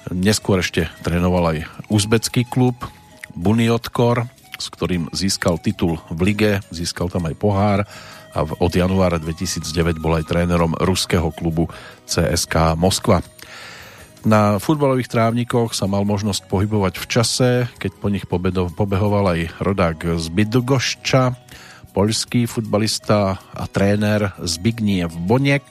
Neskôr 0.08 0.62
ešte 0.62 0.88
trénoval 1.02 1.52
aj 1.52 1.58
uzbecký 1.90 2.46
klub 2.46 2.78
Buniotkor, 3.36 4.24
s 4.56 4.72
ktorým 4.72 5.12
získal 5.12 5.60
titul 5.60 6.00
v 6.08 6.32
lige, 6.32 6.52
získal 6.72 7.12
tam 7.12 7.28
aj 7.28 7.36
pohár 7.36 7.84
a 8.36 8.44
od 8.44 8.72
januára 8.76 9.16
2009 9.16 9.96
bol 9.96 10.20
aj 10.20 10.28
trénerom 10.28 10.76
ruského 10.76 11.32
klubu 11.32 11.72
CSK 12.04 12.76
Moskva. 12.76 13.24
Na 14.26 14.60
futbalových 14.60 15.08
trávnikoch 15.08 15.72
sa 15.72 15.88
mal 15.88 16.04
možnosť 16.04 16.50
pohybovať 16.50 16.98
v 17.00 17.06
čase, 17.06 17.48
keď 17.80 17.92
po 17.96 18.12
nich 18.12 18.28
pobehoval 18.28 19.38
aj 19.38 19.56
rodák 19.62 20.20
z 20.20 20.26
Bydgošča, 20.34 21.32
poľský 21.96 22.44
futbalista 22.44 23.40
a 23.40 23.64
tréner 23.70 24.36
Zbigniew 24.36 25.08
Boniek. 25.14 25.64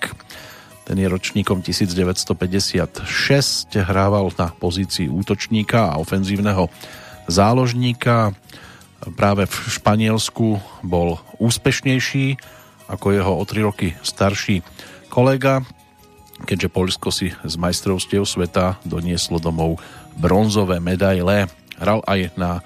Ten 0.87 0.97
je 0.97 1.05
ročníkom 1.05 1.61
1956, 1.61 3.05
hrával 3.77 4.33
na 4.39 4.49
pozícii 4.49 5.11
útočníka 5.11 5.93
a 5.93 5.99
ofenzívneho 6.01 6.71
záložníka. 7.29 8.33
Práve 9.15 9.45
v 9.45 9.55
Španielsku 9.69 10.57
bol 10.81 11.19
úspešnejší 11.37 12.39
ako 12.89 13.07
jeho 13.11 13.33
o 13.35 13.43
3 13.43 13.67
roky 13.67 13.97
starší 14.05 14.61
kolega, 15.09 15.61
keďže 16.43 16.69
Polsko 16.73 17.09
si 17.09 17.31
z 17.31 17.55
majstrovstiev 17.55 18.27
sveta 18.27 18.77
donieslo 18.83 19.39
domov 19.41 19.81
bronzové 20.15 20.79
medaile. 20.83 21.47
Hral 21.79 22.03
aj 22.07 22.35
na 22.39 22.59
e, 22.59 22.61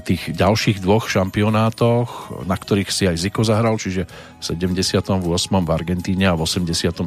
tých 0.00 0.32
ďalších 0.32 0.80
dvoch 0.80 1.08
šampionátoch, 1.08 2.42
na 2.44 2.56
ktorých 2.56 2.90
si 2.90 3.04
aj 3.08 3.16
Ziko 3.20 3.44
zahral, 3.44 3.76
čiže 3.80 4.08
v 4.08 4.42
78. 4.42 5.20
v 5.64 5.70
Argentíne 5.72 6.32
a 6.32 6.34
v 6.36 6.44
86. 6.44 7.00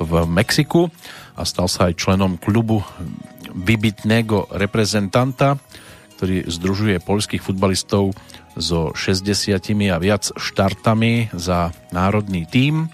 v 0.00 0.12
Mexiku 0.28 0.88
a 1.36 1.42
stal 1.48 1.68
sa 1.68 1.88
aj 1.88 1.96
členom 1.96 2.36
klubu 2.36 2.84
vybitného 3.52 4.52
reprezentanta, 4.56 5.60
ktorý 6.22 6.46
združuje 6.46 7.02
polských 7.02 7.42
futbalistov 7.42 8.14
so 8.54 8.94
60 8.94 9.58
a 9.90 9.98
viac 9.98 10.30
štartami 10.38 11.34
za 11.34 11.74
národný 11.90 12.46
tím. 12.46 12.86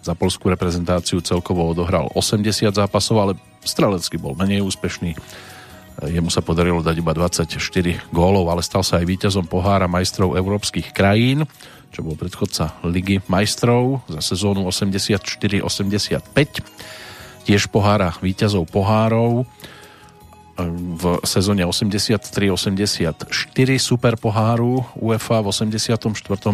Za 0.00 0.16
polskú 0.16 0.48
reprezentáciu 0.48 1.20
celkovo 1.20 1.68
odohral 1.68 2.08
80 2.16 2.72
zápasov, 2.72 3.16
ale 3.20 3.32
strelecky 3.68 4.16
bol 4.16 4.32
menej 4.32 4.64
úspešný. 4.64 5.12
Jemu 6.08 6.32
sa 6.32 6.40
podarilo 6.40 6.80
dať 6.80 7.04
iba 7.04 7.12
24 7.12 7.52
gólov, 8.08 8.48
ale 8.48 8.64
stal 8.64 8.80
sa 8.80 8.96
aj 8.96 9.12
víťazom 9.12 9.44
pohára 9.44 9.84
majstrov 9.84 10.32
európskych 10.32 10.96
krajín, 10.96 11.44
čo 11.92 12.00
bol 12.00 12.16
predchodca 12.16 12.80
Ligy 12.80 13.20
majstrov 13.28 14.00
za 14.08 14.24
sezónu 14.24 14.64
84-85. 14.72 16.32
Tiež 17.44 17.68
pohára 17.68 18.16
víťazov 18.24 18.72
pohárov 18.72 19.44
v 20.58 21.18
sezóne 21.26 21.66
83-84 21.66 23.26
super 23.82 24.14
poháru 24.14 24.86
UEFA 24.94 25.42
v 25.42 25.46
84. 25.50 25.98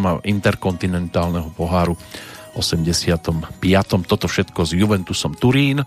a 0.01 0.13
interkontinentálneho 0.25 1.53
poháru 1.53 2.01
85. 2.57 3.61
Toto 4.09 4.27
všetko 4.27 4.61
s 4.65 4.73
Juventusom 4.73 5.37
Turín, 5.37 5.85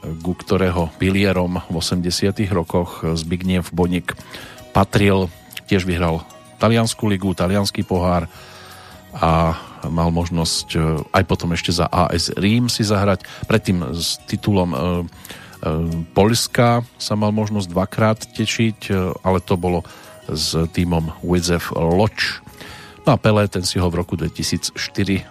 ku 0.00 0.32
ktorého 0.32 0.88
pilierom 0.96 1.60
v 1.68 1.74
80. 1.76 2.40
rokoch 2.48 3.04
Zbigniew 3.04 3.68
Bonik 3.70 4.16
patril. 4.72 5.28
Tiež 5.68 5.84
vyhral 5.84 6.24
taliansku 6.56 7.04
ligu, 7.04 7.36
talianský 7.36 7.84
pohár 7.84 8.26
a 9.12 9.60
mal 9.92 10.08
možnosť 10.08 10.68
eh, 10.72 10.80
aj 11.20 11.24
potom 11.28 11.52
ešte 11.52 11.68
za 11.68 11.84
AS 11.84 12.32
Rím 12.32 12.72
si 12.72 12.80
zahrať. 12.80 13.28
Predtým 13.44 13.92
s 13.92 14.16
titulom 14.24 14.72
Ehm, 14.72 15.04
Polska 16.10 16.82
sa 16.98 17.14
mal 17.14 17.30
možnosť 17.30 17.68
dvakrát 17.70 18.18
tečiť, 18.34 18.78
e, 18.90 19.14
ale 19.22 19.38
to 19.38 19.54
bolo 19.54 19.86
s 20.26 20.54
týmom 20.74 21.14
Widzew 21.22 21.62
Loč. 21.74 22.42
No 23.02 23.14
a 23.14 23.18
Pelé, 23.18 23.50
ten 23.50 23.66
si 23.66 23.82
ho 23.82 23.90
v 23.90 23.98
roku 23.98 24.14
2004 24.14 24.78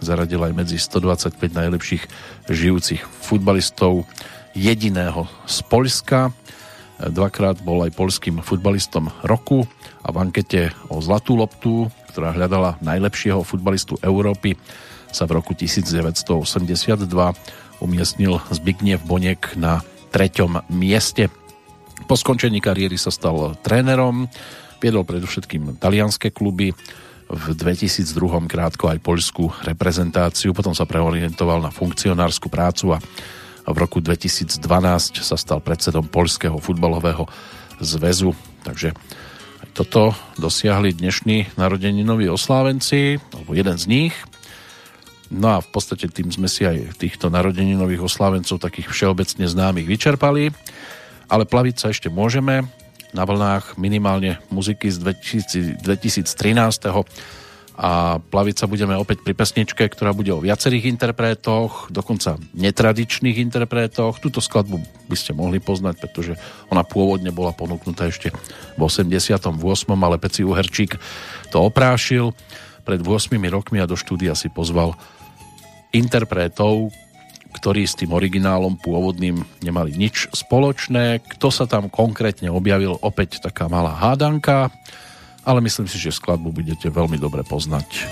zaradil 0.03 0.43
aj 0.43 0.51
medzi 0.51 0.75
125 0.75 1.39
najlepších 1.55 2.03
žijúcich 2.51 2.99
futbalistov 3.03 4.03
jediného 4.51 5.27
z 5.47 5.57
Polska. 5.71 6.35
Dvakrát 6.99 7.63
bol 7.63 7.87
aj 7.87 7.95
polským 7.95 8.43
futbalistom 8.43 9.07
roku 9.23 9.63
a 10.03 10.11
v 10.11 10.17
ankete 10.19 10.75
o 10.91 10.99
Zlatú 10.99 11.39
loptu, 11.39 11.87
ktorá 12.11 12.35
hľadala 12.35 12.75
najlepšieho 12.83 13.39
futbalistu 13.47 13.95
Európy, 14.03 14.59
sa 15.11 15.23
v 15.27 15.39
roku 15.39 15.55
1982 15.55 17.07
umiestnil 17.79 18.39
Zbigniew 18.51 18.99
Boniek 19.03 19.55
na 19.55 19.79
mieste. 20.69 21.31
Po 22.05 22.19
skončení 22.19 22.59
kariéry 22.59 22.99
sa 22.99 23.09
stal 23.09 23.55
trénerom, 23.63 24.27
viedol 24.83 25.07
predovšetkým 25.07 25.79
talianské 25.79 26.33
kluby, 26.33 26.75
v 27.31 27.55
2002 27.55 28.11
krátko 28.51 28.91
aj 28.91 28.99
poľskú 28.99 29.55
reprezentáciu, 29.63 30.51
potom 30.51 30.75
sa 30.75 30.83
preorientoval 30.83 31.63
na 31.63 31.71
funkcionárskú 31.71 32.51
prácu 32.51 32.91
a 32.91 32.99
v 33.71 33.77
roku 33.79 34.03
2012 34.03 34.59
sa 35.23 35.39
stal 35.39 35.63
predsedom 35.63 36.11
Poľského 36.11 36.59
futbalového 36.59 37.23
zväzu. 37.79 38.35
Takže 38.67 38.91
aj 39.63 39.69
toto 39.71 40.11
dosiahli 40.35 40.91
dnešní 40.91 41.55
narodeninoví 41.55 42.27
oslávenci, 42.27 43.15
alebo 43.31 43.55
jeden 43.55 43.79
z 43.79 43.85
nich. 43.87 44.13
No 45.31 45.55
a 45.55 45.63
v 45.63 45.69
podstate 45.71 46.11
tým 46.11 46.27
sme 46.27 46.51
si 46.51 46.67
aj 46.67 46.99
týchto 46.99 47.31
narodeninových 47.31 48.03
oslávencov 48.03 48.59
takých 48.59 48.91
všeobecne 48.91 49.47
známych 49.47 49.87
vyčerpali. 49.87 50.51
Ale 51.31 51.47
plaviť 51.47 51.75
sa 51.79 51.87
ešte 51.95 52.11
môžeme 52.11 52.67
na 53.15 53.23
vlnách 53.23 53.79
minimálne 53.79 54.43
muziky 54.51 54.91
z 54.91 54.99
2013. 55.79 56.27
A 57.81 58.19
plaviť 58.19 58.55
sa 58.59 58.67
budeme 58.67 58.99
opäť 58.99 59.23
pri 59.23 59.31
pesničke, 59.31 59.87
ktorá 59.87 60.11
bude 60.11 60.35
o 60.35 60.43
viacerých 60.43 60.91
interpretoch, 60.91 61.87
dokonca 61.87 62.35
netradičných 62.51 63.39
interpretoch. 63.39 64.19
Túto 64.19 64.43
skladbu 64.43 64.83
by 65.07 65.15
ste 65.15 65.31
mohli 65.31 65.63
poznať, 65.63 65.95
pretože 65.97 66.35
ona 66.67 66.83
pôvodne 66.83 67.31
bola 67.31 67.55
ponúknutá 67.55 68.11
ešte 68.11 68.35
v 68.75 68.81
88., 68.83 69.47
ale 69.95 70.19
Peci 70.19 70.43
Uherčík 70.43 70.99
to 71.49 71.63
oprášil 71.63 72.35
pred 72.83 72.99
8 72.99 73.31
rokmi 73.49 73.79
a 73.79 73.87
do 73.87 73.95
štúdia 73.95 74.35
si 74.35 74.51
pozval 74.51 74.93
interpretov, 75.91 76.91
ktorí 77.51 77.83
s 77.83 77.99
tým 77.99 78.15
originálom 78.15 78.79
pôvodným 78.79 79.43
nemali 79.59 79.91
nič 79.93 80.31
spoločné. 80.31 81.19
Kto 81.35 81.51
sa 81.51 81.67
tam 81.67 81.91
konkrétne 81.91 82.47
objavil, 82.47 82.95
opäť 83.03 83.43
taká 83.43 83.67
malá 83.67 83.91
hádanka, 83.91 84.71
ale 85.43 85.59
myslím 85.59 85.85
si, 85.91 85.99
že 85.99 86.15
skladbu 86.15 86.55
budete 86.55 86.87
veľmi 86.87 87.19
dobre 87.19 87.43
poznať. 87.43 88.07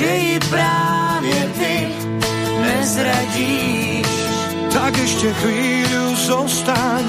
Že 0.00 0.16
ji 0.16 0.40
právě 0.40 1.40
ty 1.58 1.74
nezradíš. 2.64 4.08
Tak 4.72 4.96
ešte 4.96 5.28
chvíľu 5.44 6.16
zostaň, 6.16 7.04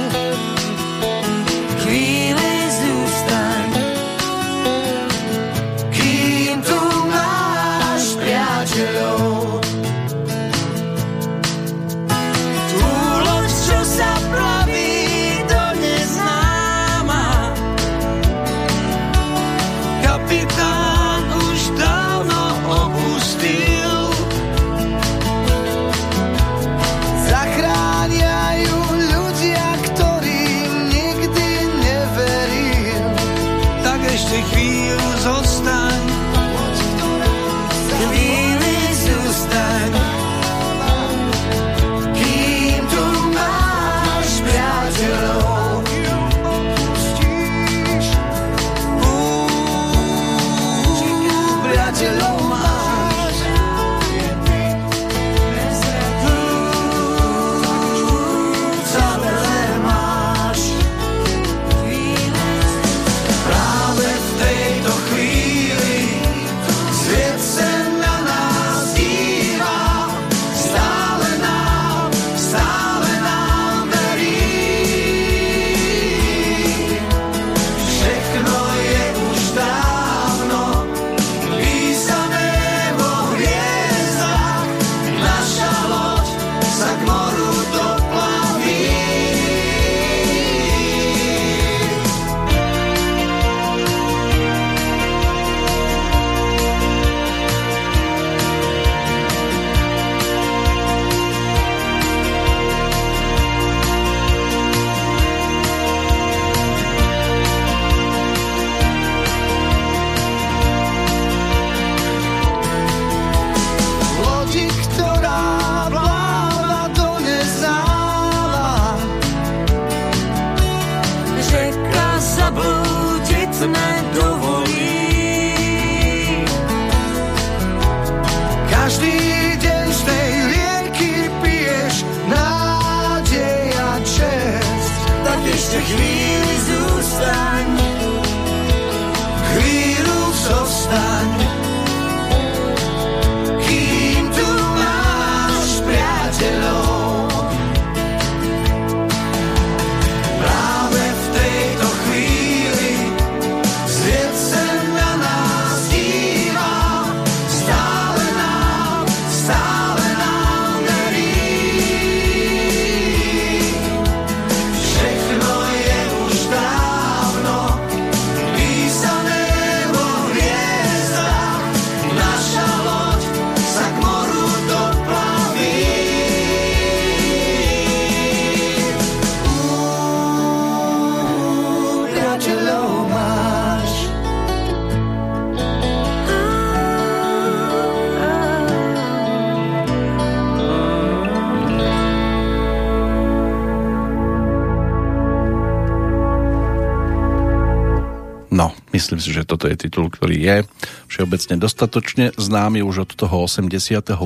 všeobecne 201.31 201.63
dostatočne 201.63 202.25
známy 202.35 202.83
už 202.83 203.07
od 203.07 203.11
toho 203.15 203.47
88 203.47 204.19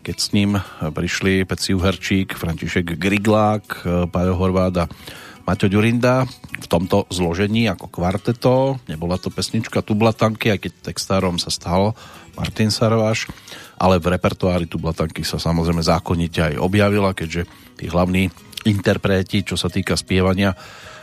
keď 0.00 0.16
s 0.16 0.32
ním 0.32 0.56
prišli 0.80 1.44
Peci 1.44 1.76
Uherčík, 1.76 2.40
František 2.40 2.96
Griglák, 2.96 3.84
Pajo 4.08 4.34
Horvád 4.40 4.74
a 4.80 4.88
Maťo 5.44 5.68
Ďurinda 5.68 6.24
v 6.56 6.66
tomto 6.72 7.04
zložení 7.12 7.68
ako 7.68 7.92
kvarteto. 7.92 8.80
Nebola 8.88 9.20
to 9.20 9.28
pesnička 9.28 9.84
Tublatanky, 9.84 10.56
aj 10.56 10.64
keď 10.64 10.72
textárom 10.88 11.36
sa 11.36 11.52
stal 11.52 11.92
Martin 12.32 12.72
Sarváš, 12.72 13.28
ale 13.76 14.00
v 14.00 14.16
repertoári 14.16 14.64
Tublatanky 14.64 15.20
sa 15.20 15.36
samozrejme 15.36 15.84
zákonite 15.84 16.48
aj 16.48 16.64
objavila, 16.64 17.12
keďže 17.12 17.44
tí 17.76 17.92
hlavní 17.92 18.32
interpreti, 18.64 19.44
čo 19.44 19.60
sa 19.60 19.68
týka 19.68 20.00
spievania, 20.00 20.56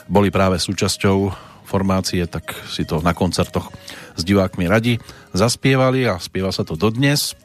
boli 0.10 0.34
práve 0.34 0.58
súčasťou 0.58 1.54
formácie, 1.66 2.22
tak 2.30 2.54
si 2.70 2.86
to 2.86 3.02
na 3.02 3.18
koncertoch 3.18 3.74
s 4.16 4.22
divákmi 4.24 4.66
radi 4.66 4.98
zaspievali 5.36 6.08
a 6.08 6.18
spieva 6.18 6.50
sa 6.50 6.64
to 6.64 6.80
dodnes. 6.80 7.36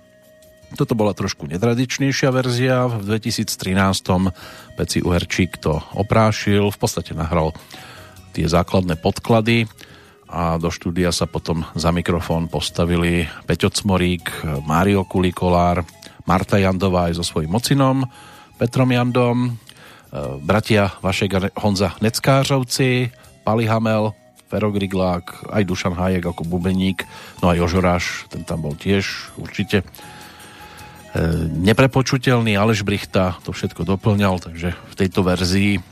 Toto 0.78 0.94
bola 0.94 1.10
trošku 1.10 1.50
netradičnejšia 1.50 2.30
verzia. 2.30 2.86
V 2.86 3.02
2013 3.02 3.50
Peci 4.78 4.98
Uherčík 5.02 5.58
to 5.58 5.82
oprášil, 5.98 6.70
v 6.70 6.78
podstate 6.78 7.10
nahral 7.12 7.50
tie 8.30 8.46
základné 8.46 9.02
podklady 9.02 9.66
a 10.30 10.62
do 10.62 10.70
štúdia 10.70 11.10
sa 11.10 11.26
potom 11.26 11.66
za 11.74 11.90
mikrofón 11.90 12.46
postavili 12.46 13.26
Peťo 13.50 13.74
Cmorík, 13.74 14.46
Mário 14.62 15.02
Kulikolár, 15.02 15.82
Marta 16.22 16.62
Jandová 16.62 17.10
aj 17.10 17.18
so 17.18 17.24
svojím 17.26 17.50
mocinom, 17.50 18.06
Petrom 18.54 18.94
Jandom, 18.94 19.50
e, 19.50 19.50
bratia 20.38 20.94
Vašek 21.02 21.58
Honza 21.58 21.98
Neckářovci, 21.98 23.10
Pali 23.42 23.66
Hamel, 23.66 24.14
Fero 24.50 24.74
Griglák, 24.74 25.54
aj 25.54 25.62
Dušan 25.62 25.94
Hájek 25.94 26.26
ako 26.26 26.42
bubeník, 26.42 27.06
no 27.38 27.48
a 27.48 27.56
Jožoráš, 27.56 28.26
ten 28.26 28.42
tam 28.42 28.66
bol 28.66 28.74
tiež 28.74 29.30
určite 29.38 29.86
E, 31.10 31.26
neprepočutelný 31.50 32.54
Aleš 32.54 32.86
Brichta 32.86 33.34
to 33.42 33.50
všetko 33.50 33.82
doplňal, 33.82 34.38
takže 34.38 34.78
v 34.78 34.94
tejto 34.94 35.26
verzii 35.26 35.82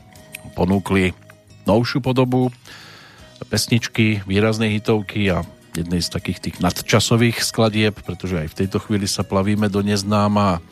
ponúkli 0.55 1.11
novšiu 1.67 1.99
podobu 1.99 2.55
pesničky, 3.51 4.23
výrazné 4.23 4.71
hitovky 4.71 5.27
a 5.27 5.43
jednej 5.75 5.99
z 5.99 6.09
takých 6.11 6.39
tých 6.39 6.57
nadčasových 6.63 7.43
skladieb, 7.43 7.99
pretože 7.99 8.39
aj 8.39 8.47
v 8.51 8.57
tejto 8.63 8.79
chvíli 8.79 9.11
sa 9.11 9.27
plavíme 9.27 9.67
do 9.67 9.83
neznáma. 9.83 10.63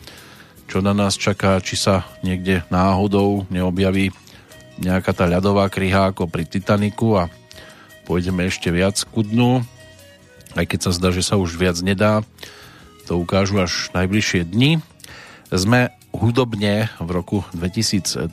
Čo 0.68 0.84
na 0.84 0.91
nás 0.91 1.15
čaká, 1.15 1.59
či 1.64 1.80
sa 1.80 2.07
niekde 2.23 2.64
náhodou 2.72 3.47
neobjaví 3.51 4.11
nejaká 4.80 5.11
tá 5.11 5.27
ľadová 5.27 5.68
kryha 5.68 6.11
ako 6.11 6.27
pri 6.27 6.47
Titaniku 6.47 7.19
a 7.19 7.31
pôjdeme 8.08 8.48
ešte 8.48 8.72
viac 8.72 8.96
ku 9.12 9.20
dnu, 9.28 9.68
aj 10.56 10.64
keď 10.64 10.80
sa 10.88 10.92
zdá, 10.96 11.12
že 11.12 11.28
sa 11.28 11.36
už 11.36 11.60
viac 11.60 11.76
nedá 11.84 12.24
to 13.04 13.20
ukážu 13.20 13.60
až 13.60 13.92
najbližšie 13.92 14.48
dni. 14.48 14.80
Sme 15.52 15.92
hudobne 16.16 16.92
v 17.00 17.10
roku 17.12 17.44
2013, 17.52 18.32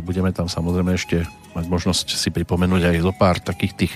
budeme 0.00 0.32
tam 0.32 0.48
samozrejme 0.48 0.96
ešte 0.96 1.28
mať 1.56 1.64
možnosť 1.68 2.12
si 2.12 2.28
pripomenúť 2.28 2.92
aj 2.92 2.96
zo 3.04 3.12
pár 3.16 3.40
takých 3.40 3.72
tých 3.76 3.94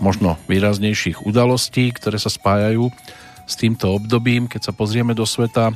možno 0.00 0.36
výraznejších 0.48 1.24
udalostí, 1.24 1.88
ktoré 1.92 2.20
sa 2.20 2.28
spájajú 2.28 2.92
s 3.48 3.54
týmto 3.56 3.96
obdobím. 3.96 4.48
Keď 4.48 4.68
sa 4.68 4.72
pozrieme 4.76 5.16
do 5.16 5.24
sveta, 5.24 5.72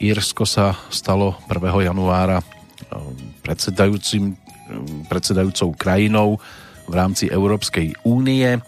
Írsko 0.00 0.48
sa 0.48 0.78
stalo 0.88 1.36
1. 1.50 1.90
januára 1.92 2.40
um, 2.40 3.12
predsedajúcim, 3.44 4.32
um, 4.32 5.04
predsedajúcou 5.10 5.74
krajinou 5.76 6.40
v 6.88 6.94
rámci 6.96 7.28
Európskej 7.28 8.00
únie. 8.08 8.58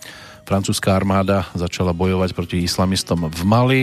Francúzska 0.45 0.93
armáda 0.93 1.49
začala 1.57 1.97
bojovať 1.97 2.37
proti 2.37 2.61
islamistom 2.61 3.27
v 3.33 3.43
Mali. 3.49 3.83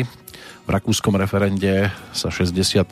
V 0.68 0.70
rakúskom 0.70 1.16
referende 1.16 1.90
sa 2.12 2.30
60% 2.30 2.86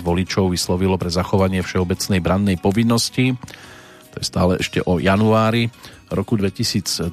voličov 0.00 0.54
vyslovilo 0.54 0.96
pre 0.96 1.10
zachovanie 1.12 1.60
všeobecnej 1.60 2.22
brannej 2.22 2.56
povinnosti. 2.56 3.34
To 4.14 4.16
je 4.22 4.24
stále 4.24 4.52
ešte 4.62 4.80
o 4.86 4.96
januári 5.02 5.68
roku 6.08 6.38
2013, 6.38 7.12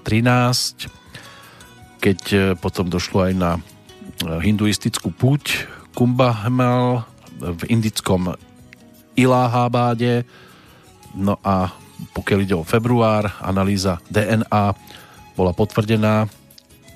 keď 1.97 2.19
e, 2.29 2.37
potom 2.61 2.87
došlo 2.87 3.25
aj 3.27 3.33
na 3.33 3.51
e, 3.57 3.61
hinduistickú 4.37 5.09
púť 5.09 5.65
Kumbh 5.97 6.45
Hemel 6.45 7.01
v 7.41 7.61
indickom 7.73 8.37
Iláhábáde. 9.17 10.29
No 11.17 11.41
a 11.41 11.73
pokiaľ 12.11 12.39
ide 12.43 12.55
o 12.57 12.67
február, 12.67 13.31
analýza 13.39 14.03
DNA 14.11 14.75
bola 15.33 15.55
potvrdená 15.55 16.27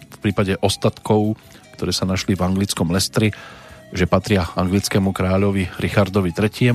v 0.08 0.18
prípade 0.20 0.60
ostatkov 0.60 1.40
ktoré 1.78 1.94
sa 1.94 2.10
našli 2.10 2.34
v 2.34 2.42
anglickom 2.42 2.90
Lestri, 2.90 3.30
že 3.94 4.10
patria 4.10 4.50
anglickému 4.58 5.14
kráľovi 5.14 5.70
Richardovi 5.78 6.34
III. 6.34 6.74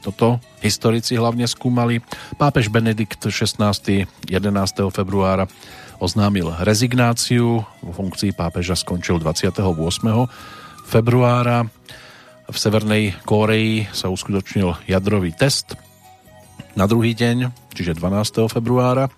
Toto 0.00 0.40
historici 0.64 1.20
hlavne 1.20 1.44
skúmali. 1.44 2.00
Pápež 2.40 2.72
Benedikt 2.72 3.28
XVI. 3.28 3.76
11. 3.76 4.08
februára 4.88 5.44
oznámil 6.00 6.48
rezignáciu. 6.64 7.60
Vo 7.60 7.92
funkcii 7.92 8.32
pápeža 8.32 8.74
skončil 8.74 9.20
28. 9.20 9.60
februára. 10.88 11.68
V 12.46 12.56
Severnej 12.56 13.12
Kóreji 13.26 13.90
sa 13.90 14.06
uskutočnil 14.08 14.86
jadrový 14.86 15.34
test 15.34 15.74
na 16.76 16.84
druhý 16.84 17.16
deň, 17.16 17.50
čiže 17.72 17.96
12. 17.96 18.52
februára. 18.52 19.08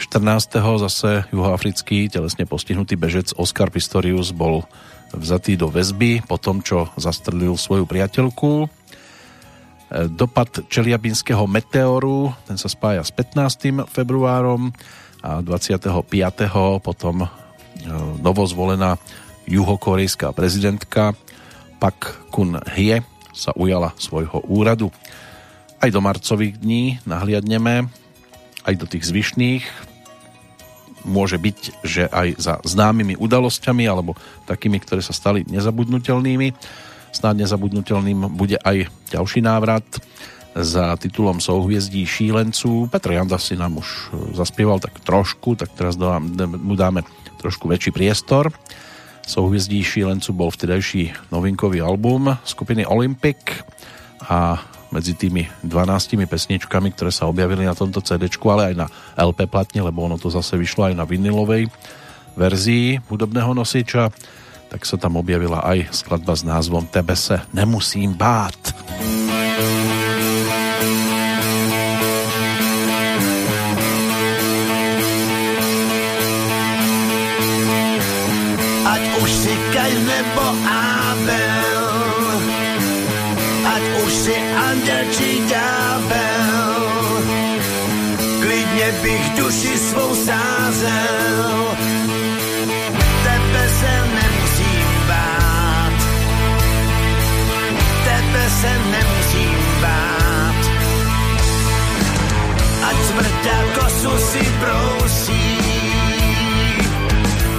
14. 0.00 0.60
zase 0.80 1.24
juhoafrický 1.32 2.08
telesne 2.08 2.44
postihnutý 2.44 2.96
bežec 3.00 3.32
Oscar 3.36 3.72
Pistorius 3.72 4.32
bol 4.32 4.64
vzatý 5.12 5.56
do 5.56 5.72
väzby 5.72 6.24
po 6.24 6.36
tom, 6.36 6.60
čo 6.60 6.92
zastrelil 7.00 7.56
svoju 7.56 7.88
priateľku. 7.88 8.68
Dopad 10.12 10.66
Čeliabinského 10.66 11.46
meteoru, 11.46 12.34
ten 12.44 12.60
sa 12.60 12.68
spája 12.68 13.06
s 13.06 13.14
15. 13.14 13.86
februárom 13.88 14.74
a 15.22 15.40
25. 15.40 16.02
potom 16.82 17.24
e, 17.24 17.28
novozvolená 18.20 18.98
juhokorejská 19.46 20.34
prezidentka 20.34 21.14
Pak 21.78 22.28
Kun 22.34 22.58
Hye 22.74 23.00
sa 23.30 23.54
ujala 23.54 23.94
svojho 23.96 24.42
úradu. 24.50 24.90
Aj 25.76 25.90
do 25.92 26.00
marcových 26.00 26.56
dní 26.58 26.98
nahliadneme 27.04 27.92
aj 28.66 28.74
do 28.74 28.86
tých 28.88 29.06
zvyšných. 29.06 29.64
Môže 31.06 31.38
byť, 31.38 31.58
že 31.86 32.10
aj 32.10 32.28
za 32.40 32.54
známymi 32.66 33.14
udalosťami 33.14 33.86
alebo 33.86 34.18
takými, 34.50 34.82
ktoré 34.82 35.04
sa 35.04 35.14
stali 35.14 35.46
nezabudnutelnými. 35.46 36.50
Snáď 37.14 37.46
nezabudnutelným 37.46 38.34
bude 38.34 38.58
aj 38.58 38.90
ďalší 39.14 39.40
návrat 39.46 39.86
za 40.56 40.96
titulom 40.96 41.38
Souhviezdí 41.38 42.02
šílencu. 42.08 42.90
Petr 42.90 43.14
Janda 43.14 43.38
si 43.38 43.54
nám 43.54 43.78
už 43.78 43.88
zaspieval 44.34 44.82
tak 44.82 44.98
trošku, 45.04 45.54
tak 45.54 45.70
teraz 45.76 45.94
mu 46.40 46.74
dáme 46.74 47.06
trošku 47.38 47.70
väčší 47.70 47.92
priestor. 47.94 48.50
Souhviezdí 49.22 49.84
šílencu 49.84 50.32
bol 50.34 50.50
vtedajší 50.50 51.30
novinkový 51.30 51.84
album 51.84 52.34
skupiny 52.42 52.82
Olympic 52.88 53.62
a 54.26 54.58
medzi 54.94 55.18
tými 55.18 55.46
12 55.66 56.18
pesničkami, 56.26 56.94
ktoré 56.94 57.10
sa 57.10 57.26
objavili 57.26 57.66
na 57.66 57.74
tomto 57.74 57.98
CD, 58.02 58.30
ale 58.30 58.72
aj 58.72 58.74
na 58.74 58.86
LP 59.18 59.50
platne, 59.50 59.82
lebo 59.82 60.06
ono 60.06 60.16
to 60.18 60.30
zase 60.30 60.54
vyšlo 60.54 60.92
aj 60.92 60.94
na 60.94 61.04
vinilovej 61.04 61.68
verzii 62.36 63.00
hudobného 63.08 63.56
nosiča, 63.56 64.12
tak 64.68 64.84
sa 64.84 65.00
tam 65.00 65.16
objavila 65.16 65.64
aj 65.64 65.88
skladba 65.94 66.36
s 66.36 66.44
názvom 66.44 66.84
Tebe 66.86 67.16
se 67.16 67.40
nemusím 67.54 68.12
bát. 68.12 68.76
Ať 78.86 79.02
už 79.22 79.30
si 79.30 79.54
Kaň 79.72 79.92
nebo 80.04 80.46
Abel 80.66 80.95
či 84.84 85.40
ďábel. 85.48 86.86
Klidně 88.40 88.92
bych 89.02 89.30
duši 89.36 89.78
svou 89.78 90.14
sázel, 90.14 91.76
tebe 93.24 93.64
se 93.80 93.94
nemusím 94.14 94.88
bát. 95.08 95.96
Tebe 98.04 98.44
se 98.60 98.72
nemusím 98.90 99.58
bát. 99.80 100.60
Ať 102.88 102.96
smrt 103.08 103.46
a 103.46 103.80
kosu 103.80 104.18
si 104.18 104.42
prousí, 104.60 105.58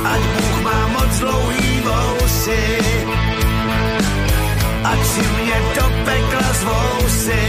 ať 0.04 0.22
Bůh 0.22 0.62
má 0.64 0.88
moc 0.88 1.20
dlouhý 1.20 1.82
vousy, 1.84 2.87
si 5.18 5.86
pekla 6.06 6.54
zvou 6.54 7.10
si. 7.10 7.44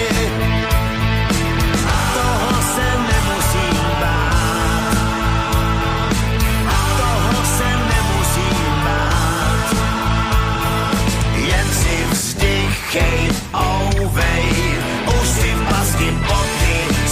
Toho 2.14 2.62
se 2.74 2.88
nemusím 3.10 3.84
bát. 4.00 4.96
Toho 6.96 7.44
se 7.56 7.68
nemusím 7.92 8.72
bát. 8.84 9.68
Jen 11.36 11.68
si 11.80 11.96
vzdychej, 12.10 13.20
ouvej, 13.52 14.44
už 15.20 15.28
si 15.28 15.50
v 15.54 15.62
masky 15.70 16.10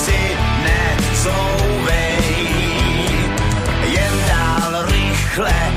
si 0.04 0.20
nezouvej. 0.64 2.18
Jen 3.84 4.14
dál 4.28 4.86
rychle 4.86 5.75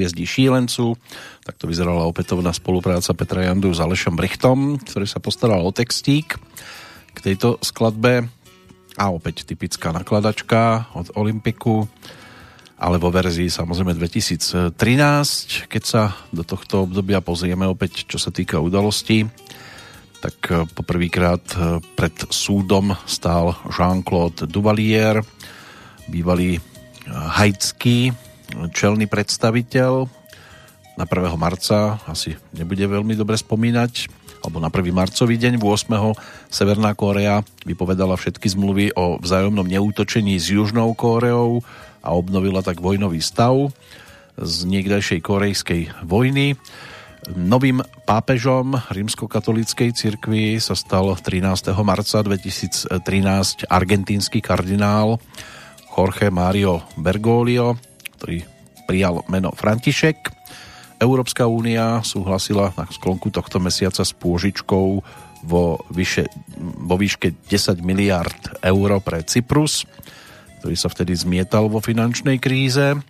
Souhviezdí 0.00 0.24
šílencu. 0.24 0.96
Tak 1.44 1.60
to 1.60 1.68
vyzerala 1.68 2.08
opätovná 2.08 2.56
spolupráca 2.56 3.12
Petra 3.12 3.44
Jandu 3.44 3.68
s 3.68 3.84
Alešom 3.84 4.16
Brichtom, 4.16 4.80
ktorý 4.80 5.04
sa 5.04 5.20
postaral 5.20 5.60
o 5.60 5.68
textík 5.76 6.40
k 7.12 7.18
tejto 7.20 7.60
skladbe. 7.60 8.24
A 8.96 9.12
opäť 9.12 9.44
typická 9.44 9.92
nakladačka 9.92 10.88
od 10.96 11.12
Olympiku, 11.20 11.84
ale 12.80 12.96
vo 12.96 13.12
verzii 13.12 13.52
samozrejme 13.52 13.92
2013, 13.92 14.72
keď 15.68 15.82
sa 15.84 16.16
do 16.32 16.48
tohto 16.48 16.88
obdobia 16.88 17.20
pozrieme 17.20 17.68
opäť, 17.68 18.08
čo 18.08 18.16
sa 18.16 18.32
týka 18.32 18.56
udalostí, 18.56 19.28
tak 20.24 20.36
eh, 20.48 20.64
poprvýkrát 20.64 21.44
eh, 21.60 21.76
pred 21.92 22.16
súdom 22.32 22.96
stál 23.04 23.52
Jean-Claude 23.68 24.48
Duvalier, 24.48 25.20
bývalý 26.08 26.56
eh, 26.56 26.60
haitský 27.12 28.29
čelný 28.74 29.06
predstaviteľ. 29.10 30.06
Na 30.98 31.04
1. 31.08 31.32
marca 31.40 31.96
asi 32.04 32.36
nebude 32.52 32.84
veľmi 32.84 33.16
dobre 33.16 33.40
spomínať, 33.40 34.12
alebo 34.44 34.60
na 34.60 34.68
1. 34.68 34.92
marcový 34.92 35.40
deň, 35.40 35.56
8. 35.56 36.52
Severná 36.52 36.92
Kórea 36.92 37.40
vypovedala 37.64 38.16
všetky 38.20 38.52
zmluvy 38.52 38.92
o 38.96 39.16
vzájomnom 39.20 39.64
neútočení 39.64 40.36
s 40.36 40.52
Južnou 40.52 40.92
Kóreou 40.92 41.64
a 42.00 42.12
obnovila 42.12 42.60
tak 42.60 42.80
vojnový 42.80 43.20
stav 43.24 43.72
z 44.40 44.54
niekdajšej 44.64 45.20
korejskej 45.20 45.82
vojny. 46.04 46.56
Novým 47.36 47.84
pápežom 48.08 48.80
rímskokatolíckej 48.88 49.92
cirkvi 49.92 50.56
sa 50.56 50.72
stal 50.72 51.12
13. 51.12 51.68
marca 51.84 52.24
2013 52.24 53.68
argentínsky 53.68 54.40
kardinál 54.40 55.20
Jorge 55.92 56.32
Mario 56.32 56.80
Bergoglio, 56.96 57.76
ktorý 58.20 58.44
prijal 58.84 59.24
meno 59.32 59.48
František. 59.56 60.28
Európska 61.00 61.48
únia 61.48 62.04
súhlasila 62.04 62.76
na 62.76 62.84
sklonku 62.84 63.32
tohto 63.32 63.56
mesiaca 63.56 64.04
s 64.04 64.12
pôžičkou 64.12 65.00
vo, 65.40 65.64
vyše, 65.88 66.28
vo 66.60 67.00
výške 67.00 67.32
10 67.48 67.80
miliard 67.80 68.60
eur 68.60 69.00
pre 69.00 69.24
Cyprus, 69.24 69.88
ktorý 70.60 70.76
sa 70.76 70.92
vtedy 70.92 71.16
zmietal 71.16 71.72
vo 71.72 71.80
finančnej 71.80 72.36
kríze. 72.36 73.00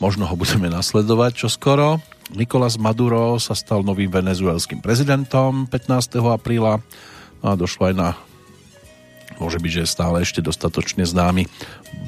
Možno 0.00 0.24
ho 0.24 0.32
budeme 0.32 0.72
nasledovať 0.72 1.44
čoskoro. 1.44 2.00
Nikolás 2.32 2.80
Maduro 2.80 3.36
sa 3.36 3.52
stal 3.52 3.84
novým 3.84 4.08
venezuelským 4.08 4.80
prezidentom 4.80 5.68
15. 5.68 6.16
apríla 6.32 6.80
no 7.44 7.52
a 7.52 7.54
došlo 7.54 7.92
aj 7.92 7.94
na 7.94 8.08
môže 9.36 9.60
byť, 9.60 9.72
že 9.84 9.84
stále 9.84 10.24
ešte 10.24 10.40
dostatočne 10.40 11.04
známy 11.04 11.44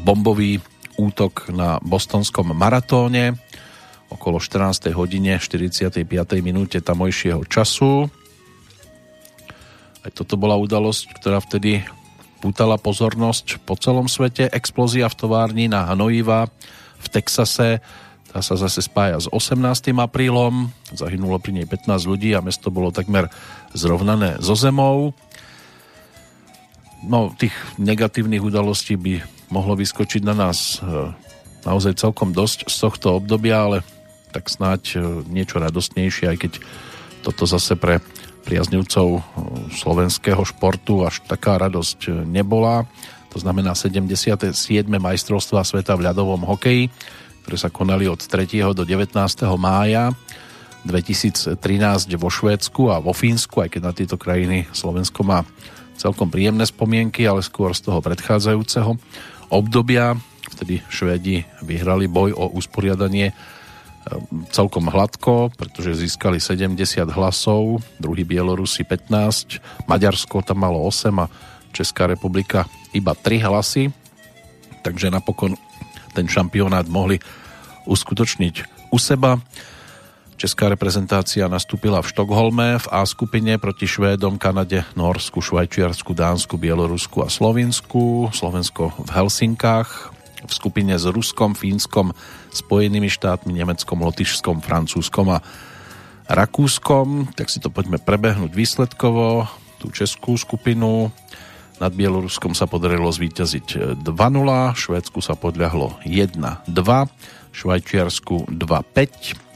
bombový 0.00 0.64
útok 0.98 1.54
na 1.54 1.78
bostonskom 1.80 2.50
maratóne 2.52 3.38
okolo 4.10 4.42
14. 4.42 4.90
hodine 4.92 5.38
45. 5.38 6.02
minúte 6.42 6.82
tamojšieho 6.82 7.44
času. 7.46 8.08
Aj 10.02 10.10
toto 10.10 10.34
bola 10.40 10.56
udalosť, 10.58 11.14
ktorá 11.16 11.38
vtedy 11.38 11.84
pútala 12.42 12.80
pozornosť 12.80 13.62
po 13.62 13.76
celom 13.76 14.10
svete. 14.10 14.48
Explózia 14.50 15.06
v 15.06 15.18
továrni 15.18 15.70
na 15.70 15.86
Hanoiva 15.86 16.48
v 16.98 17.06
Texase 17.12 17.78
tá 18.28 18.44
sa 18.44 18.60
zase 18.60 18.84
spája 18.84 19.24
s 19.24 19.26
18. 19.32 19.56
aprílom. 19.96 20.68
Zahynulo 20.92 21.40
pri 21.40 21.56
nej 21.56 21.66
15 21.66 22.04
ľudí 22.04 22.36
a 22.36 22.44
mesto 22.44 22.68
bolo 22.68 22.92
takmer 22.92 23.32
zrovnané 23.72 24.36
so 24.44 24.52
zemou. 24.52 25.16
No, 27.08 27.32
tých 27.32 27.56
negatívnych 27.80 28.44
udalostí 28.44 29.00
by 29.00 29.37
mohlo 29.48 29.74
vyskočiť 29.76 30.22
na 30.24 30.34
nás 30.36 30.78
e, 30.78 31.12
naozaj 31.64 32.00
celkom 32.00 32.32
dosť 32.32 32.68
z 32.68 32.76
tohto 32.78 33.06
obdobia, 33.16 33.64
ale 33.64 33.78
tak 34.32 34.48
snáď 34.48 34.82
e, 34.94 34.98
niečo 35.28 35.60
radostnejšie, 35.60 36.24
aj 36.32 36.38
keď 36.38 36.52
toto 37.24 37.44
zase 37.48 37.76
pre 37.76 38.00
priaznivcov 38.44 39.08
e, 39.18 39.20
slovenského 39.76 40.40
športu 40.44 41.04
až 41.04 41.24
taká 41.24 41.56
radosť 41.56 42.28
nebola. 42.28 42.84
To 43.32 43.38
znamená 43.40 43.76
77. 43.76 44.56
majstrovstva 44.88 45.64
sveta 45.64 45.92
v 45.96 46.08
ľadovom 46.08 46.48
hokeji, 46.48 46.88
ktoré 47.44 47.56
sa 47.56 47.68
konali 47.72 48.08
od 48.08 48.20
3. 48.20 48.72
do 48.72 48.84
19. 48.84 49.12
mája 49.60 50.12
2013 50.88 51.60
vo 52.16 52.30
Švédsku 52.32 52.88
a 52.88 53.02
vo 53.02 53.12
Fínsku, 53.12 53.60
aj 53.60 53.76
keď 53.76 53.82
na 53.82 53.92
tieto 53.92 54.16
krajiny 54.16 54.64
Slovensko 54.72 55.20
má 55.26 55.44
celkom 55.98 56.30
príjemné 56.30 56.62
spomienky, 56.64 57.26
ale 57.26 57.42
skôr 57.42 57.74
z 57.74 57.90
toho 57.90 57.98
predchádzajúceho 57.98 58.94
obdobia. 59.48 60.16
Vtedy 60.48 60.80
Švédi 60.88 61.44
vyhrali 61.62 62.08
boj 62.08 62.32
o 62.34 62.48
usporiadanie 62.56 63.32
celkom 64.48 64.88
hladko, 64.88 65.52
pretože 65.52 66.00
získali 66.00 66.40
70 66.40 66.80
hlasov, 67.12 67.84
druhý 68.00 68.24
Bielorusi 68.24 68.84
15, 68.84 69.84
Maďarsko 69.84 70.40
tam 70.40 70.64
malo 70.64 70.80
8 70.80 71.12
a 71.20 71.30
Česká 71.72 72.08
republika 72.08 72.64
iba 72.96 73.12
3 73.12 73.44
hlasy, 73.44 73.92
takže 74.80 75.12
napokon 75.12 75.52
ten 76.16 76.24
šampionát 76.24 76.88
mohli 76.88 77.20
uskutočniť 77.84 78.88
u 78.88 78.98
seba. 78.98 79.36
Česká 80.38 80.70
reprezentácia 80.70 81.50
nastúpila 81.50 81.98
v 81.98 82.14
Štokholme 82.14 82.78
v 82.78 82.86
A 82.94 83.02
skupine 83.10 83.58
proti 83.58 83.90
Švédom, 83.90 84.38
Kanade, 84.38 84.86
Norsku, 84.94 85.42
Švajčiarsku, 85.42 86.14
Dánsku, 86.14 86.54
Bielorusku 86.54 87.26
a 87.26 87.28
Slovensku. 87.28 88.30
Slovensko 88.30 88.94
v 89.02 89.10
Helsinkách 89.18 90.14
v 90.46 90.52
skupine 90.54 90.94
s 90.94 91.10
Ruskom, 91.10 91.58
Fínskom, 91.58 92.14
Spojenými 92.54 93.10
štátmi, 93.10 93.50
Nemeckom, 93.50 93.98
Lotyšskom, 93.98 94.62
Francúzskom 94.62 95.26
a 95.34 95.42
Rakúskom. 96.30 97.34
Tak 97.34 97.50
si 97.50 97.58
to 97.58 97.74
poďme 97.74 97.98
prebehnúť 97.98 98.54
výsledkovo. 98.54 99.50
Tú 99.82 99.90
českú 99.90 100.38
skupinu 100.38 101.10
nad 101.82 101.90
Bieloruskom 101.90 102.54
sa 102.54 102.70
podarilo 102.70 103.10
zvíťaziť 103.10 103.98
2-0, 104.06 104.06
Švédsku 104.78 105.18
sa 105.18 105.34
podľahlo 105.34 105.98
1-2, 106.06 106.70
Švajčiarsku 107.50 108.54
2-5, 108.54 109.47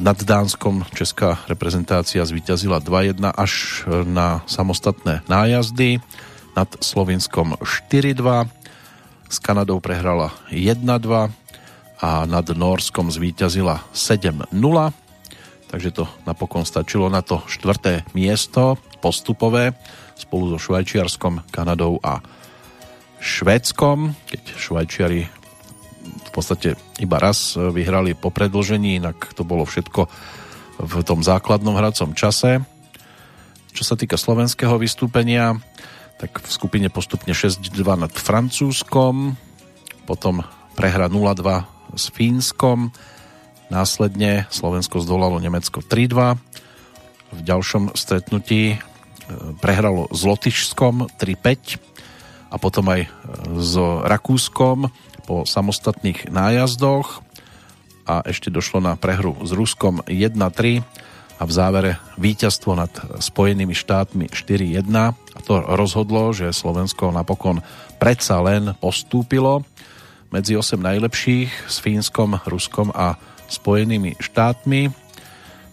nad 0.00 0.16
Dánskom 0.16 0.88
česká 0.96 1.42
reprezentácia 1.48 2.24
zvíťazila 2.24 2.80
2-1 2.80 3.20
až 3.36 3.84
na 4.08 4.40
samostatné 4.48 5.26
nájazdy. 5.28 6.00
Nad 6.56 6.68
Slovinskom 6.80 7.56
4-2. 7.60 8.48
S 9.28 9.36
Kanadou 9.40 9.80
prehrala 9.80 10.32
1-2 10.52 11.32
a 12.02 12.10
nad 12.28 12.46
Norskom 12.52 13.08
zvíťazila 13.08 13.84
7-0. 13.92 14.52
Takže 15.72 15.90
to 15.92 16.04
napokon 16.28 16.68
stačilo 16.68 17.08
na 17.08 17.24
to 17.24 17.40
štvrté 17.48 18.04
miesto 18.12 18.76
postupové 19.00 19.72
spolu 20.14 20.52
so 20.52 20.58
Švajčiarskom, 20.60 21.48
Kanadou 21.48 21.96
a 22.04 22.20
Švédskom, 23.22 24.12
keď 24.28 24.42
Švajčiari 24.60 25.41
v 26.02 26.30
podstate 26.34 26.74
iba 26.98 27.16
raz 27.22 27.54
vyhrali 27.56 28.18
po 28.18 28.34
predlžení, 28.34 28.98
inak 28.98 29.34
to 29.34 29.46
bolo 29.46 29.62
všetko 29.62 30.08
v 30.82 30.94
tom 31.06 31.22
základnom 31.22 31.78
hracom 31.78 32.16
čase. 32.16 32.64
Čo 33.72 33.82
sa 33.86 33.94
týka 33.96 34.20
slovenského 34.20 34.76
vystúpenia, 34.76 35.56
tak 36.20 36.42
v 36.42 36.50
skupine 36.50 36.88
postupne 36.92 37.32
6-2 37.32 37.72
nad 37.96 38.12
Francúzskom, 38.12 39.34
potom 40.04 40.44
prehra 40.76 41.08
0-2 41.08 41.98
s 41.98 42.04
Fínskom, 42.12 42.92
následne 43.72 44.46
Slovensko 44.52 45.00
zdolalo 45.00 45.40
Nemecko 45.40 45.80
3-2, 45.80 46.36
v 47.32 47.40
ďalšom 47.40 47.96
stretnutí 47.96 48.76
e, 48.76 48.78
prehralo 49.56 50.04
s 50.12 50.20
Lotyšskom 50.28 51.08
3-5 51.16 52.52
a 52.52 52.56
potom 52.60 52.92
aj 52.92 53.08
s 53.56 53.72
Rakúskom 54.04 54.92
po 55.32 55.48
samostatných 55.48 56.28
nájazdoch 56.28 57.24
a 58.04 58.20
ešte 58.28 58.52
došlo 58.52 58.84
na 58.84 59.00
prehru 59.00 59.32
s 59.40 59.56
Ruskom 59.56 60.04
1-3 60.04 60.84
a 61.40 61.42
v 61.48 61.52
závere 61.56 61.96
víťazstvo 62.20 62.76
nad 62.76 62.92
Spojenými 63.16 63.72
štátmi 63.72 64.28
4-1 64.28 64.84
a 64.92 65.38
to 65.40 65.64
rozhodlo, 65.64 66.36
že 66.36 66.52
Slovensko 66.52 67.16
napokon 67.16 67.64
predsa 67.96 68.44
len 68.44 68.76
postúpilo 68.76 69.64
medzi 70.28 70.52
8 70.52 70.76
najlepších 70.76 71.48
s 71.64 71.80
Fínskom, 71.80 72.36
Ruskom 72.44 72.92
a 72.92 73.16
Spojenými 73.48 74.20
štátmi. 74.20 74.92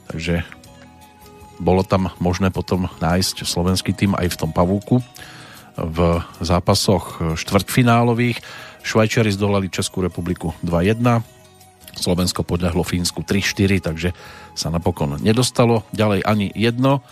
Takže 0.07 0.47
bolo 1.59 1.83
tam 1.83 2.15
možné 2.23 2.47
potom 2.47 2.87
nájsť 3.03 3.43
slovenský 3.43 3.91
tým 3.91 4.15
aj 4.15 4.31
v 4.31 4.39
tom 4.39 4.55
pavúku 4.55 5.03
v 5.75 6.23
zápasoch 6.39 7.35
štvrtfinálových 7.35 8.39
Švajčiari 8.83 9.29
zdolali 9.33 9.67
Českú 9.71 10.01
republiku 10.01 10.55
2-1, 10.63 11.23
Slovensko 11.99 12.47
podľahlo 12.47 12.87
Fínsku 12.87 13.25
3-4, 13.25 13.91
takže 13.91 14.09
sa 14.55 14.71
napokon 14.71 15.19
nedostalo 15.19 15.83
ďalej 15.91 16.23
ani 16.23 16.47
jedno 16.53 17.03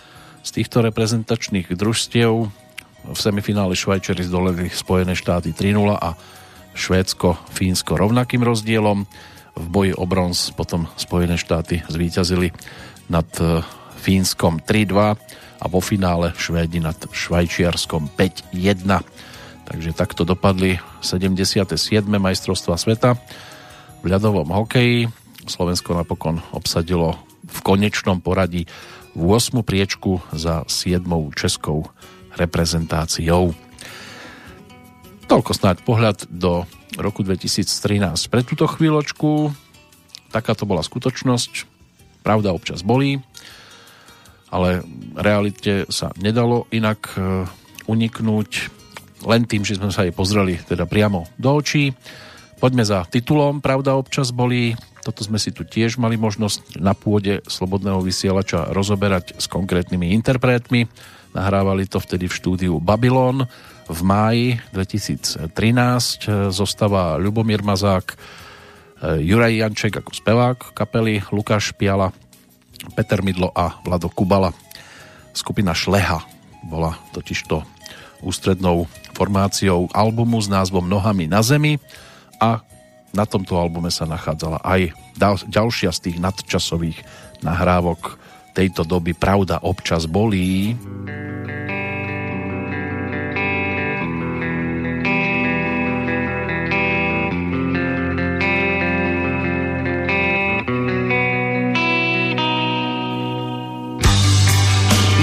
z 0.46 0.50
týchto 0.62 0.86
reprezentačných 0.86 1.76
družstiev. 1.76 2.32
V 3.08 3.18
semifinále 3.20 3.76
Švajčiari 3.76 4.24
zdolali 4.24 4.72
Spojené 4.72 5.16
štáty 5.18 5.52
3-0 5.52 5.92
a 5.92 6.16
Švédsko, 6.78 7.36
Fínsko 7.52 7.98
rovnakým 8.00 8.46
rozdielom. 8.46 9.10
V 9.58 9.66
boji 9.68 9.92
o 9.98 10.06
bronz 10.06 10.54
potom 10.54 10.86
Spojené 10.96 11.36
štáty 11.36 11.82
zvíťazili 11.90 12.54
nad 13.10 13.28
e, 13.42 13.66
Fínskom 13.98 14.62
3-2 14.62 15.18
a 15.58 15.66
vo 15.66 15.82
finále 15.82 16.38
Švédi 16.38 16.78
nad 16.78 16.96
Švajčiarskom 17.10 18.14
5-1. 18.14 18.86
Takže 19.68 19.92
takto 19.92 20.24
dopadli 20.24 20.80
77. 21.04 21.76
majstrovstva 22.08 22.80
sveta 22.80 23.20
v 24.00 24.06
ľadovom 24.08 24.48
hokeji. 24.48 25.12
Slovensko 25.44 25.92
napokon 25.92 26.40
obsadilo 26.56 27.20
v 27.44 27.60
konečnom 27.68 28.24
poradí 28.24 28.64
v 29.12 29.22
8. 29.28 29.60
priečku 29.68 30.24
za 30.32 30.64
7. 30.72 31.04
českou 31.36 31.84
reprezentáciou. 32.40 33.52
Toľko 35.28 35.52
snáď 35.52 35.84
pohľad 35.84 36.32
do 36.32 36.64
roku 36.96 37.28
2013. 37.28 38.32
Pre 38.32 38.42
túto 38.48 38.72
chvíľočku 38.72 39.52
takáto 40.32 40.64
bola 40.64 40.80
skutočnosť. 40.80 41.68
Pravda 42.24 42.56
občas 42.56 42.88
bolí, 42.88 43.20
ale 44.48 44.80
realite 45.20 45.84
sa 45.92 46.16
nedalo 46.16 46.72
inak 46.72 47.12
eh, 47.20 47.44
uniknúť 47.92 48.78
len 49.26 49.48
tým, 49.50 49.66
že 49.66 49.80
sme 49.80 49.90
sa 49.90 50.06
jej 50.06 50.14
pozreli 50.14 50.60
teda 50.62 50.86
priamo 50.86 51.26
do 51.40 51.58
očí. 51.58 51.96
Poďme 52.58 52.84
za 52.86 53.06
titulom 53.06 53.62
Pravda 53.62 53.94
občas 53.98 54.34
bolí. 54.34 54.74
Toto 55.06 55.22
sme 55.24 55.40
si 55.40 55.54
tu 55.54 55.64
tiež 55.64 56.02
mali 56.02 56.18
možnosť 56.20 56.82
na 56.82 56.98
pôde 56.98 57.46
Slobodného 57.46 58.02
vysielača 58.04 58.74
rozoberať 58.74 59.38
s 59.40 59.46
konkrétnymi 59.48 60.12
interpretmi. 60.12 60.90
Nahrávali 61.38 61.86
to 61.86 62.02
vtedy 62.02 62.26
v 62.26 62.34
štúdiu 62.34 62.74
Babylon 62.82 63.46
v 63.88 64.00
máji 64.04 64.48
2013. 64.74 65.48
Zostáva 66.52 67.16
Ľubomír 67.16 67.62
Mazák, 67.62 68.18
Juraj 69.22 69.54
Janček 69.54 70.02
ako 70.02 70.12
spevák 70.12 70.74
kapely, 70.74 71.22
Lukáš 71.30 71.72
Piala, 71.78 72.10
Peter 72.98 73.22
Midlo 73.22 73.54
a 73.54 73.78
Vlado 73.86 74.10
Kubala. 74.10 74.50
Skupina 75.32 75.78
Šleha 75.78 76.26
bola 76.66 76.98
totižto 77.14 77.77
ústrednou 78.22 78.90
formáciou 79.18 79.90
albumu 79.94 80.38
s 80.42 80.48
názvom 80.50 80.86
Nohami 80.86 81.26
na 81.26 81.42
zemi 81.42 81.82
a 82.38 82.62
na 83.16 83.26
tomto 83.26 83.58
albume 83.58 83.90
sa 83.90 84.06
nachádzala 84.06 84.62
aj 84.62 84.94
ďalšia 85.50 85.90
z 85.90 86.00
tých 86.12 86.18
nadčasových 86.22 87.02
nahrávok 87.42 88.20
tejto 88.58 88.86
doby 88.86 89.14
Pravda 89.14 89.62
občas 89.62 90.10
bolí. 90.10 90.74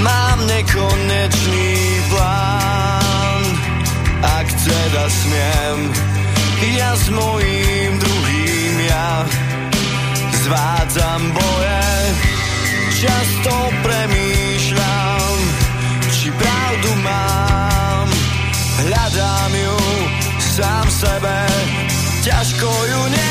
Mám 0.03 0.39
nekonečný 0.47 1.64
teda 4.95 5.11
smiem 5.11 5.79
Ja 6.79 6.95
s 6.95 7.11
mojím 7.11 7.99
druhým 7.99 8.75
ja 8.87 9.27
Zvádzam 10.47 11.35
boje. 11.35 11.87
Často 13.03 13.75
premýšľam 13.83 15.35
Či 16.15 16.31
pravdu 16.31 16.91
mám. 17.03 18.07
Hľadám 18.87 19.51
ju 19.51 19.79
sám 20.39 20.87
sebe 20.87 21.43
Ťažko 22.23 22.71
ju 22.71 23.01
niekedy 23.11 23.24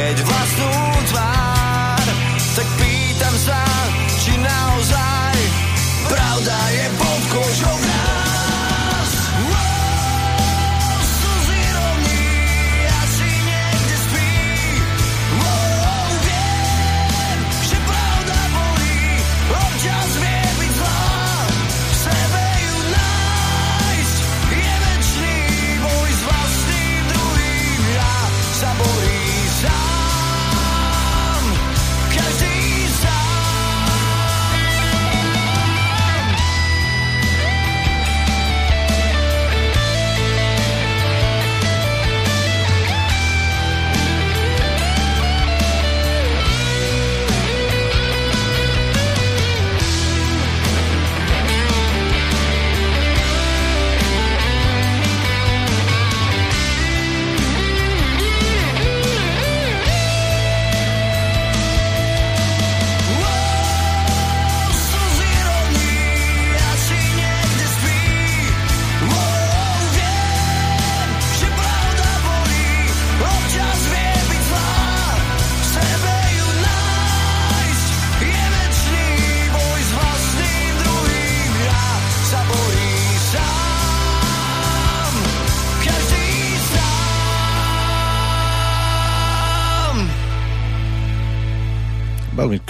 vidieť 0.00 0.24
vlastnú 0.24 0.72
tvár, 1.12 2.06
tak 2.56 2.68
pýtam 2.80 3.34
sa 3.36 3.69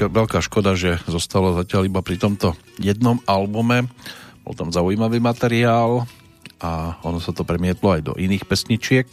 Veľmi 0.01 0.09
k- 0.09 0.17
veľká 0.17 0.41
škoda, 0.41 0.73
že 0.73 0.97
zostalo 1.05 1.53
zatiaľ 1.53 1.85
iba 1.85 2.01
pri 2.01 2.17
tomto 2.17 2.57
jednom 2.81 3.21
albume. 3.29 3.85
Bol 4.41 4.57
tam 4.57 4.73
zaujímavý 4.73 5.21
materiál 5.21 6.09
a 6.57 6.97
ono 7.05 7.21
sa 7.21 7.37
to 7.37 7.45
premietlo 7.45 7.93
aj 7.93 8.09
do 8.09 8.13
iných 8.17 8.49
pesničiek. 8.49 9.05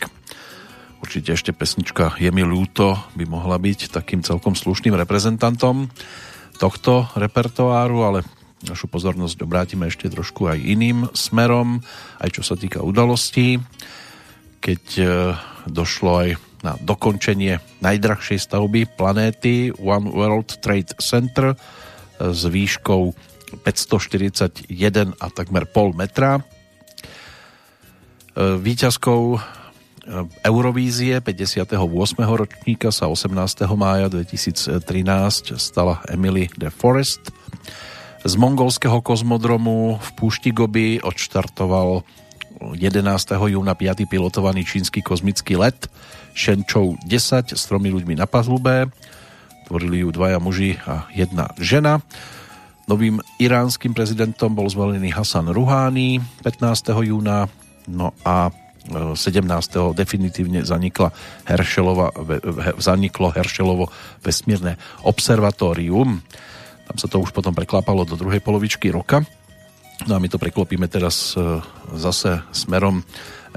Určite 1.04 1.36
ešte 1.36 1.52
pesnička 1.52 2.16
Je 2.24 2.32
mi 2.32 2.48
ľúto 2.48 2.96
by 3.20 3.28
mohla 3.28 3.60
byť 3.60 3.92
takým 3.92 4.24
celkom 4.24 4.56
slušným 4.56 4.96
reprezentantom 4.96 5.92
tohto 6.56 7.12
repertoáru, 7.20 8.08
ale 8.08 8.20
našu 8.64 8.88
pozornosť 8.88 9.44
obrátime 9.44 9.92
ešte 9.92 10.08
trošku 10.08 10.48
aj 10.48 10.58
iným 10.64 11.12
smerom, 11.12 11.84
aj 12.24 12.40
čo 12.40 12.48
sa 12.48 12.56
týka 12.56 12.80
udalostí 12.80 13.60
keď 14.58 14.84
e, 14.98 15.06
došlo 15.70 16.12
aj 16.18 16.30
na 16.68 16.76
dokončenie 16.84 17.64
najdrahšej 17.80 18.44
stavby 18.44 18.92
planéty 19.00 19.72
One 19.80 20.12
World 20.12 20.60
Trade 20.60 21.00
Center 21.00 21.56
e, 21.56 21.58
s 22.36 22.44
výškou 22.44 23.16
541 23.64 24.68
a 25.16 25.26
takmer 25.32 25.64
pol 25.64 25.96
metra. 25.96 26.44
E, 26.44 26.44
Výťazkou 28.60 29.40
Eurovízie 30.40 31.20
58. 31.20 31.68
ročníka 32.24 32.96
sa 32.96 33.12
18. 33.12 33.28
mája 33.76 34.08
2013 34.08 34.80
stala 35.60 36.00
Emily 36.08 36.48
de 36.56 36.72
Forest. 36.72 37.36
Z 38.24 38.34
mongolského 38.40 39.04
kozmodromu 39.04 40.00
v 40.00 40.10
púšti 40.16 40.56
Gobi 40.56 41.04
odštartoval 41.04 42.08
11. 42.72 43.04
júna 43.52 43.76
5. 43.76 44.08
pilotovaný 44.08 44.64
čínsky 44.64 45.04
kozmický 45.04 45.60
let 45.60 45.92
Shenzhou 46.38 47.02
10 47.02 47.58
s 47.58 47.66
tromi 47.66 47.90
ľuďmi 47.90 48.14
na 48.14 48.30
palube. 48.30 48.94
Tvorili 49.66 50.06
ju 50.06 50.14
dvaja 50.14 50.38
muži 50.38 50.78
a 50.86 51.10
jedna 51.10 51.50
žena. 51.58 52.06
Novým 52.86 53.20
iránskym 53.42 53.92
prezidentom 53.92 54.54
bol 54.54 54.70
zvolený 54.70 55.12
Hasan 55.12 55.50
Rouhani 55.50 56.24
15. 56.46 56.94
júna, 57.04 57.52
no 57.90 58.16
a 58.24 58.48
e, 58.48 59.12
17. 59.12 59.44
definitívne 59.92 60.64
zanikla 60.64 61.12
ve- 62.16 62.40
zaniklo 62.80 63.28
Herschelovo 63.34 63.92
vesmírne 64.24 64.80
observatórium. 65.04 66.24
Tam 66.88 66.96
sa 66.96 67.12
to 67.12 67.20
už 67.20 67.36
potom 67.36 67.52
preklápalo 67.52 68.08
do 68.08 68.16
druhej 68.16 68.40
polovičky 68.40 68.88
roka. 68.88 69.28
No 70.08 70.16
a 70.16 70.22
my 70.24 70.32
to 70.32 70.40
preklopíme 70.40 70.88
teraz 70.88 71.36
e, 71.36 71.60
zase 71.98 72.40
smerom 72.56 73.04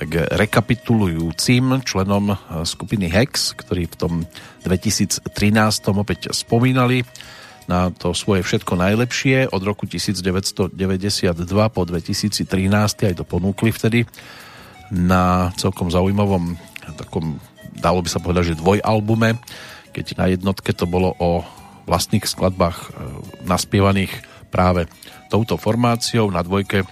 k 0.01 0.25
rekapitulujúcim 0.33 1.85
členom 1.85 2.33
e, 2.33 2.37
skupiny 2.65 3.13
Hex, 3.13 3.53
ktorí 3.53 3.85
v 3.93 3.97
tom 3.97 4.13
2013 4.65 5.21
opäť 5.93 6.33
spomínali 6.33 7.05
na 7.69 7.93
to 7.95 8.17
svoje 8.17 8.43
všetko 8.43 8.75
najlepšie. 8.81 9.53
Od 9.53 9.63
roku 9.63 9.85
1992 9.85 10.75
po 11.71 11.83
2013 11.87 12.43
aj 13.07 13.15
to 13.15 13.25
ponúkli 13.29 13.71
vtedy 13.71 14.09
na 14.91 15.55
celkom 15.55 15.87
zaujímavom 15.93 16.59
takom, 16.99 17.39
dalo 17.79 18.03
by 18.03 18.09
sa 18.11 18.19
povedať, 18.19 18.55
že 18.55 18.61
dvojalbume, 18.61 19.39
keď 19.95 20.07
na 20.19 20.27
jednotke 20.33 20.75
to 20.75 20.91
bolo 20.91 21.15
o 21.23 21.47
vlastných 21.87 22.27
skladbách 22.27 22.79
e, 22.79 22.89
naspievaných 23.47 24.13
práve 24.51 24.91
touto 25.31 25.55
formáciou, 25.55 26.27
na 26.35 26.43
dvojke 26.43 26.83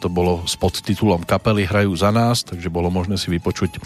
to 0.00 0.08
bolo 0.12 0.44
s 0.44 0.56
podtitulom 0.60 1.24
Kapely 1.24 1.64
hrajú 1.64 1.92
za 1.96 2.12
nás, 2.12 2.44
takže 2.44 2.72
bolo 2.72 2.92
možné 2.92 3.16
si 3.16 3.32
vypočuť 3.32 3.80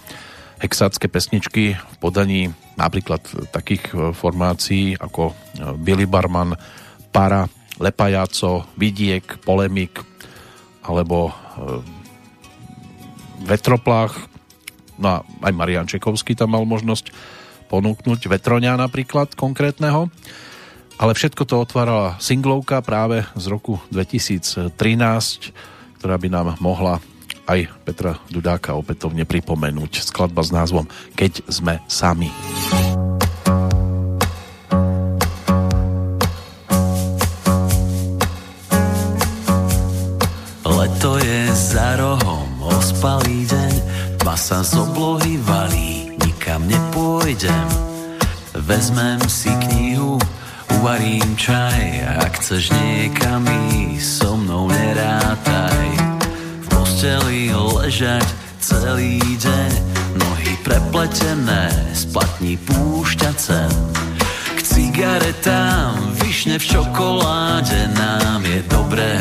hexácké 0.58 1.06
pesničky 1.10 1.76
v 1.76 1.96
podaní 1.98 2.50
napríklad 2.74 3.20
takých 3.50 3.84
e, 3.92 3.94
formácií 4.14 4.96
ako 4.96 5.30
e, 5.30 5.34
Billy 5.78 6.06
Barman, 6.06 6.56
Para, 7.14 7.46
Lepajaco, 7.78 8.66
Vidiek, 8.78 9.38
Polemik 9.42 10.02
alebo 10.84 11.30
Vetroplách, 13.44 14.14
no 14.98 15.06
a 15.06 15.16
aj 15.22 15.52
Marian 15.54 15.86
Čekovský 15.86 16.34
tam 16.34 16.54
mal 16.54 16.66
možnosť 16.66 17.10
ponúknuť 17.70 18.30
Vetroňa 18.30 18.78
napríklad 18.78 19.34
konkrétneho, 19.34 20.10
ale 20.98 21.12
všetko 21.14 21.42
to 21.46 21.54
otvárala 21.58 22.14
singlovka 22.22 22.78
práve 22.82 23.26
z 23.34 23.44
roku 23.50 23.82
2013, 23.90 24.70
ktorá 26.04 26.20
by 26.20 26.28
nám 26.28 26.48
mohla 26.60 27.00
aj 27.48 27.64
Petra 27.80 28.20
Dudáka 28.28 28.76
opätovne 28.76 29.24
pripomenúť. 29.24 30.04
Skladba 30.04 30.44
s 30.44 30.52
názvom 30.52 30.84
Keď 31.16 31.48
sme 31.48 31.80
sami. 31.88 32.28
Leto 40.68 41.16
je 41.24 41.40
za 41.56 41.96
rohom, 41.96 42.52
ospalý 42.68 43.48
deň, 43.48 43.72
tma 44.20 44.36
sa 44.36 44.60
z 44.60 44.76
oblohy 44.76 45.40
valí, 45.40 46.12
nikam 46.20 46.68
nepôjdem. 46.68 47.68
Vezmem 48.52 49.24
si 49.24 49.48
knihu, 49.48 49.93
uvarím 50.84 51.32
čaj, 51.40 51.80
ak 52.28 52.44
chceš 52.44 52.68
niekam 52.76 53.40
ísť, 53.48 54.04
so 54.04 54.36
mnou 54.36 54.68
nerátaj. 54.68 55.80
V 56.60 56.66
posteli 56.68 57.48
ležať 57.48 58.28
celý 58.60 59.16
deň, 59.16 59.70
nohy 60.20 60.52
prepletené, 60.60 61.72
splatní 61.96 62.60
púšťať 62.68 63.36
sem. 63.40 63.72
K 64.52 64.60
cigaretám, 64.60 66.20
vyšne 66.20 66.60
v 66.60 66.76
čokoláde, 66.76 67.88
nám 67.96 68.44
je 68.44 68.60
dobré, 68.68 69.16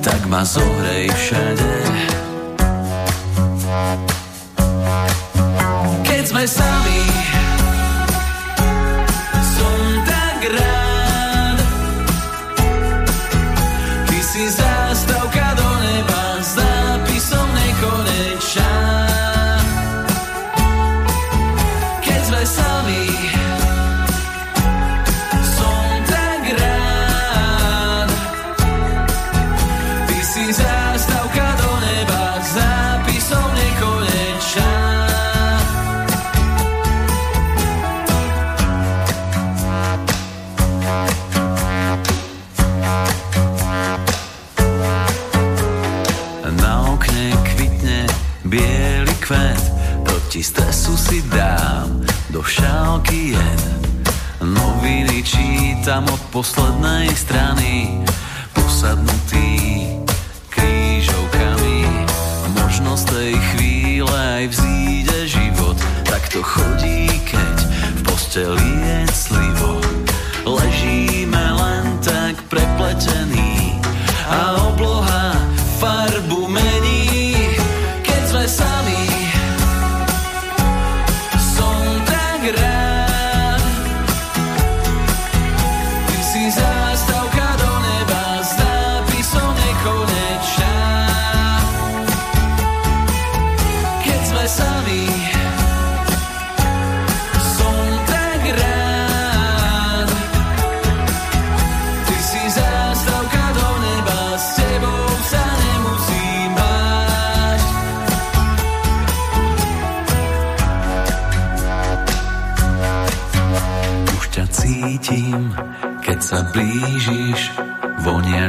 tak 0.00 0.24
ma 0.24 0.40
zohrej 0.40 1.12
všade. 1.12 1.72
Keď 6.00 6.22
sme 6.32 6.44
sami, 6.48 7.00
čítam 55.82 56.06
od 56.14 56.22
poslednej 56.30 57.10
strany, 57.10 57.90
posadnutý 58.54 59.82
krížovkami. 60.46 62.06
Možno 62.54 62.94
z 62.94 63.04
tej 63.10 63.32
chvíle 63.50 64.14
aj 64.14 64.46
vzíde 64.54 65.18
život, 65.26 65.74
tak 66.06 66.22
to 66.30 66.38
chodí, 66.38 67.10
keď 67.26 67.56
v 67.98 68.00
posteli 68.06 68.81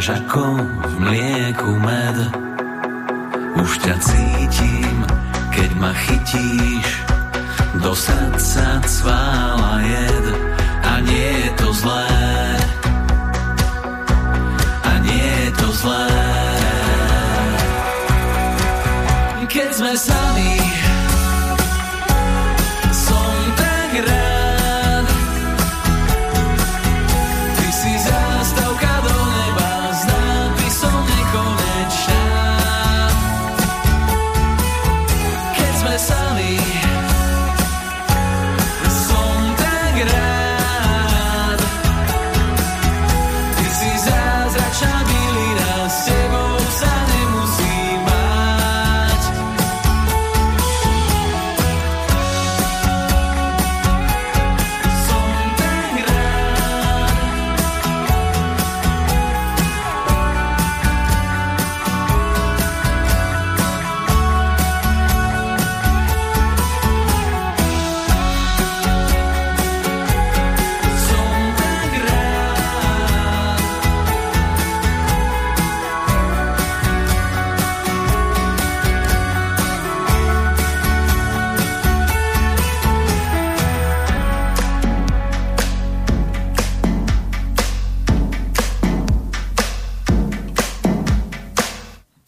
voniaš 0.04 0.20
ako 0.20 0.44
v 0.84 0.94
mlieku 1.00 1.72
med. 1.80 2.18
Už 3.56 3.72
ťa 3.80 3.96
cítim, 4.04 4.98
keď 5.56 5.70
ma 5.80 5.96
chytíš, 5.96 6.88
do 7.80 7.96
srdca 7.96 8.84
cvála 8.84 9.80
jed 9.80 10.26
a 10.84 10.94
nie 11.08 11.48
je 11.48 11.50
to 11.56 11.68
zlé. 11.72 12.20
A 14.84 14.92
nie 15.08 15.24
je 15.24 15.52
to 15.56 15.68
zlé. 15.72 16.12
Keď 19.48 19.70
sme 19.72 19.94
sami, 19.96 20.54
som 22.92 23.36
tak 23.56 23.92
rád. 24.04 24.33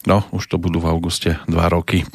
No, 0.06 0.22
už 0.30 0.46
to 0.46 0.56
budú 0.56 0.78
v 0.78 0.86
auguste 0.86 1.34
dva 1.50 1.66
roky, 1.66 2.06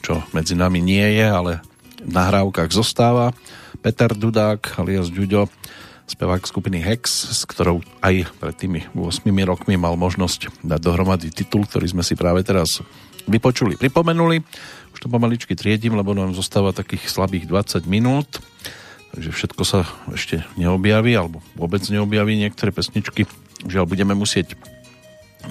čo 0.00 0.24
medzi 0.32 0.56
nami 0.56 0.80
nie 0.80 1.04
je, 1.20 1.26
ale 1.28 1.52
v 2.00 2.08
nahrávkach 2.08 2.72
zostáva. 2.72 3.36
Peter 3.84 4.16
Dudák 4.16 4.80
alias 4.80 5.12
Ďuďo, 5.12 5.52
spevák 6.08 6.40
skupiny 6.40 6.80
Hex, 6.80 7.36
s 7.36 7.44
ktorou 7.44 7.84
aj 8.00 8.32
pred 8.40 8.56
tými 8.56 8.80
8 8.96 9.28
rokmi 9.44 9.76
mal 9.76 9.92
možnosť 10.00 10.64
dať 10.64 10.80
dohromady 10.80 11.28
titul, 11.28 11.68
ktorý 11.68 11.92
sme 11.92 12.00
si 12.00 12.16
práve 12.16 12.40
teraz 12.40 12.80
vypočuli, 13.28 13.76
pripomenuli. 13.76 14.40
Už 14.96 15.04
to 15.04 15.12
pomaličky 15.12 15.52
triedím, 15.52 16.00
lebo 16.00 16.16
nám 16.16 16.32
zostáva 16.32 16.72
takých 16.72 17.12
slabých 17.12 17.44
20 17.44 17.84
minút, 17.84 18.40
takže 19.12 19.36
všetko 19.36 19.62
sa 19.68 19.84
ešte 20.16 20.48
neobjaví, 20.56 21.12
alebo 21.12 21.44
vôbec 21.60 21.84
neobjaví 21.92 22.40
niektoré 22.40 22.72
pesničky. 22.72 23.28
Žiaľ, 23.68 23.84
budeme 23.84 24.16
musieť 24.16 24.56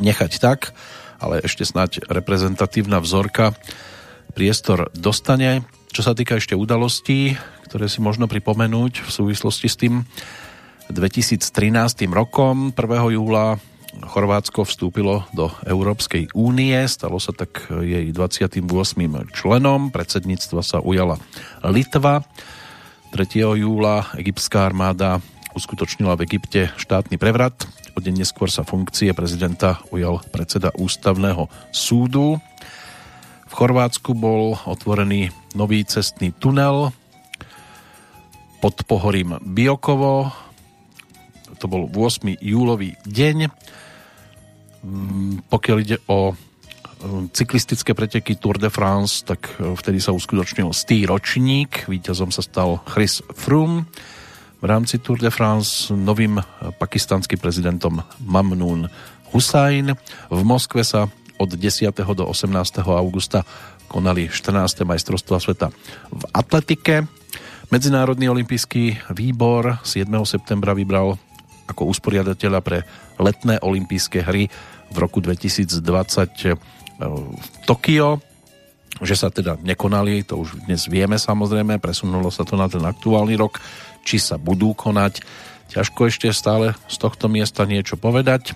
nechať 0.02 0.42
tak, 0.42 0.74
ale 1.24 1.40
ešte 1.40 1.64
snáď 1.64 2.04
reprezentatívna 2.12 3.00
vzorka 3.00 3.56
priestor 4.36 4.92
dostane. 4.92 5.64
Čo 5.96 6.04
sa 6.04 6.12
týka 6.12 6.36
ešte 6.36 6.60
udalostí, 6.60 7.40
ktoré 7.72 7.88
si 7.88 8.04
možno 8.04 8.28
pripomenúť 8.28 9.08
v 9.08 9.10
súvislosti 9.10 9.68
s 9.72 9.80
tým 9.80 10.04
2013 10.92 11.40
rokom 12.12 12.76
1. 12.76 13.16
júla 13.16 13.56
Chorvátsko 13.94 14.66
vstúpilo 14.66 15.30
do 15.38 15.54
Európskej 15.70 16.34
únie, 16.34 16.74
stalo 16.90 17.22
sa 17.22 17.30
tak 17.30 17.70
jej 17.70 18.10
28. 18.10 18.66
členom, 19.32 19.94
predsedníctva 19.94 20.62
sa 20.66 20.82
ujala 20.82 21.22
Litva. 21.62 22.26
3. 23.14 23.62
júla 23.62 24.10
egyptská 24.18 24.66
armáda 24.66 25.22
uskutočnila 25.54 26.18
v 26.18 26.26
Egypte 26.26 26.74
štátny 26.82 27.22
prevrat. 27.22 27.54
O 27.94 28.02
deň 28.02 28.26
neskôr 28.26 28.50
sa 28.50 28.66
funkcie 28.66 29.14
prezidenta 29.14 29.78
ujal 29.94 30.18
predseda 30.34 30.74
ústavného 30.74 31.46
súdu. 31.70 32.42
V 33.46 33.54
Chorvátsku 33.54 34.18
bol 34.18 34.58
otvorený 34.66 35.30
nový 35.54 35.86
cestný 35.86 36.34
tunel 36.34 36.90
pod 38.58 38.76
pohorím 38.90 39.38
Biokovo. 39.46 40.34
To 41.62 41.66
bol 41.70 41.86
8. 41.86 42.42
júlový 42.42 42.98
deň. 43.06 43.54
Mm, 44.82 45.46
Pokiaľ 45.46 45.78
ide 45.86 46.02
o 46.10 46.34
mm, 46.34 47.30
cyklistické 47.30 47.94
preteky 47.94 48.42
Tour 48.42 48.58
de 48.58 48.74
France, 48.74 49.22
tak 49.22 49.54
e, 49.62 49.78
vtedy 49.78 50.02
sa 50.02 50.18
uskutočnil 50.18 50.74
stý 50.74 51.06
ročník. 51.06 51.86
Víťazom 51.86 52.34
sa 52.34 52.42
stal 52.42 52.82
Chris 52.90 53.22
Froome. 53.38 53.86
V 54.64 54.72
rámci 54.72 54.96
Tour 55.04 55.20
de 55.20 55.28
France 55.28 55.92
novým 55.92 56.40
e, 56.40 56.44
pakistanským 56.80 57.36
prezidentom 57.36 58.00
Mamnun 58.24 58.88
Hussain. 59.36 59.92
V 60.32 60.42
Moskve 60.48 60.88
sa 60.88 61.12
od 61.36 61.52
10. 61.52 61.92
do 61.92 62.24
18. 62.24 62.48
augusta 62.88 63.44
konali 63.92 64.32
14. 64.32 64.88
majstrovstvá 64.88 65.44
sveta 65.44 65.68
v 66.16 66.24
atletike. 66.32 67.04
Medzinárodný 67.76 68.32
olimpijský 68.32 69.12
výbor 69.12 69.84
7. 69.84 70.08
septembra 70.24 70.72
vybral 70.72 71.20
ako 71.68 71.92
usporiadateľa 71.92 72.60
pre 72.64 72.88
letné 73.20 73.60
olympijské 73.60 74.24
hry 74.24 74.48
v 74.88 74.96
roku 74.96 75.20
2020 75.20 75.84
v 77.04 77.46
Tokio, 77.68 78.24
že 79.04 79.20
sa 79.20 79.28
teda 79.28 79.60
nekonali, 79.60 80.24
to 80.24 80.40
už 80.40 80.70
dnes 80.70 80.88
vieme 80.88 81.20
samozrejme, 81.20 81.84
presunulo 81.84 82.32
sa 82.32 82.48
to 82.48 82.56
na 82.56 82.72
ten 82.72 82.86
aktuálny 82.86 83.36
rok, 83.36 83.60
či 84.04 84.20
sa 84.20 84.38
budú 84.38 84.76
konať. 84.78 85.24
Ťažko 85.74 86.12
ešte 86.12 86.30
stále 86.36 86.78
z 86.86 86.96
tohto 87.02 87.26
miesta 87.32 87.66
niečo 87.66 87.98
povedať. 87.98 88.54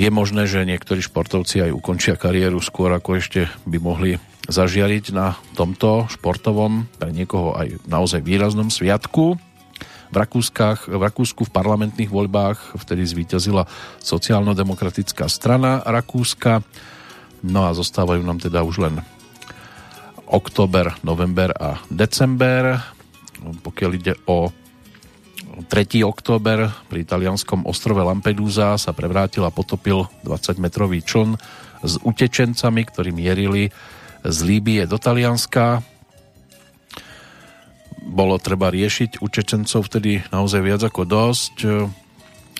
Je 0.00 0.08
možné, 0.08 0.48
že 0.48 0.64
niektorí 0.64 1.04
športovci 1.04 1.68
aj 1.68 1.76
ukončia 1.76 2.16
kariéru 2.16 2.64
skôr, 2.64 2.88
ako 2.96 3.20
ešte 3.20 3.52
by 3.68 3.76
mohli 3.76 4.16
zažiariť 4.48 5.04
na 5.12 5.36
tomto 5.52 6.08
športovom, 6.08 6.88
pre 6.96 7.12
niekoho 7.12 7.52
aj 7.52 7.84
naozaj 7.84 8.24
výraznom 8.24 8.72
sviatku. 8.72 9.36
V, 10.12 10.16
Rakúskach, 10.16 10.88
v 10.88 11.00
Rakúsku 11.00 11.44
v 11.48 11.54
parlamentných 11.54 12.08
voľbách 12.12 12.76
vtedy 12.80 13.04
zvíťazila 13.04 13.68
sociálno-demokratická 14.00 15.28
strana 15.28 15.84
Rakúska. 15.84 16.64
No 17.44 17.68
a 17.68 17.76
zostávajú 17.76 18.20
nám 18.24 18.40
teda 18.40 18.64
už 18.64 18.88
len 18.88 19.00
október, 20.28 20.96
november 21.04 21.52
a 21.56 21.80
december. 21.92 22.80
Pokiaľ 23.42 23.90
ide 23.98 24.14
o 24.30 24.48
3. 25.68 25.68
október 26.06 26.70
pri 26.88 26.98
italianskom 27.02 27.66
ostrove 27.66 28.00
Lampedusa 28.00 28.78
sa 28.78 28.90
prevrátil 28.94 29.44
a 29.44 29.52
potopil 29.52 30.06
20-metrový 30.24 31.02
čln 31.02 31.36
s 31.82 31.98
utečencami, 32.00 32.82
ktorí 32.86 33.10
mierili 33.10 33.68
z 34.22 34.38
Líbie 34.46 34.86
do 34.86 34.96
Talianska. 34.96 35.82
Bolo 38.02 38.38
treba 38.38 38.70
riešiť 38.70 39.18
utečencov 39.18 39.90
vtedy 39.90 40.22
naozaj 40.30 40.60
viac 40.62 40.82
ako 40.86 41.02
dosť. 41.04 41.54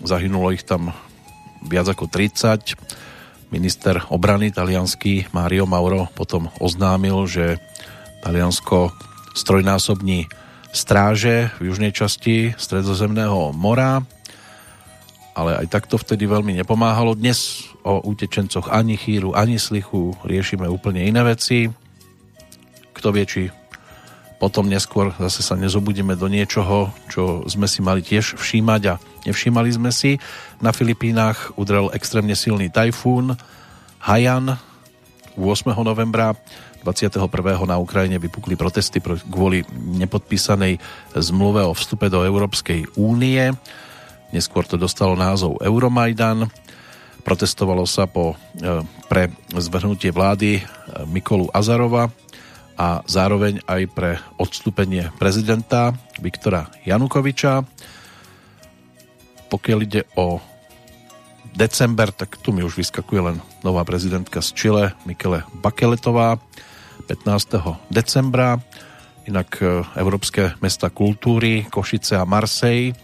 Zahynulo 0.03 0.51
ich 0.51 0.67
tam 0.67 0.91
viac 1.63 1.87
ako 1.87 2.11
30. 2.11 2.75
Minister 3.55 4.03
obrany 4.11 4.51
talianský 4.51 5.31
Mario 5.31 5.69
Mauro 5.69 6.09
potom 6.17 6.49
oznámil, 6.59 7.29
že 7.29 7.61
Taliansko 8.25 8.91
strojnásobní 9.37 10.27
stráže 10.73 11.53
v 11.61 11.71
južnej 11.71 11.93
časti 11.93 12.57
Stredozemného 12.57 13.53
mora 13.53 14.03
ale 15.33 15.57
aj 15.65 15.67
takto 15.73 15.97
vtedy 15.97 16.29
veľmi 16.29 16.53
nepomáhalo. 16.61 17.17
Dnes 17.17 17.65
o 17.83 18.05
utečencoch 18.05 18.69
ani 18.69 19.01
chýru, 19.01 19.33
ani 19.33 19.57
slichu 19.57 20.13
riešime 20.29 20.69
úplne 20.69 21.09
iné 21.09 21.25
veci. 21.25 21.73
Kto 22.93 23.09
vie, 23.17 23.25
či 23.25 23.43
potom 24.37 24.69
neskôr 24.69 25.15
zase 25.17 25.41
sa 25.41 25.57
nezobudíme 25.57 26.19
do 26.19 26.29
niečoho, 26.29 26.93
čo 27.09 27.47
sme 27.49 27.71
si 27.71 27.81
mali 27.81 28.03
tiež 28.05 28.37
všímať 28.37 28.83
a 28.93 28.95
nevšímali 29.25 29.71
sme 29.73 29.95
si. 29.95 30.21
Na 30.61 30.75
Filipínach 30.75 31.55
udrel 31.57 31.89
extrémne 31.97 32.37
silný 32.37 32.69
tajfún 32.69 33.39
Haiyan 34.05 34.59
8. 35.39 35.73
novembra 35.81 36.37
21. 36.83 37.31
na 37.65 37.79
Ukrajine 37.79 38.19
vypukli 38.19 38.59
protesty 38.59 38.99
kvôli 39.31 39.63
nepodpísanej 39.73 40.83
zmluve 41.15 41.63
o 41.63 41.73
vstupe 41.73 42.11
do 42.11 42.27
Európskej 42.27 42.99
únie. 42.99 43.55
Neskôr 44.35 44.67
to 44.67 44.75
dostalo 44.75 45.15
názov 45.15 45.63
Euromajdan. 45.63 46.51
Protestovalo 47.23 47.87
sa 47.87 48.11
po, 48.11 48.35
e, 48.59 48.83
pre 49.07 49.31
zvrhnutie 49.55 50.11
vlády 50.11 50.59
e, 50.59 50.63
Mikolu 51.07 51.47
Azarova 51.55 52.11
a 52.75 53.07
zároveň 53.07 53.63
aj 53.63 53.83
pre 53.95 54.19
odstúpenie 54.43 55.15
prezidenta 55.23 55.95
Viktora 56.19 56.67
Janukoviča. 56.83 57.63
Pokiaľ 59.47 59.79
ide 59.87 60.03
o 60.19 60.43
december, 61.53 62.11
tak 62.11 62.41
tu 62.41 62.51
mi 62.51 62.65
už 62.65 62.75
vyskakuje 62.75 63.21
len 63.21 63.37
nová 63.61 63.85
prezidentka 63.85 64.41
z 64.41 64.51
Chile, 64.57 64.85
Mikele 65.05 65.45
Bakeletová, 65.61 66.41
15. 67.05 67.91
decembra. 67.91 68.57
Inak 69.27 69.59
e, 69.63 69.83
Európske 69.99 70.55
mesta 70.63 70.91
kultúry, 70.91 71.67
Košice 71.67 72.19
a 72.19 72.25
Marseille 72.25 72.95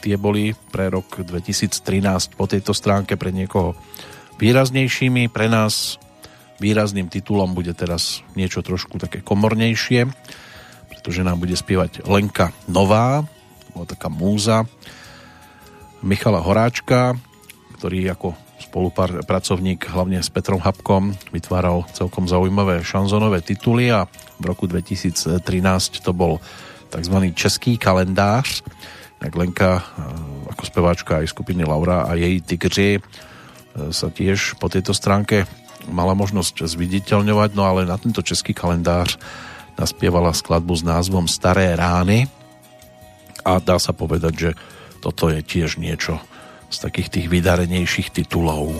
tie 0.00 0.16
boli 0.16 0.56
pre 0.72 0.88
rok 0.88 1.20
2013 1.20 2.34
po 2.34 2.48
tejto 2.48 2.72
stránke 2.72 3.20
pre 3.20 3.30
niekoho 3.30 3.76
výraznejšími. 4.40 5.28
Pre 5.28 5.46
nás 5.46 6.00
výrazným 6.58 7.12
titulom 7.12 7.52
bude 7.52 7.76
teraz 7.76 8.24
niečo 8.32 8.64
trošku 8.64 8.96
také 8.96 9.20
komornejšie, 9.20 10.08
pretože 10.88 11.20
nám 11.20 11.38
bude 11.44 11.54
spievať 11.54 12.08
Lenka 12.08 12.50
Nová, 12.66 13.22
bola 13.76 13.86
taká 13.86 14.08
múza 14.08 14.64
Michala 16.00 16.40
Horáčka, 16.40 17.12
ktorý 17.76 18.08
ako 18.16 18.32
spolupracovník 18.60 19.88
hlavne 19.88 20.20
s 20.20 20.28
Petrom 20.28 20.60
Habkom 20.60 21.16
vytváral 21.32 21.88
celkom 21.96 22.28
zaujímavé 22.28 22.84
šanzonové 22.84 23.40
tituly 23.40 23.88
a 23.88 24.04
v 24.36 24.44
roku 24.44 24.68
2013 24.68 25.40
to 26.04 26.12
bol 26.12 26.38
tzv. 26.90 27.16
český 27.32 27.78
kalendář, 27.80 28.62
tak 29.20 29.32
Lenka 29.36 29.84
ako 30.50 30.62
speváčka 30.66 31.12
aj 31.22 31.32
skupiny 31.32 31.64
Laura 31.64 32.04
a 32.04 32.16
jej 32.18 32.42
Tigři 32.42 32.98
e, 32.98 33.00
sa 33.94 34.08
tiež 34.10 34.58
po 34.58 34.66
tejto 34.68 34.92
stránke 34.92 35.46
mala 35.88 36.12
možnosť 36.12 36.68
zviditeľňovať, 36.68 37.50
no 37.56 37.64
ale 37.64 37.88
na 37.88 37.96
tento 37.96 38.20
český 38.20 38.52
kalendář 38.52 39.16
naspievala 39.80 40.36
skladbu 40.36 40.76
s 40.76 40.84
názvom 40.84 41.24
Staré 41.24 41.72
rány 41.72 42.28
a 43.46 43.56
dá 43.62 43.80
sa 43.80 43.96
povedať, 43.96 44.34
že 44.36 44.50
toto 45.00 45.32
je 45.32 45.40
tiež 45.40 45.80
niečo 45.80 46.20
z 46.70 46.78
takých 46.78 47.08
tých 47.08 47.28
vydarenejších 47.28 48.10
titulov. 48.10 48.78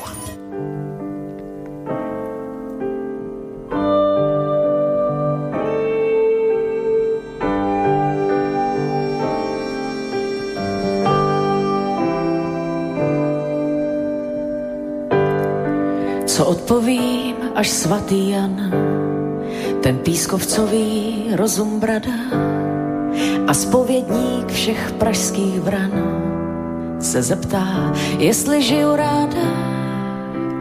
Co 16.26 16.46
odpovím, 16.46 17.36
až 17.54 17.68
svatý 17.68 18.30
Jan, 18.30 18.72
ten 19.82 19.98
pískovcový 19.98 21.26
rozum 21.36 21.80
brada 21.80 22.16
a 23.46 23.52
spovědník 23.54 24.48
všech 24.48 24.92
pražských 24.92 25.60
vran 25.60 26.19
se 27.00 27.22
zeptá, 27.22 27.92
jestli 28.18 28.62
žiju 28.62 28.96
ráda, 28.96 29.46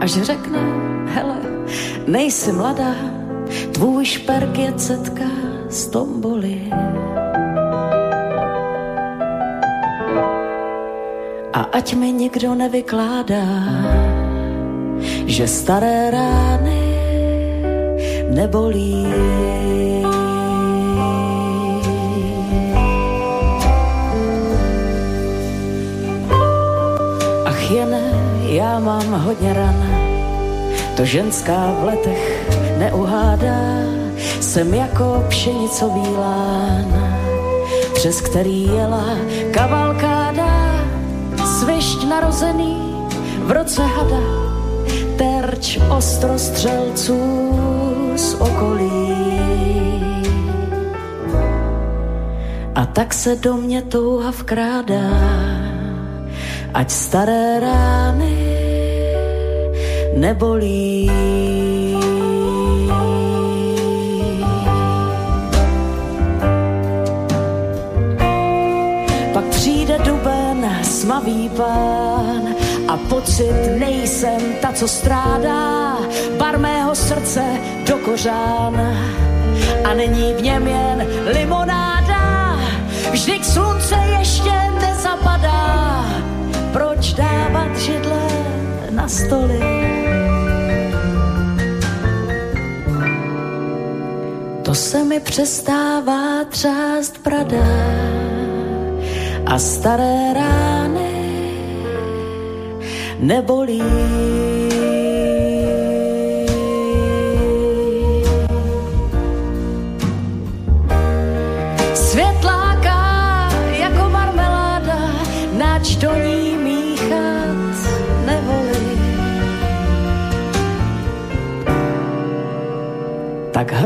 až 0.00 0.12
řekne, 0.12 0.58
hele, 1.06 1.36
nejsi 2.06 2.52
mladá, 2.52 2.94
tvůj 3.72 4.04
šperk 4.04 4.58
je 4.58 4.72
cetka 4.72 5.24
z 5.68 5.86
tomboly. 5.86 6.70
A 11.52 11.60
ať 11.72 11.94
mi 11.94 12.12
nikdo 12.12 12.54
nevykládá, 12.54 13.46
že 15.26 15.48
staré 15.48 16.10
rány 16.10 16.82
nebolí. 18.30 19.06
Jen 27.70 27.96
já 28.42 28.78
mám 28.78 29.12
hodně 29.12 29.52
ran, 29.52 29.86
to 30.96 31.04
ženská 31.04 31.74
v 31.80 31.84
letech 31.84 32.50
neuhádá, 32.78 33.60
jsem 34.40 34.74
jako 34.74 35.24
pšenicový 35.28 36.16
lán, 36.16 36.94
přes 37.94 38.20
který 38.20 38.66
jela 38.66 39.04
kavalkáda, 39.50 40.84
svišť 41.44 42.04
narozený 42.08 43.06
v 43.38 43.50
roce 43.50 43.82
hada, 43.82 44.20
terč 45.16 45.78
ostrostřelců 45.96 47.20
z 48.16 48.34
okolí. 48.34 49.14
A 52.74 52.86
tak 52.86 53.14
se 53.14 53.36
do 53.36 53.54
mě 53.54 53.82
touha 53.82 54.30
vkrádá, 54.30 55.10
ať 56.74 56.88
staré 56.90 57.60
rány 57.60 58.36
nebolí. 60.16 61.10
Pak 69.32 69.44
přijde 69.44 69.98
duben, 69.98 70.78
smavý 70.82 71.48
pán, 71.56 72.54
a 72.88 72.96
pocit 72.96 73.78
nejsem 73.78 74.40
ta, 74.60 74.72
co 74.72 74.88
strádá 74.88 75.96
bar 76.38 76.58
mého 76.58 76.94
srdce 76.94 77.42
do 77.86 77.98
kořán 77.98 78.74
a 79.84 79.94
není 79.94 80.34
v 80.34 80.42
něm 80.42 80.66
jen 80.66 81.06
limonáda. 81.32 82.56
Vždyť 83.10 83.44
slunce 83.44 83.99
proč 87.10 87.18
dávat 87.18 87.76
židle 87.76 88.28
na 88.90 89.08
stoly? 89.08 89.60
To 94.62 94.74
se 94.74 95.04
mi 95.04 95.20
přestává 95.20 96.44
třást 96.44 97.18
prada 97.18 97.66
a 99.46 99.58
staré 99.58 100.34
rány 100.34 101.10
nebolí. 103.18 104.49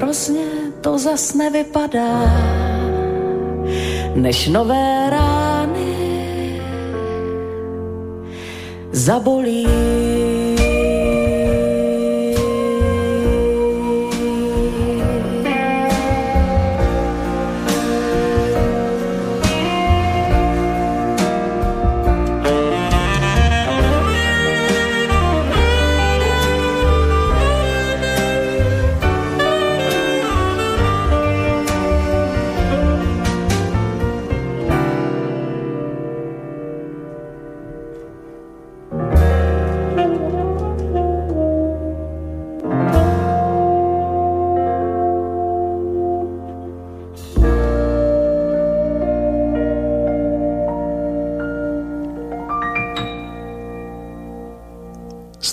Hrozně 0.04 0.44
to 0.80 0.98
zas 0.98 1.34
nevypadá, 1.34 2.20
než 4.14 4.48
nové 4.48 5.10
rány 5.10 5.94
zabolí. 8.92 9.66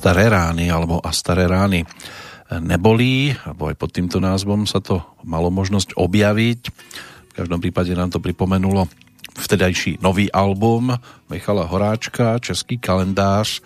Staré 0.02 0.34
rány 0.34 0.74
alebo 0.74 0.98
a 0.98 1.14
staré 1.14 1.46
rány 1.46 1.86
nebolí, 2.58 3.38
alebo 3.46 3.70
aj 3.70 3.78
pod 3.78 3.94
týmto 3.94 4.18
názvom 4.18 4.66
sa 4.66 4.82
to 4.82 5.06
malo 5.22 5.54
možnosť 5.54 5.94
objaviť. 5.94 6.62
V 7.30 7.34
každom 7.38 7.62
prípade 7.62 7.94
nám 7.94 8.10
to 8.10 8.18
pripomenulo 8.18 8.90
vtedajší 9.38 10.02
nový 10.02 10.34
album 10.34 10.90
Michala 11.30 11.70
Horáčka, 11.70 12.42
Český 12.42 12.82
kalendář, 12.82 13.62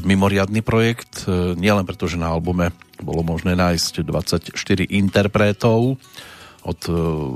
mimoriadný 0.00 0.64
projekt, 0.64 1.28
nielen 1.60 1.84
preto, 1.84 2.08
že 2.08 2.16
na 2.16 2.32
albume 2.32 2.72
bolo 3.04 3.20
možné 3.20 3.52
nájsť 3.52 4.08
24 4.08 4.88
interpretov, 4.88 6.00
od 6.64 6.80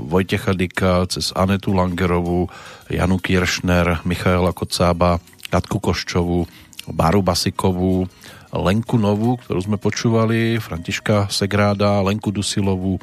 Vojtecha 0.09 0.57
Dika 0.57 1.05
cez 1.05 1.31
Anetu 1.37 1.73
Langerovú, 1.73 2.49
Janu 2.89 3.17
Kiršner, 3.21 4.03
Michaela 4.03 4.51
Kocába, 4.51 5.21
Katku 5.47 5.79
Koščovú, 5.79 6.49
Baru 6.89 7.23
Basikovú, 7.23 8.09
Lenku 8.53 9.01
Novú, 9.01 9.39
ktorú 9.41 9.59
sme 9.63 9.77
počúvali, 9.81 10.61
Františka 10.61 11.31
Segráda, 11.33 12.03
Lenku 12.05 12.29
Dusilovú, 12.29 13.01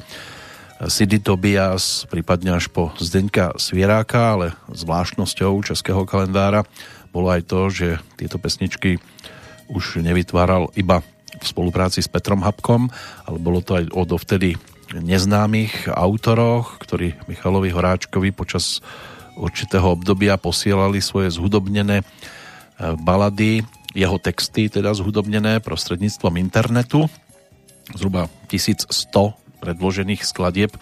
Sidy 0.81 1.21
Tobias, 1.21 2.09
prípadne 2.09 2.57
až 2.57 2.71
po 2.73 2.89
Zdeňka 2.97 3.59
Svieráka, 3.61 4.33
ale 4.33 4.47
zvláštnosťou 4.73 5.61
českého 5.61 6.09
kalendára 6.09 6.65
bolo 7.13 7.29
aj 7.29 7.41
to, 7.45 7.59
že 7.69 7.87
tieto 8.17 8.41
pesničky 8.41 8.97
už 9.69 10.01
nevytváral 10.01 10.73
iba 10.73 11.05
v 11.37 11.45
spolupráci 11.45 12.01
s 12.01 12.09
Petrom 12.09 12.41
Habkom, 12.41 12.89
ale 13.29 13.37
bolo 13.37 13.61
to 13.61 13.77
aj 13.77 13.93
o 13.93 14.01
dovtedy 14.09 14.57
neznámych 14.95 15.87
autoroch, 15.91 16.81
ktorí 16.81 17.15
Michalovi 17.29 17.71
Horáčkovi 17.71 18.35
počas 18.35 18.83
určitého 19.39 19.95
obdobia 19.95 20.35
posielali 20.35 20.99
svoje 20.99 21.31
zhudobnené 21.31 22.03
balady 22.97 23.61
jeho 23.91 24.17
texty 24.17 24.71
teda 24.71 24.95
zhudobnené 24.95 25.59
prostredníctvom 25.59 26.39
internetu. 26.39 27.11
Zhruba 27.91 28.31
1100 28.47 28.87
predložených 29.61 30.23
skladieb, 30.23 30.71
e, 30.73 30.79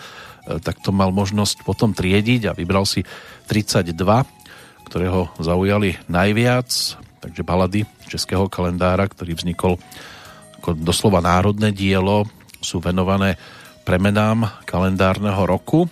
tak 0.62 0.80
to 0.80 0.94
mal 0.94 1.10
možnosť 1.10 1.66
potom 1.66 1.92
triediť 1.92 2.50
a 2.50 2.56
vybral 2.56 2.86
si 2.86 3.04
32, 3.50 4.24
ktoré 4.88 5.10
ho 5.10 5.28
zaujali 5.42 5.98
najviac. 6.08 6.70
Takže 7.20 7.44
balady 7.44 7.84
českého 8.08 8.48
kalendára, 8.48 9.10
ktorý 9.10 9.36
vznikol 9.36 9.76
ako 10.62 10.80
doslova 10.80 11.20
národné 11.20 11.76
dielo, 11.76 12.24
sú 12.64 12.80
venované 12.80 13.36
premenám 13.84 14.48
kalendárneho 14.68 15.44
roku 15.48 15.88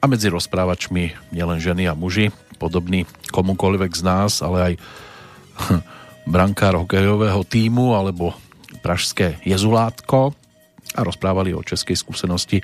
a 0.00 0.04
medzi 0.08 0.32
rozprávačmi 0.32 1.32
nielen 1.32 1.60
ženy 1.60 1.86
a 1.88 1.94
muži, 1.96 2.32
podobný 2.56 3.08
komukoľvek 3.32 3.92
z 3.92 4.02
nás, 4.04 4.40
ale 4.44 4.58
aj 4.60 4.74
brankár 6.32 6.78
hokejového 6.78 7.42
týmu 7.46 7.96
alebo 7.96 8.36
pražské 8.80 9.42
jezulátko 9.44 10.32
a 10.94 11.00
rozprávali 11.02 11.54
o 11.54 11.62
českej 11.62 11.94
skúsenosti 11.94 12.62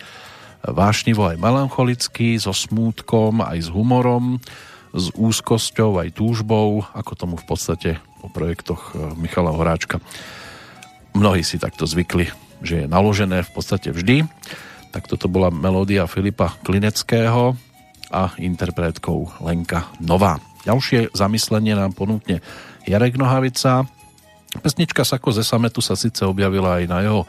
vášnivo 0.66 1.30
aj 1.30 1.38
melancholicky, 1.38 2.40
so 2.42 2.50
smútkom, 2.50 3.38
aj 3.44 3.66
s 3.66 3.68
humorom, 3.70 4.42
s 4.96 5.12
úzkosťou, 5.14 6.00
aj 6.02 6.16
túžbou, 6.16 6.82
ako 6.96 7.12
tomu 7.14 7.34
v 7.38 7.46
podstate 7.46 7.90
po 8.18 8.32
projektoch 8.32 8.96
eh, 8.96 9.14
Michala 9.14 9.54
Horáčka. 9.54 10.02
Mnohí 11.14 11.46
si 11.46 11.56
takto 11.56 11.86
zvykli, 11.86 12.28
že 12.60 12.84
je 12.84 12.86
naložené 12.90 13.44
v 13.44 13.50
podstate 13.52 13.92
vždy. 13.92 14.26
Tak 14.92 15.08
toto 15.08 15.28
bola 15.28 15.52
melódia 15.52 16.08
Filipa 16.08 16.56
Klineckého 16.64 17.56
a 18.12 18.32
interpretkou 18.40 19.44
Lenka 19.44 19.92
Nová. 20.00 20.40
Ďalšie 20.66 21.14
zamyslenie 21.14 21.78
nám 21.78 21.94
ponúkne 21.94 22.42
Jarek 22.86 23.18
Nohavica. 23.18 23.82
Pesnička 24.62 25.02
Sako 25.02 25.34
ze 25.34 25.42
Sametu 25.42 25.82
sa 25.82 25.98
síce 25.98 26.22
objavila 26.22 26.78
aj 26.78 26.84
na 26.86 26.98
jeho 27.02 27.26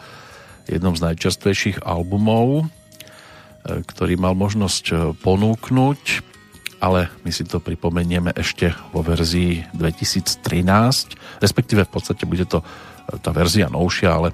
jednom 0.70 0.94
z 0.94 1.02
najčerstvejších 1.10 1.82
albumov, 1.82 2.62
e, 2.62 2.66
ktorý 3.82 4.22
mal 4.22 4.38
možnosť 4.38 4.86
e, 4.94 4.96
ponúknuť, 5.18 6.02
ale 6.78 7.10
my 7.26 7.32
si 7.34 7.42
to 7.42 7.58
pripomenieme 7.58 8.38
ešte 8.38 8.78
vo 8.94 9.02
verzii 9.02 9.66
2013, 9.74 11.42
respektíve 11.42 11.90
v 11.90 11.92
podstate 11.92 12.30
bude 12.30 12.46
to 12.46 12.62
e, 12.62 12.66
tá 13.18 13.34
verzia 13.34 13.66
novšia, 13.66 14.14
ale 14.14 14.30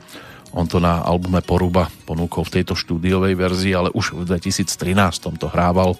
on 0.51 0.67
to 0.67 0.83
na 0.83 1.01
albume 1.01 1.39
Poruba 1.39 1.87
ponúkol 2.03 2.43
v 2.45 2.61
tejto 2.61 2.75
štúdiovej 2.75 3.33
verzii, 3.39 3.73
ale 3.73 3.89
už 3.95 4.11
v 4.11 4.27
2013 4.27 5.39
to 5.39 5.47
hrával 5.49 5.95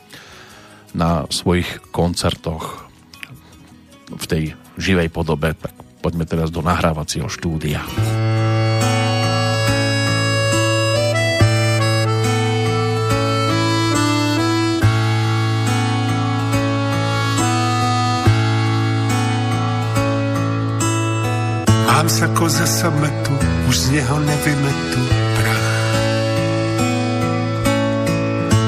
na 0.94 1.26
svojich 1.32 1.80
koncertoch 1.90 2.86
v 4.14 4.26
tej 4.30 4.44
živej 4.78 5.10
podobe, 5.10 5.54
tak 5.54 5.74
poďme 6.02 6.26
teraz 6.28 6.52
do 6.52 6.62
nahrávacieho 6.66 7.30
štúdia. 7.32 7.84
Mám 22.04 22.12
sako 22.12 22.50
ze 22.52 22.68
sametu, 22.68 23.32
už 23.72 23.80
z 23.80 23.90
něho 23.96 24.20
nevymetu 24.20 25.02
prach. 25.40 25.72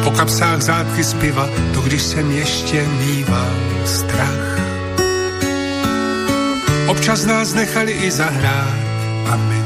Po 0.04 0.12
kapsách 0.12 0.62
zátky 0.62 1.04
z 1.04 1.14
piva, 1.14 1.50
to 1.74 1.82
když 1.82 2.02
jsem 2.02 2.32
ještě 2.32 2.88
mýval 2.88 3.52
strach. 3.86 4.55
Občas 6.88 7.26
nás 7.26 7.54
nechali 7.54 7.92
i 7.92 8.12
zahrát 8.12 8.78
a 9.32 9.36
my 9.36 9.66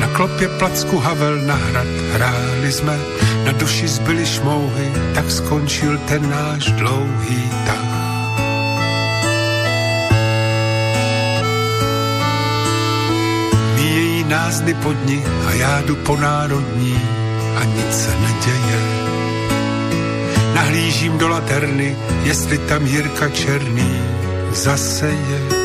na 0.00 0.08
klopě 0.08 0.48
placku 0.48 0.98
Havel 0.98 1.38
na 1.46 1.54
hrad 1.54 1.86
hráli 2.12 2.72
jsme, 2.72 2.98
na 3.44 3.52
duši 3.52 3.88
zbyli 3.88 4.26
šmouhy, 4.26 4.92
tak 5.14 5.30
skončil 5.30 5.98
ten 5.98 6.30
náš 6.30 6.72
dlouhý 6.72 7.50
tah. 7.66 7.92
Míjejí 13.74 14.24
nás 14.24 14.60
dny 14.60 14.74
pod 14.74 15.06
ní 15.06 15.24
a 15.46 15.52
já 15.52 15.80
jdu 15.80 15.96
po 15.96 16.16
národní 16.16 17.00
a 17.56 17.64
nic 17.64 18.04
se 18.04 18.10
neděje. 18.10 18.80
Nahlížím 20.54 21.18
do 21.18 21.28
laterny, 21.28 21.96
jestli 22.22 22.58
tam 22.58 22.86
Jirka 22.86 23.28
Černý 23.28 24.02
zase 24.52 25.06
je 25.06 25.61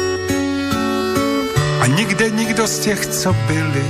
a 1.80 1.88
nikde 1.88 2.30
nikdo 2.30 2.68
z 2.68 2.80
těch, 2.80 3.06
co 3.06 3.34
byli. 3.34 3.86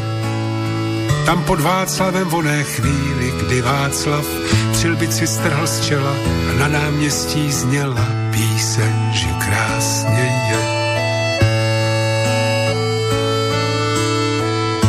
Tam 1.26 1.44
pod 1.44 1.62
Václavem 1.62 2.28
voné 2.28 2.64
chvíli, 2.64 3.34
kdy 3.40 3.62
Václav 3.62 4.26
přilbici 4.72 5.28
strhl 5.28 5.68
z 5.68 5.86
čela 5.86 6.16
a 6.50 6.54
na 6.60 6.68
náměstí 6.68 7.52
zněla 7.52 8.08
píseň, 8.32 9.12
že 9.12 9.28
krásně 9.28 10.48
je. 10.50 10.78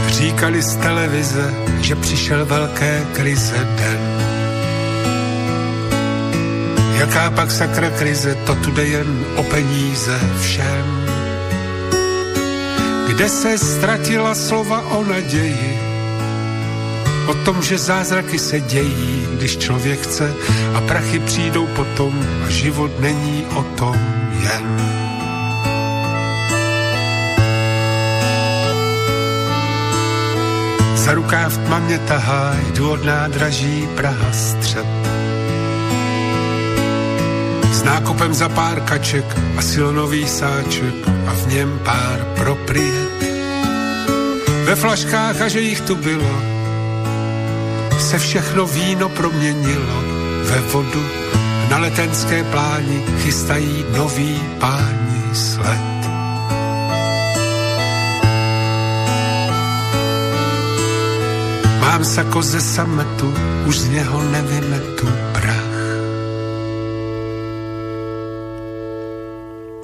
Říkali 0.09 0.63
z 0.63 0.77
televize, 0.77 1.55
že 1.81 1.95
přišel 1.97 2.47
velké 2.47 3.07
krize 3.13 3.69
den. 3.77 4.29
Jaká 6.99 7.31
pak 7.31 7.51
sakra 7.51 7.91
krize, 7.91 8.35
to 8.35 8.55
tu 8.55 8.81
jen 8.81 9.25
o 9.37 9.43
peníze 9.43 10.21
všem 10.41 11.18
kde 13.09 13.29
se 13.29 13.59
ztratila 13.59 14.35
slova 14.35 14.81
o 14.81 15.05
naději. 15.05 15.79
O 17.27 17.35
tom, 17.35 17.63
že 17.63 17.79
zázraky 17.79 18.39
se 18.39 18.61
dějí, 18.61 19.29
když 19.33 19.57
člověk 19.57 20.01
chce 20.01 20.35
a 20.75 20.81
prachy 20.81 21.19
přijdou 21.19 21.67
potom 21.67 22.27
a 22.47 22.51
život 22.51 23.01
není 23.01 23.47
o 23.55 23.63
tom 23.63 23.97
jen. 24.43 24.69
Za 30.95 31.15
rukáv 31.15 31.57
tma 31.57 31.79
mě 31.79 31.99
tahá, 31.99 32.57
jdu 32.73 32.91
od 32.91 33.05
nádraží 33.05 33.89
Praha 33.97 34.33
střed. 34.33 34.98
S 37.79 37.83
nákupem 37.83 38.35
za 38.35 38.49
pár 38.51 38.83
kaček 38.83 39.23
a 39.55 39.63
silonový 39.63 40.27
sáček 40.27 40.99
a 41.27 41.33
v 41.33 41.43
něm 41.47 41.79
pár 41.87 42.19
propriet. 42.35 43.23
Ve 44.67 44.75
flaškách 44.75 45.41
a 45.41 45.49
že 45.49 45.61
jich 45.61 45.81
tu 45.81 45.95
bylo, 45.95 46.35
se 47.99 48.19
všechno 48.19 48.67
víno 48.67 49.09
proměnilo 49.09 50.03
ve 50.43 50.59
vodu. 50.75 51.05
Na 51.71 51.79
letenské 51.79 52.45
pláni 52.45 53.05
chystají 53.23 53.85
nový 53.95 54.43
páni 54.59 55.23
sled. 55.33 55.99
Mám 61.81 62.05
sako 62.05 62.43
ze 62.43 62.61
sametu, 62.61 63.35
už 63.67 63.79
z 63.79 63.89
něho 63.89 64.23
nevymetu 64.23 65.28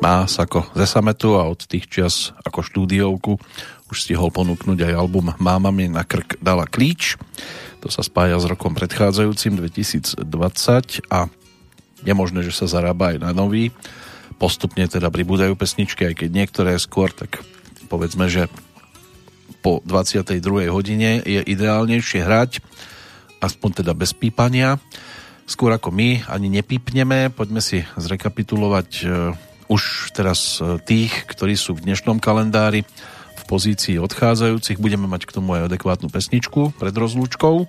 Má 0.05 0.29
sako 0.29 0.69
ze 0.77 0.85
sametu 0.85 1.41
a 1.41 1.49
od 1.49 1.65
tých 1.65 1.89
čias 1.89 2.37
ako 2.45 2.61
štúdiovku 2.61 3.41
už 3.89 4.05
stihol 4.05 4.29
ponúknuť 4.29 4.85
aj 4.85 5.01
album 5.01 5.33
Máma 5.41 5.73
mi 5.73 5.89
na 5.89 6.05
krk 6.05 6.37
dala 6.45 6.69
klíč. 6.69 7.17
To 7.81 7.89
sa 7.89 8.05
spája 8.05 8.37
s 8.37 8.45
rokom 8.45 8.77
predchádzajúcim 8.77 9.57
2020 9.57 11.09
a 11.09 11.33
je 12.05 12.13
možné, 12.13 12.45
že 12.45 12.53
sa 12.53 12.69
zarába 12.69 13.17
aj 13.17 13.25
na 13.25 13.33
nový. 13.33 13.73
Postupne 14.37 14.85
teda 14.85 15.09
pribúdajú 15.09 15.57
pesničky, 15.57 16.13
aj 16.13 16.21
keď 16.21 16.29
niektoré 16.37 16.77
skôr, 16.77 17.09
tak 17.09 17.41
povedzme, 17.89 18.29
že 18.29 18.53
po 19.65 19.81
22. 19.89 20.69
hodine 20.69 21.25
je 21.25 21.41
ideálnejšie 21.49 22.21
hrať, 22.21 22.61
aspoň 23.41 23.81
teda 23.81 23.97
bez 23.97 24.13
pípania. 24.13 24.77
Skôr 25.49 25.73
ako 25.73 25.97
my 25.97 26.29
ani 26.29 26.53
nepípneme, 26.53 27.33
poďme 27.33 27.65
si 27.65 27.89
zrekapitulovať 27.97 28.89
e, 29.01 29.05
už 29.69 30.13
teraz 30.17 30.59
e, 30.59 30.79
tých, 30.83 31.27
ktorí 31.31 31.55
sú 31.59 31.77
v 31.77 31.85
dnešnom 31.89 32.21
kalendári 32.21 32.85
v 33.35 33.43
pozícii 33.47 34.01
odchádzajúcich. 34.01 34.81
Budeme 34.81 35.11
mať 35.11 35.29
k 35.29 35.35
tomu 35.37 35.57
aj 35.57 35.73
adekvátnu 35.73 36.09
pesničku 36.09 36.77
pred 36.77 36.95
rozlúčkou. 36.95 37.67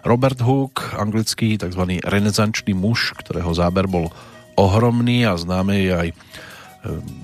Robert 0.00 0.40
Hook, 0.40 0.96
anglický 0.96 1.60
tzv. 1.60 2.00
renesančný 2.00 2.72
muž, 2.72 3.12
ktorého 3.20 3.52
záber 3.52 3.84
bol 3.84 4.08
ohromný 4.56 5.28
a 5.28 5.36
známe 5.36 5.74
je 5.84 5.92
aj 5.92 6.08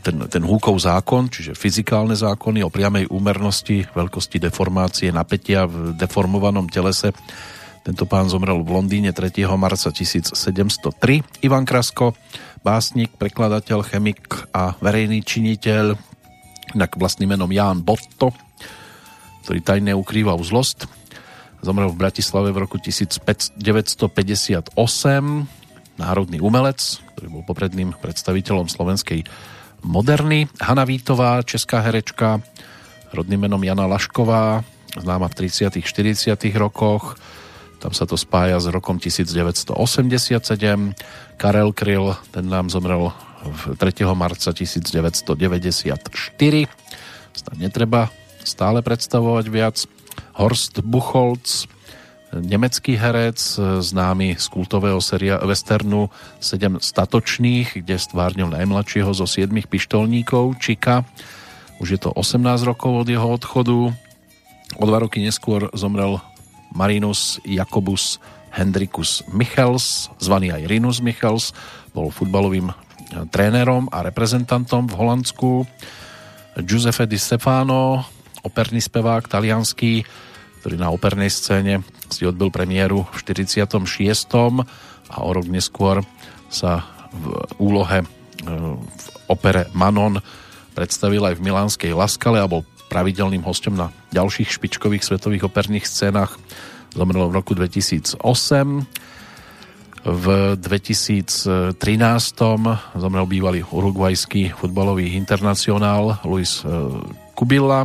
ten, 0.04 0.16
ten 0.28 0.44
Húkov 0.44 0.76
zákon, 0.84 1.32
čiže 1.32 1.56
fyzikálne 1.56 2.12
zákony 2.12 2.60
o 2.60 2.72
priamej 2.72 3.08
úmernosti, 3.08 3.88
veľkosti 3.88 4.36
deformácie, 4.36 5.08
napätia 5.08 5.64
v 5.64 5.96
deformovanom 5.96 6.68
telese. 6.68 7.16
Tento 7.80 8.04
pán 8.04 8.28
zomrel 8.28 8.60
v 8.60 8.70
Londýne 8.74 9.14
3. 9.16 9.46
marca 9.56 9.88
1703. 9.88 11.46
Ivan 11.46 11.64
Krasko, 11.64 12.12
básnik, 12.66 13.14
prekladateľ, 13.14 13.86
chemik 13.86 14.26
a 14.50 14.74
verejný 14.82 15.22
činiteľ, 15.22 15.94
inak 16.74 16.98
vlastným 16.98 17.38
menom 17.38 17.46
Ján 17.46 17.86
Botto, 17.86 18.34
ktorý 19.46 19.62
tajne 19.62 19.94
ukrýval 19.94 20.42
zlost. 20.42 20.90
Zomrel 21.62 21.94
v 21.94 22.02
Bratislave 22.02 22.50
v 22.50 22.66
roku 22.66 22.82
1958 22.82 23.62
národný 25.94 26.42
umelec, 26.42 26.98
ktorý 27.14 27.38
bol 27.38 27.46
popredným 27.46 27.94
predstaviteľom 28.02 28.66
slovenskej 28.66 29.22
moderny. 29.86 30.50
Hanna 30.58 30.82
Vítová, 30.82 31.46
česká 31.46 31.78
herečka, 31.86 32.42
rodným 33.14 33.46
menom 33.46 33.62
Jana 33.62 33.86
Lašková, 33.86 34.66
známa 34.98 35.30
v 35.30 35.46
30 35.46 35.78
40 35.86 36.34
rokoch. 36.58 37.14
Tam 37.76 37.92
sa 37.92 38.08
to 38.08 38.16
spája 38.16 38.56
s 38.56 38.66
rokom 38.72 38.96
1987. 38.96 39.76
Karel 41.36 41.70
Kryl, 41.76 42.16
ten 42.32 42.48
nám 42.48 42.72
zomrel 42.72 43.12
3. 43.46 43.76
marca 44.16 44.50
1994. 44.50 45.36
Snad 47.36 47.56
netreba 47.60 48.08
stále 48.42 48.80
predstavovať 48.80 49.46
viac. 49.52 49.76
Horst 50.36 50.80
Buchholz, 50.80 51.68
nemecký 52.32 52.96
herec, 52.96 53.36
známy 53.80 54.40
z 54.40 54.46
kultového 54.48 55.00
seria 55.04 55.36
westernu 55.44 56.08
Sedem 56.40 56.80
statočných, 56.80 57.84
kde 57.84 57.96
stvárnil 58.00 58.48
najmladšieho 58.52 59.12
zo 59.12 59.28
siedmých 59.28 59.68
pištolníkov, 59.68 60.56
Čika. 60.60 61.04
Už 61.76 61.96
je 61.96 62.00
to 62.00 62.08
18 62.16 62.40
rokov 62.64 63.04
od 63.04 63.08
jeho 63.08 63.28
odchodu. 63.28 63.92
O 64.80 64.84
dva 64.88 64.98
roky 65.04 65.20
neskôr 65.20 65.68
zomrel 65.76 66.20
Marinus 66.76 67.40
Jakobus 67.42 68.20
Hendrikus 68.52 69.24
Michels, 69.32 70.12
zvaný 70.20 70.52
aj 70.52 70.68
Rinus 70.68 71.00
Michels, 71.00 71.56
bol 71.96 72.12
futbalovým 72.12 72.72
trénerom 73.32 73.88
a 73.88 74.04
reprezentantom 74.04 74.88
v 74.88 74.96
Holandsku. 74.96 75.50
Giuseppe 76.60 77.08
Di 77.08 77.20
Stefano, 77.20 78.04
operný 78.44 78.80
spevák 78.80 79.28
talianský, 79.28 80.04
ktorý 80.60 80.76
na 80.80 80.88
opernej 80.88 81.28
scéne 81.28 81.84
si 82.08 82.24
odbil 82.24 82.48
premiéru 82.48 83.04
v 83.12 83.16
46. 83.22 83.76
a 85.06 85.16
o 85.20 85.30
rok 85.30 85.46
neskôr 85.46 86.02
sa 86.48 86.86
v 87.12 87.24
úlohe 87.62 88.02
e, 88.02 88.06
v 88.82 89.06
opere 89.30 89.70
Manon 89.74 90.18
predstavil 90.74 91.22
aj 91.22 91.38
v 91.38 91.44
milánskej 91.44 91.92
Laskale 91.94 92.42
a 92.42 92.50
bol 92.50 92.66
pravidelným 92.86 93.42
hostom 93.42 93.74
na 93.74 93.90
ďalších 94.14 94.58
špičkových 94.58 95.02
svetových 95.02 95.46
operných 95.50 95.86
scénach. 95.86 96.38
Zomrel 96.96 97.28
v 97.28 97.36
roku 97.36 97.52
2008. 97.52 98.16
V 100.06 100.26
2013 100.56 101.76
zomrel 102.96 103.26
bývalý 103.28 103.60
urugvajský 103.68 104.56
futbalový 104.56 105.12
internacionál 105.12 106.16
Luis 106.24 106.64
e, 106.64 106.72
Kubilla, 107.36 107.84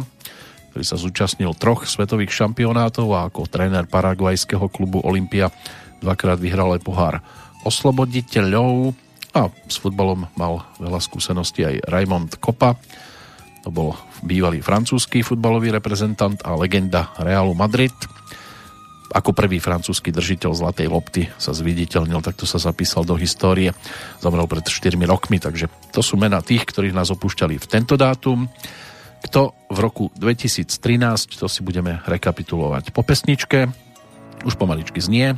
ktorý 0.72 0.86
sa 0.88 0.96
zúčastnil 0.96 1.52
troch 1.60 1.84
svetových 1.84 2.32
šampionátov 2.32 3.12
a 3.12 3.28
ako 3.28 3.52
tréner 3.52 3.84
paraguajského 3.90 4.72
klubu 4.72 5.04
Olympia 5.04 5.52
dvakrát 6.00 6.40
vyhral 6.40 6.72
aj 6.78 6.82
pohár 6.86 7.20
osloboditeľov 7.68 8.96
a 9.36 9.52
s 9.68 9.76
futbalom 9.76 10.24
mal 10.40 10.64
veľa 10.80 11.04
skúseností 11.04 11.68
aj 11.68 11.84
Raymond 11.92 12.40
Kopa. 12.40 12.80
To 13.68 13.70
bol 13.74 13.92
bývalý 14.24 14.64
francúzsky 14.64 15.20
futbalový 15.20 15.76
reprezentant 15.76 16.40
a 16.48 16.56
legenda 16.56 17.12
Realu 17.20 17.52
Madrid. 17.58 17.92
Ako 19.12 19.36
prvý 19.36 19.60
francúzsky 19.60 20.10
držiteľ 20.16 20.52
zlatej 20.56 20.88
lopty 20.88 21.28
sa 21.36 21.52
zviditeľnil, 21.52 22.24
takto 22.24 22.48
sa 22.48 22.64
zapísal 22.64 23.04
do 23.04 23.20
histórie. 23.20 23.76
Zomrel 24.24 24.48
pred 24.48 24.64
4 24.64 24.96
rokmi, 25.04 25.38
takže 25.38 25.68
to 25.92 26.00
sú 26.00 26.16
mena 26.16 26.40
tých, 26.40 26.64
ktorí 26.64 26.96
nás 26.96 27.12
opúšťali 27.12 27.60
v 27.60 27.68
tento 27.68 28.00
dátum. 28.00 28.48
Kto 29.22 29.54
v 29.70 29.78
roku 29.78 30.10
2013, 30.18 31.38
to 31.38 31.46
si 31.46 31.62
budeme 31.62 32.02
rekapitulovať 32.08 32.90
po 32.96 33.06
pesničke, 33.06 33.70
už 34.42 34.58
pomaličky 34.58 34.98
znie, 34.98 35.38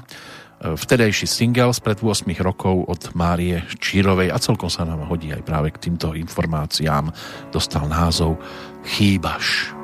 vtedajší 0.63 1.27
single 1.27 1.75
spred 1.75 1.99
8 1.99 2.23
rokov 2.39 2.87
od 2.87 3.11
Márie 3.11 3.67
Čírovej 3.83 4.31
a 4.31 4.39
celkom 4.39 4.71
sa 4.71 4.87
nám 4.87 5.11
hodí 5.11 5.35
aj 5.35 5.43
práve 5.43 5.75
k 5.75 5.91
týmto 5.91 6.15
informáciám. 6.15 7.11
Dostal 7.51 7.91
názov 7.91 8.39
Chýbaš. 8.87 9.82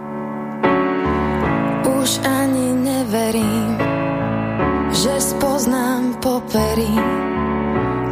Už 1.98 2.10
ani 2.22 2.78
neverím, 2.78 3.74
že 4.94 5.14
spoznám 5.18 6.22
popery 6.22 6.94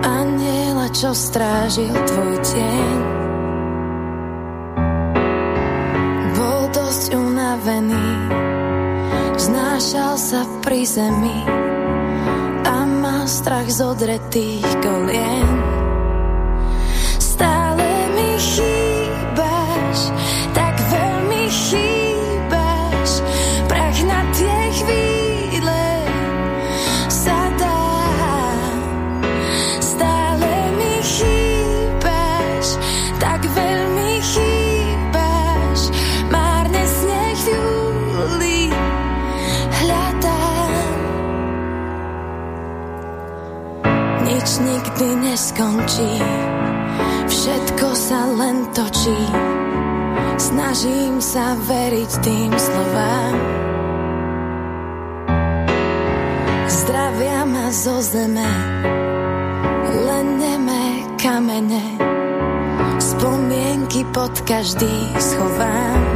aniela, 0.02 0.90
čo 0.90 1.14
strážil 1.14 1.94
tvoj 1.94 2.34
tieň 2.41 3.18
dosť 6.98 7.14
unavený, 7.14 8.10
znášal 9.40 10.16
sa 10.20 10.41
pri 10.66 10.82
zemi 10.84 11.40
a 12.68 12.84
mal 12.84 13.30
strach 13.30 13.70
z 13.70 13.80
odretých 13.86 14.68
kolien. 14.82 15.77
Nič 44.58 44.66
nikdy 44.66 45.08
neskončí, 45.22 46.14
všetko 47.30 47.88
sa 47.94 48.26
len 48.26 48.66
točí. 48.74 49.22
Snažím 50.38 51.22
sa 51.22 51.54
veriť 51.62 52.12
tým 52.26 52.52
slovám. 52.58 53.36
Zdravia 56.66 57.46
ma 57.46 57.70
zo 57.70 58.02
zeme, 58.02 58.50
len 60.10 60.26
nemé 60.42 61.06
kamene. 61.22 61.86
Spomienky 62.98 64.10
pod 64.10 64.34
každý 64.42 64.94
schovám. 65.22 66.07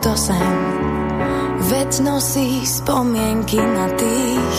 Túto 0.00 0.16
sen. 0.16 0.56
Veď 1.60 2.00
nosí 2.00 2.64
spomienky 2.64 3.60
na 3.60 3.86
tých, 4.00 4.58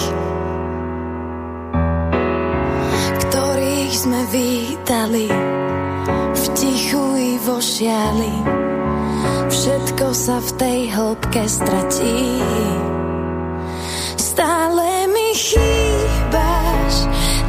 ktorých 3.25 3.93
sme 3.97 4.21
vítali 4.29 5.25
v 6.37 6.43
tichu 6.53 7.05
i 7.17 7.31
vo 7.41 7.57
šiali. 7.57 8.35
Všetko 9.49 10.07
sa 10.13 10.37
v 10.45 10.49
tej 10.61 10.79
hĺbke 10.93 11.43
stratí. 11.49 12.21
Stále 14.21 15.09
mi 15.09 15.33
chýbaš, 15.33 16.93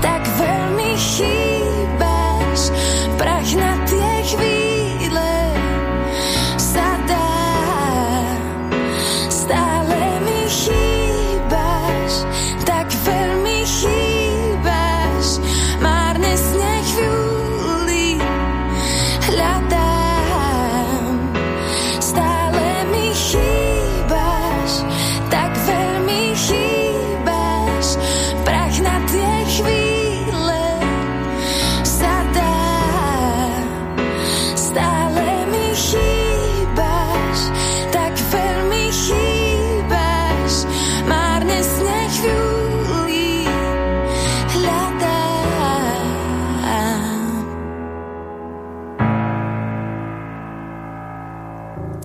tak 0.01 0.24
veľmi 0.40 0.90
chýbaš. 0.97 1.52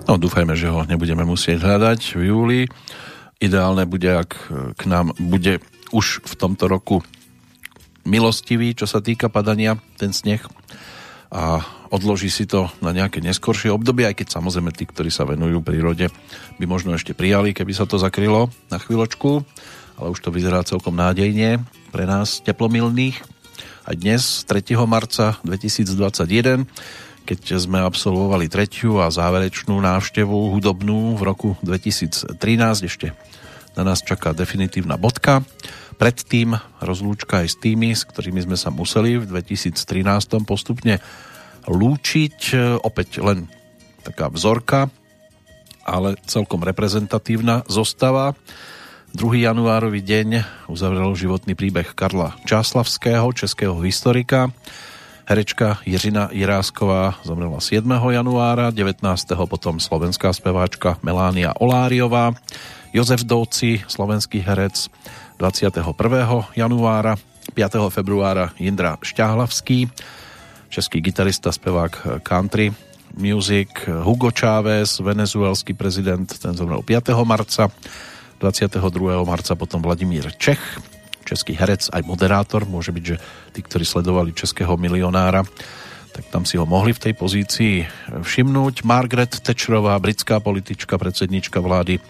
No 0.08 0.16
dúfajme, 0.16 0.56
že 0.56 0.72
ho 0.72 0.88
nebudeme 0.88 1.20
musieť 1.28 1.60
hľadať 1.68 2.16
v 2.16 2.22
júli. 2.32 2.60
Ideálne 3.44 3.84
bude, 3.84 4.08
ak 4.08 4.30
k 4.72 4.82
nám 4.88 5.12
bude 5.20 5.60
už 5.92 6.24
v 6.24 6.34
tomto 6.34 6.64
roku 6.64 7.04
milostivý, 8.08 8.72
čo 8.72 8.88
sa 8.88 9.04
týka 9.04 9.28
padania, 9.28 9.76
ten 10.00 10.16
sneh 10.16 10.40
a 11.28 11.60
odloží 11.92 12.32
si 12.32 12.48
to 12.48 12.72
na 12.80 12.96
nejaké 12.96 13.20
neskoršie 13.20 13.68
obdobie, 13.68 14.08
aj 14.08 14.16
keď 14.16 14.40
samozrejme 14.40 14.72
tí, 14.72 14.88
ktorí 14.88 15.12
sa 15.12 15.28
venujú 15.28 15.60
prírode, 15.60 16.08
by 16.56 16.64
možno 16.64 16.96
ešte 16.96 17.12
prijali, 17.12 17.52
keby 17.52 17.76
sa 17.76 17.84
to 17.84 18.00
zakrylo 18.00 18.48
na 18.72 18.80
chvíľočku, 18.80 19.44
ale 20.00 20.08
už 20.08 20.24
to 20.24 20.32
vyzerá 20.32 20.64
celkom 20.64 20.96
nádejne 20.96 21.60
pre 21.92 22.08
nás 22.08 22.40
teplomilných. 22.40 23.20
A 23.84 23.92
dnes, 23.92 24.44
3. 24.48 24.72
marca 24.88 25.36
2021, 25.44 26.64
keď 27.28 27.60
sme 27.60 27.84
absolvovali 27.84 28.48
tretiu 28.48 29.04
a 29.04 29.12
záverečnú 29.12 29.76
návštevu 29.76 30.56
hudobnú 30.56 31.12
v 31.12 31.22
roku 31.28 31.48
2013, 31.60 32.32
ešte 32.88 33.12
na 33.76 33.84
nás 33.84 34.00
čaká 34.00 34.32
definitívna 34.32 34.96
bodka. 34.96 35.44
Predtým 36.00 36.56
rozlúčka 36.80 37.44
aj 37.44 37.48
s 37.52 37.56
tými, 37.60 37.92
s 37.92 38.08
ktorými 38.08 38.48
sme 38.48 38.56
sa 38.56 38.72
museli 38.72 39.20
v 39.20 39.28
2013 39.28 39.76
postupne 40.48 41.04
lúčiť. 41.68 42.56
Opäť 42.80 43.20
len 43.20 43.44
taká 44.08 44.32
vzorka, 44.32 44.88
ale 45.84 46.16
celkom 46.24 46.64
reprezentatívna 46.64 47.68
zostava. 47.68 48.32
2. 49.12 49.44
januárový 49.44 50.00
deň 50.00 50.28
uzavrel 50.72 51.12
životný 51.12 51.52
príbeh 51.52 51.92
Karla 51.92 52.40
Čáslavského, 52.48 53.28
českého 53.36 53.76
historika. 53.84 54.48
Herečka 55.28 55.78
Jiřina 55.86 56.28
Jirásková 56.32 57.14
zomrela 57.22 57.60
7. 57.60 57.84
januára, 58.08 58.70
19. 58.70 59.28
potom 59.44 59.76
slovenská 59.76 60.32
speváčka 60.32 60.96
Melánia 61.04 61.52
Oláriová, 61.60 62.32
Jozef 62.96 63.28
Dovci, 63.28 63.84
slovenský 63.84 64.40
herec 64.40 64.88
21. 65.36 65.84
januára, 66.56 67.20
5. 67.54 67.76
februára 67.92 68.56
Jindra 68.56 68.96
Šťahlavský, 69.04 69.92
český 70.72 71.00
gitarista, 71.04 71.52
spevák 71.52 72.24
country 72.24 72.72
music, 73.12 73.68
Hugo 73.84 74.32
Chávez, 74.32 74.96
venezuelský 74.96 75.76
prezident, 75.76 76.24
ten 76.38 76.56
zomrel 76.56 76.80
5. 76.80 77.08
marca, 77.28 77.68
22. 78.40 79.24
marca 79.28 79.52
potom 79.54 79.84
Vladimír 79.84 80.32
Čech, 80.40 80.80
český 81.28 81.52
herec, 81.52 81.92
aj 81.92 82.02
moderátor, 82.08 82.64
môže 82.64 82.88
byť, 82.88 83.04
že 83.04 83.16
tí, 83.52 83.60
ktorí 83.60 83.84
sledovali 83.84 84.32
českého 84.32 84.80
milionára, 84.80 85.44
tak 86.16 86.24
tam 86.32 86.48
si 86.48 86.56
ho 86.56 86.64
mohli 86.64 86.96
v 86.96 87.02
tej 87.04 87.14
pozícii 87.14 87.74
všimnúť. 88.24 88.82
Margaret 88.88 89.44
Thatcherová, 89.44 90.00
britská 90.00 90.40
politička, 90.40 90.96
predsednička 90.96 91.60
vlády, 91.60 92.00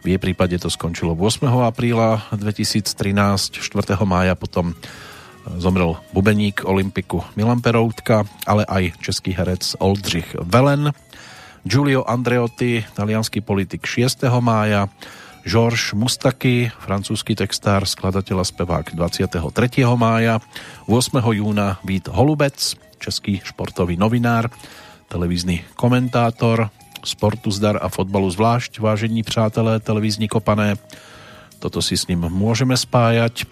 v 0.00 0.16
jej 0.16 0.20
prípade 0.22 0.56
to 0.56 0.72
skončilo 0.72 1.12
8. 1.12 1.44
apríla 1.44 2.24
2013, 2.32 3.60
4. 3.60 4.00
mája 4.08 4.32
potom 4.32 4.72
zomrel 5.60 6.00
bubeník 6.16 6.64
Olympiku 6.64 7.20
Milan 7.36 7.60
Peroutka, 7.60 8.24
ale 8.48 8.64
aj 8.64 8.96
český 9.04 9.36
herec 9.36 9.76
Oldřich 9.76 10.36
Velen, 10.40 10.96
Giulio 11.68 12.08
Andreotti, 12.08 12.80
talianský 12.96 13.44
politik 13.44 13.84
6. 13.84 14.24
mája, 14.40 14.88
Georges 15.50 15.98
Mustaki, 15.98 16.70
francúzsky 16.78 17.34
textár, 17.34 17.82
skladateľ 17.82 18.38
a 18.38 18.46
spevák 18.46 18.94
23. 18.94 19.82
mája, 19.98 20.38
8. 20.86 21.18
júna 21.34 21.82
Vít 21.82 22.06
Holubec, 22.06 22.54
český 23.02 23.42
športový 23.42 23.98
novinár, 23.98 24.46
televízny 25.10 25.66
komentátor, 25.74 26.70
sportu 27.02 27.50
zdar 27.50 27.82
a 27.82 27.90
fotbalu 27.90 28.30
zvlášť, 28.30 28.78
vážení 28.78 29.26
přátelé, 29.26 29.82
televízni 29.82 30.30
kopané, 30.30 30.78
toto 31.58 31.82
si 31.82 31.98
s 31.98 32.06
ním 32.06 32.30
môžeme 32.30 32.78
spájať. 32.78 33.42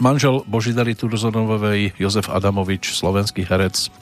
Manžel 0.00 0.40
Božidary 0.48 0.96
Turzonovej, 0.96 2.00
Jozef 2.00 2.32
Adamovič, 2.32 2.96
slovenský 2.96 3.44
herec, 3.44 3.92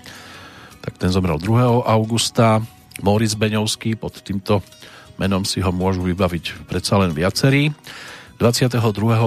tak 0.86 1.02
ten 1.02 1.10
zomrel 1.10 1.42
2. 1.42 1.82
augusta. 1.82 2.62
Moritz 3.02 3.34
Beňovský, 3.34 3.98
pod 3.98 4.22
týmto 4.22 4.62
menom 5.18 5.46
si 5.46 5.62
ho 5.62 5.70
môžu 5.70 6.02
vybaviť 6.02 6.66
predsa 6.66 6.98
len 6.98 7.14
viacerí. 7.14 7.70
22. 8.42 8.82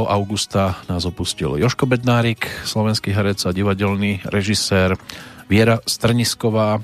augusta 0.08 0.76
nás 0.92 1.08
opustil 1.08 1.56
Joško 1.56 1.88
Bednárik, 1.88 2.44
slovenský 2.68 3.16
herec 3.16 3.40
a 3.48 3.56
divadelný 3.56 4.20
režisér, 4.28 5.00
Viera 5.48 5.80
Strnisková, 5.88 6.84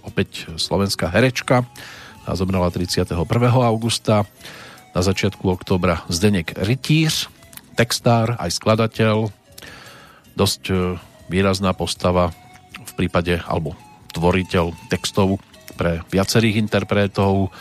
opäť 0.00 0.48
slovenská 0.56 1.12
herečka, 1.12 1.68
a 2.28 2.36
zomrela 2.36 2.68
31. 2.68 3.16
augusta. 3.64 4.28
Na 4.96 5.00
začiatku 5.04 5.44
oktobra 5.48 6.04
Zdenek 6.08 6.56
Rytíř, 6.56 7.28
textár, 7.76 8.36
aj 8.40 8.50
skladateľ, 8.56 9.28
dosť 10.36 10.62
e, 10.68 10.74
výrazná 11.28 11.76
postava 11.76 12.32
v 12.82 12.92
prípade, 12.96 13.38
alebo 13.44 13.76
tvoriteľ 14.16 14.72
textov 14.88 15.38
pre 15.76 16.02
viacerých 16.08 16.58
interpretov, 16.58 17.52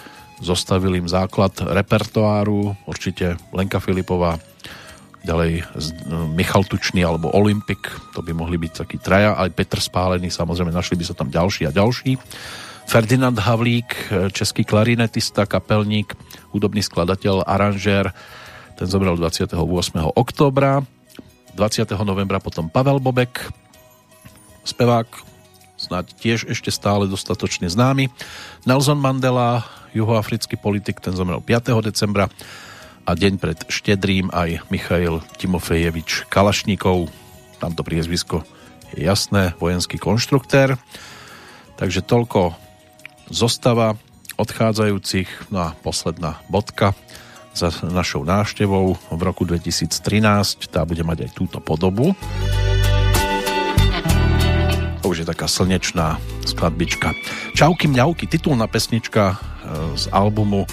zostavil 0.41 0.93
im 0.97 1.09
základ 1.09 1.53
repertoáru, 1.57 2.77
určite 2.85 3.37
Lenka 3.49 3.81
Filipová, 3.81 4.37
ďalej 5.25 5.65
Michal 6.31 6.63
Tučný 6.63 7.03
alebo 7.03 7.33
Olympik, 7.33 7.89
to 8.15 8.23
by 8.23 8.31
mohli 8.31 8.55
byť 8.55 8.71
takí 8.85 8.97
traja, 9.01 9.35
aj 9.35 9.51
Petr 9.51 9.81
Spálený, 9.83 10.31
samozrejme 10.31 10.71
našli 10.71 10.95
by 10.95 11.03
sa 11.03 11.17
tam 11.17 11.27
ďalší 11.27 11.67
a 11.67 11.75
ďalší. 11.75 12.15
Ferdinand 12.87 13.35
Havlík, 13.35 14.15
český 14.31 14.63
klarinetista, 14.63 15.43
kapelník, 15.43 16.15
hudobný 16.55 16.79
skladateľ, 16.79 17.43
aranžér, 17.43 18.15
ten 18.79 18.87
zomrel 18.87 19.19
28. 19.19 19.51
októbra. 20.15 20.85
20. 21.57 21.89
novembra 22.05 22.37
potom 22.37 22.69
Pavel 22.69 23.01
Bobek, 23.01 23.49
spevák, 24.63 25.09
snáď 25.87 26.11
tiež 26.19 26.39
ešte 26.51 26.67
stále 26.67 27.07
dostatočne 27.07 27.71
známy. 27.71 28.11
Nelson 28.67 28.99
Mandela, 28.99 29.63
juhoafrický 29.95 30.59
politik, 30.59 30.99
ten 30.99 31.15
zomrel 31.15 31.39
5. 31.39 31.71
decembra 31.79 32.27
a 33.07 33.11
deň 33.15 33.33
pred 33.39 33.59
štedrým 33.71 34.27
aj 34.35 34.67
Michail 34.67 35.23
Timofejevič 35.39 36.27
Kalašníkov. 36.27 37.07
Tamto 37.63 37.87
priezvisko 37.87 38.43
je 38.91 39.07
jasné, 39.07 39.55
vojenský 39.63 39.95
konštruktér. 39.95 40.75
Takže 41.79 42.03
toľko 42.03 42.51
zostava 43.31 43.95
odchádzajúcich. 44.35 45.55
No 45.55 45.71
a 45.71 45.75
posledná 45.79 46.43
bodka 46.51 46.91
za 47.55 47.71
našou 47.87 48.27
návštevou 48.27 48.99
v 49.09 49.21
roku 49.23 49.47
2013. 49.47 50.67
Tá 50.67 50.83
bude 50.83 51.01
mať 51.07 51.25
aj 51.25 51.31
túto 51.31 51.63
podobu. 51.63 52.11
To 55.07 55.15
už 55.15 55.23
taká 55.23 55.47
slnečná 55.47 56.19
skladbička. 56.43 57.15
Čauky 57.55 57.87
mňauky, 57.87 58.27
titulná 58.27 58.67
pesnička 58.67 59.23
e, 59.31 59.35
z 59.95 60.11
albumu 60.11 60.67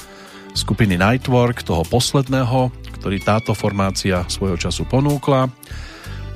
skupiny 0.59 0.99
Nightwork, 0.99 1.63
toho 1.63 1.87
posledného, 1.87 2.75
ktorý 2.99 3.23
táto 3.23 3.55
formácia 3.55 4.27
svojho 4.27 4.59
času 4.59 4.91
ponúkla. 4.91 5.47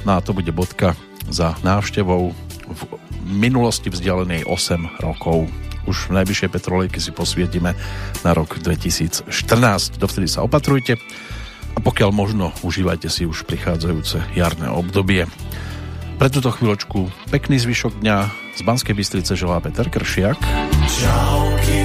No 0.06 0.10
a 0.14 0.22
to 0.22 0.30
bude 0.30 0.54
bodka 0.54 0.94
za 1.26 1.58
návštevou 1.66 2.30
v 2.70 2.80
minulosti 3.26 3.90
vzdialenej 3.90 4.46
8 4.46 5.02
rokov 5.02 5.50
už 5.90 6.14
v 6.14 6.22
najbližšej 6.22 6.54
petrolejky 6.54 7.02
si 7.02 7.10
posvietime 7.10 7.74
na 8.22 8.30
rok 8.30 8.62
2014. 8.62 9.26
Dovtedy 9.98 10.30
sa 10.30 10.46
opatrujte 10.46 11.02
a 11.74 11.78
pokiaľ 11.82 12.14
možno, 12.14 12.54
užívajte 12.62 13.10
si 13.10 13.26
už 13.26 13.42
prichádzajúce 13.42 14.38
jarné 14.38 14.70
obdobie. 14.70 15.26
Pre 16.18 16.26
túto 16.26 16.50
chvíľočku 16.50 17.30
pekný 17.30 17.62
zvyšok 17.62 18.02
dňa 18.02 18.16
z 18.58 18.60
Banskej 18.66 18.90
Bystrice 18.90 19.38
želá 19.38 19.62
Peter 19.62 19.86
Kršiak. 19.86 20.34
Čauky, 20.90 21.77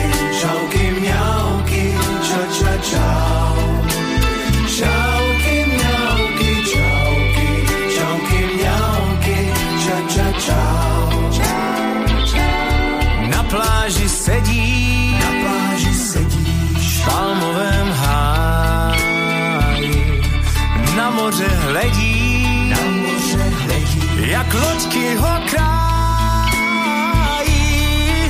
loďky 24.83 25.15
ho. 25.15 25.33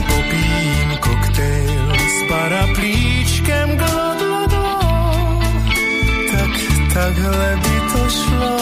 Popím 0.07 0.89
koktejl 0.99 1.93
s 1.97 2.17
paraplíčkem 2.29 3.77
glo, 3.77 4.05
glo, 4.19 4.41
glo, 4.47 4.79
tak 6.31 6.53
takhle 6.93 7.59
by 7.63 7.75
to 7.93 8.03
šlo, 8.09 8.57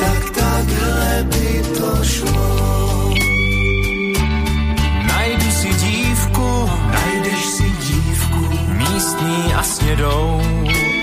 tak 0.00 0.22
takhle 0.30 1.24
by 1.24 1.62
to 1.78 2.04
šlo. 2.04 2.64
místní 8.78 9.54
a 9.54 9.62
snědou. 9.62 10.40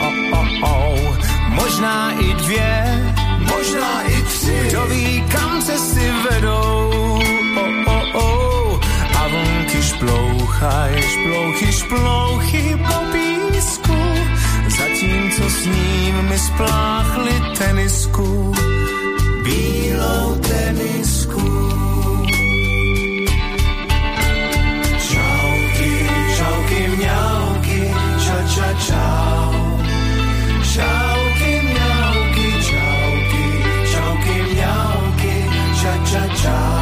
Oh, 0.01 0.39
oh, 0.39 0.63
oh. 0.63 1.17
Možná 1.49 2.11
i 2.11 2.33
dvě, 2.33 3.03
možná 3.39 4.01
i. 4.01 4.10
Kdo 4.81 4.89
ví, 4.89 5.23
kam 5.29 5.61
cesty 5.61 6.11
vedou. 6.29 6.89
Oh, 7.55 7.87
oh, 7.87 8.15
oh. 8.15 8.79
A 9.19 9.27
vlnky 9.27 9.81
šplouchaj, 9.81 11.01
šplouchy, 11.01 11.71
šplouchy 11.71 12.77
po 12.87 12.97
písku. 13.13 13.97
Zatímco 14.77 15.49
s 15.49 15.65
ním 15.65 16.15
mi 16.29 16.39
spláchli 16.39 17.33
tenisku. 17.57 18.53
Bílou 19.43 20.35
tenisku. 20.35 20.90
child. 36.41 36.80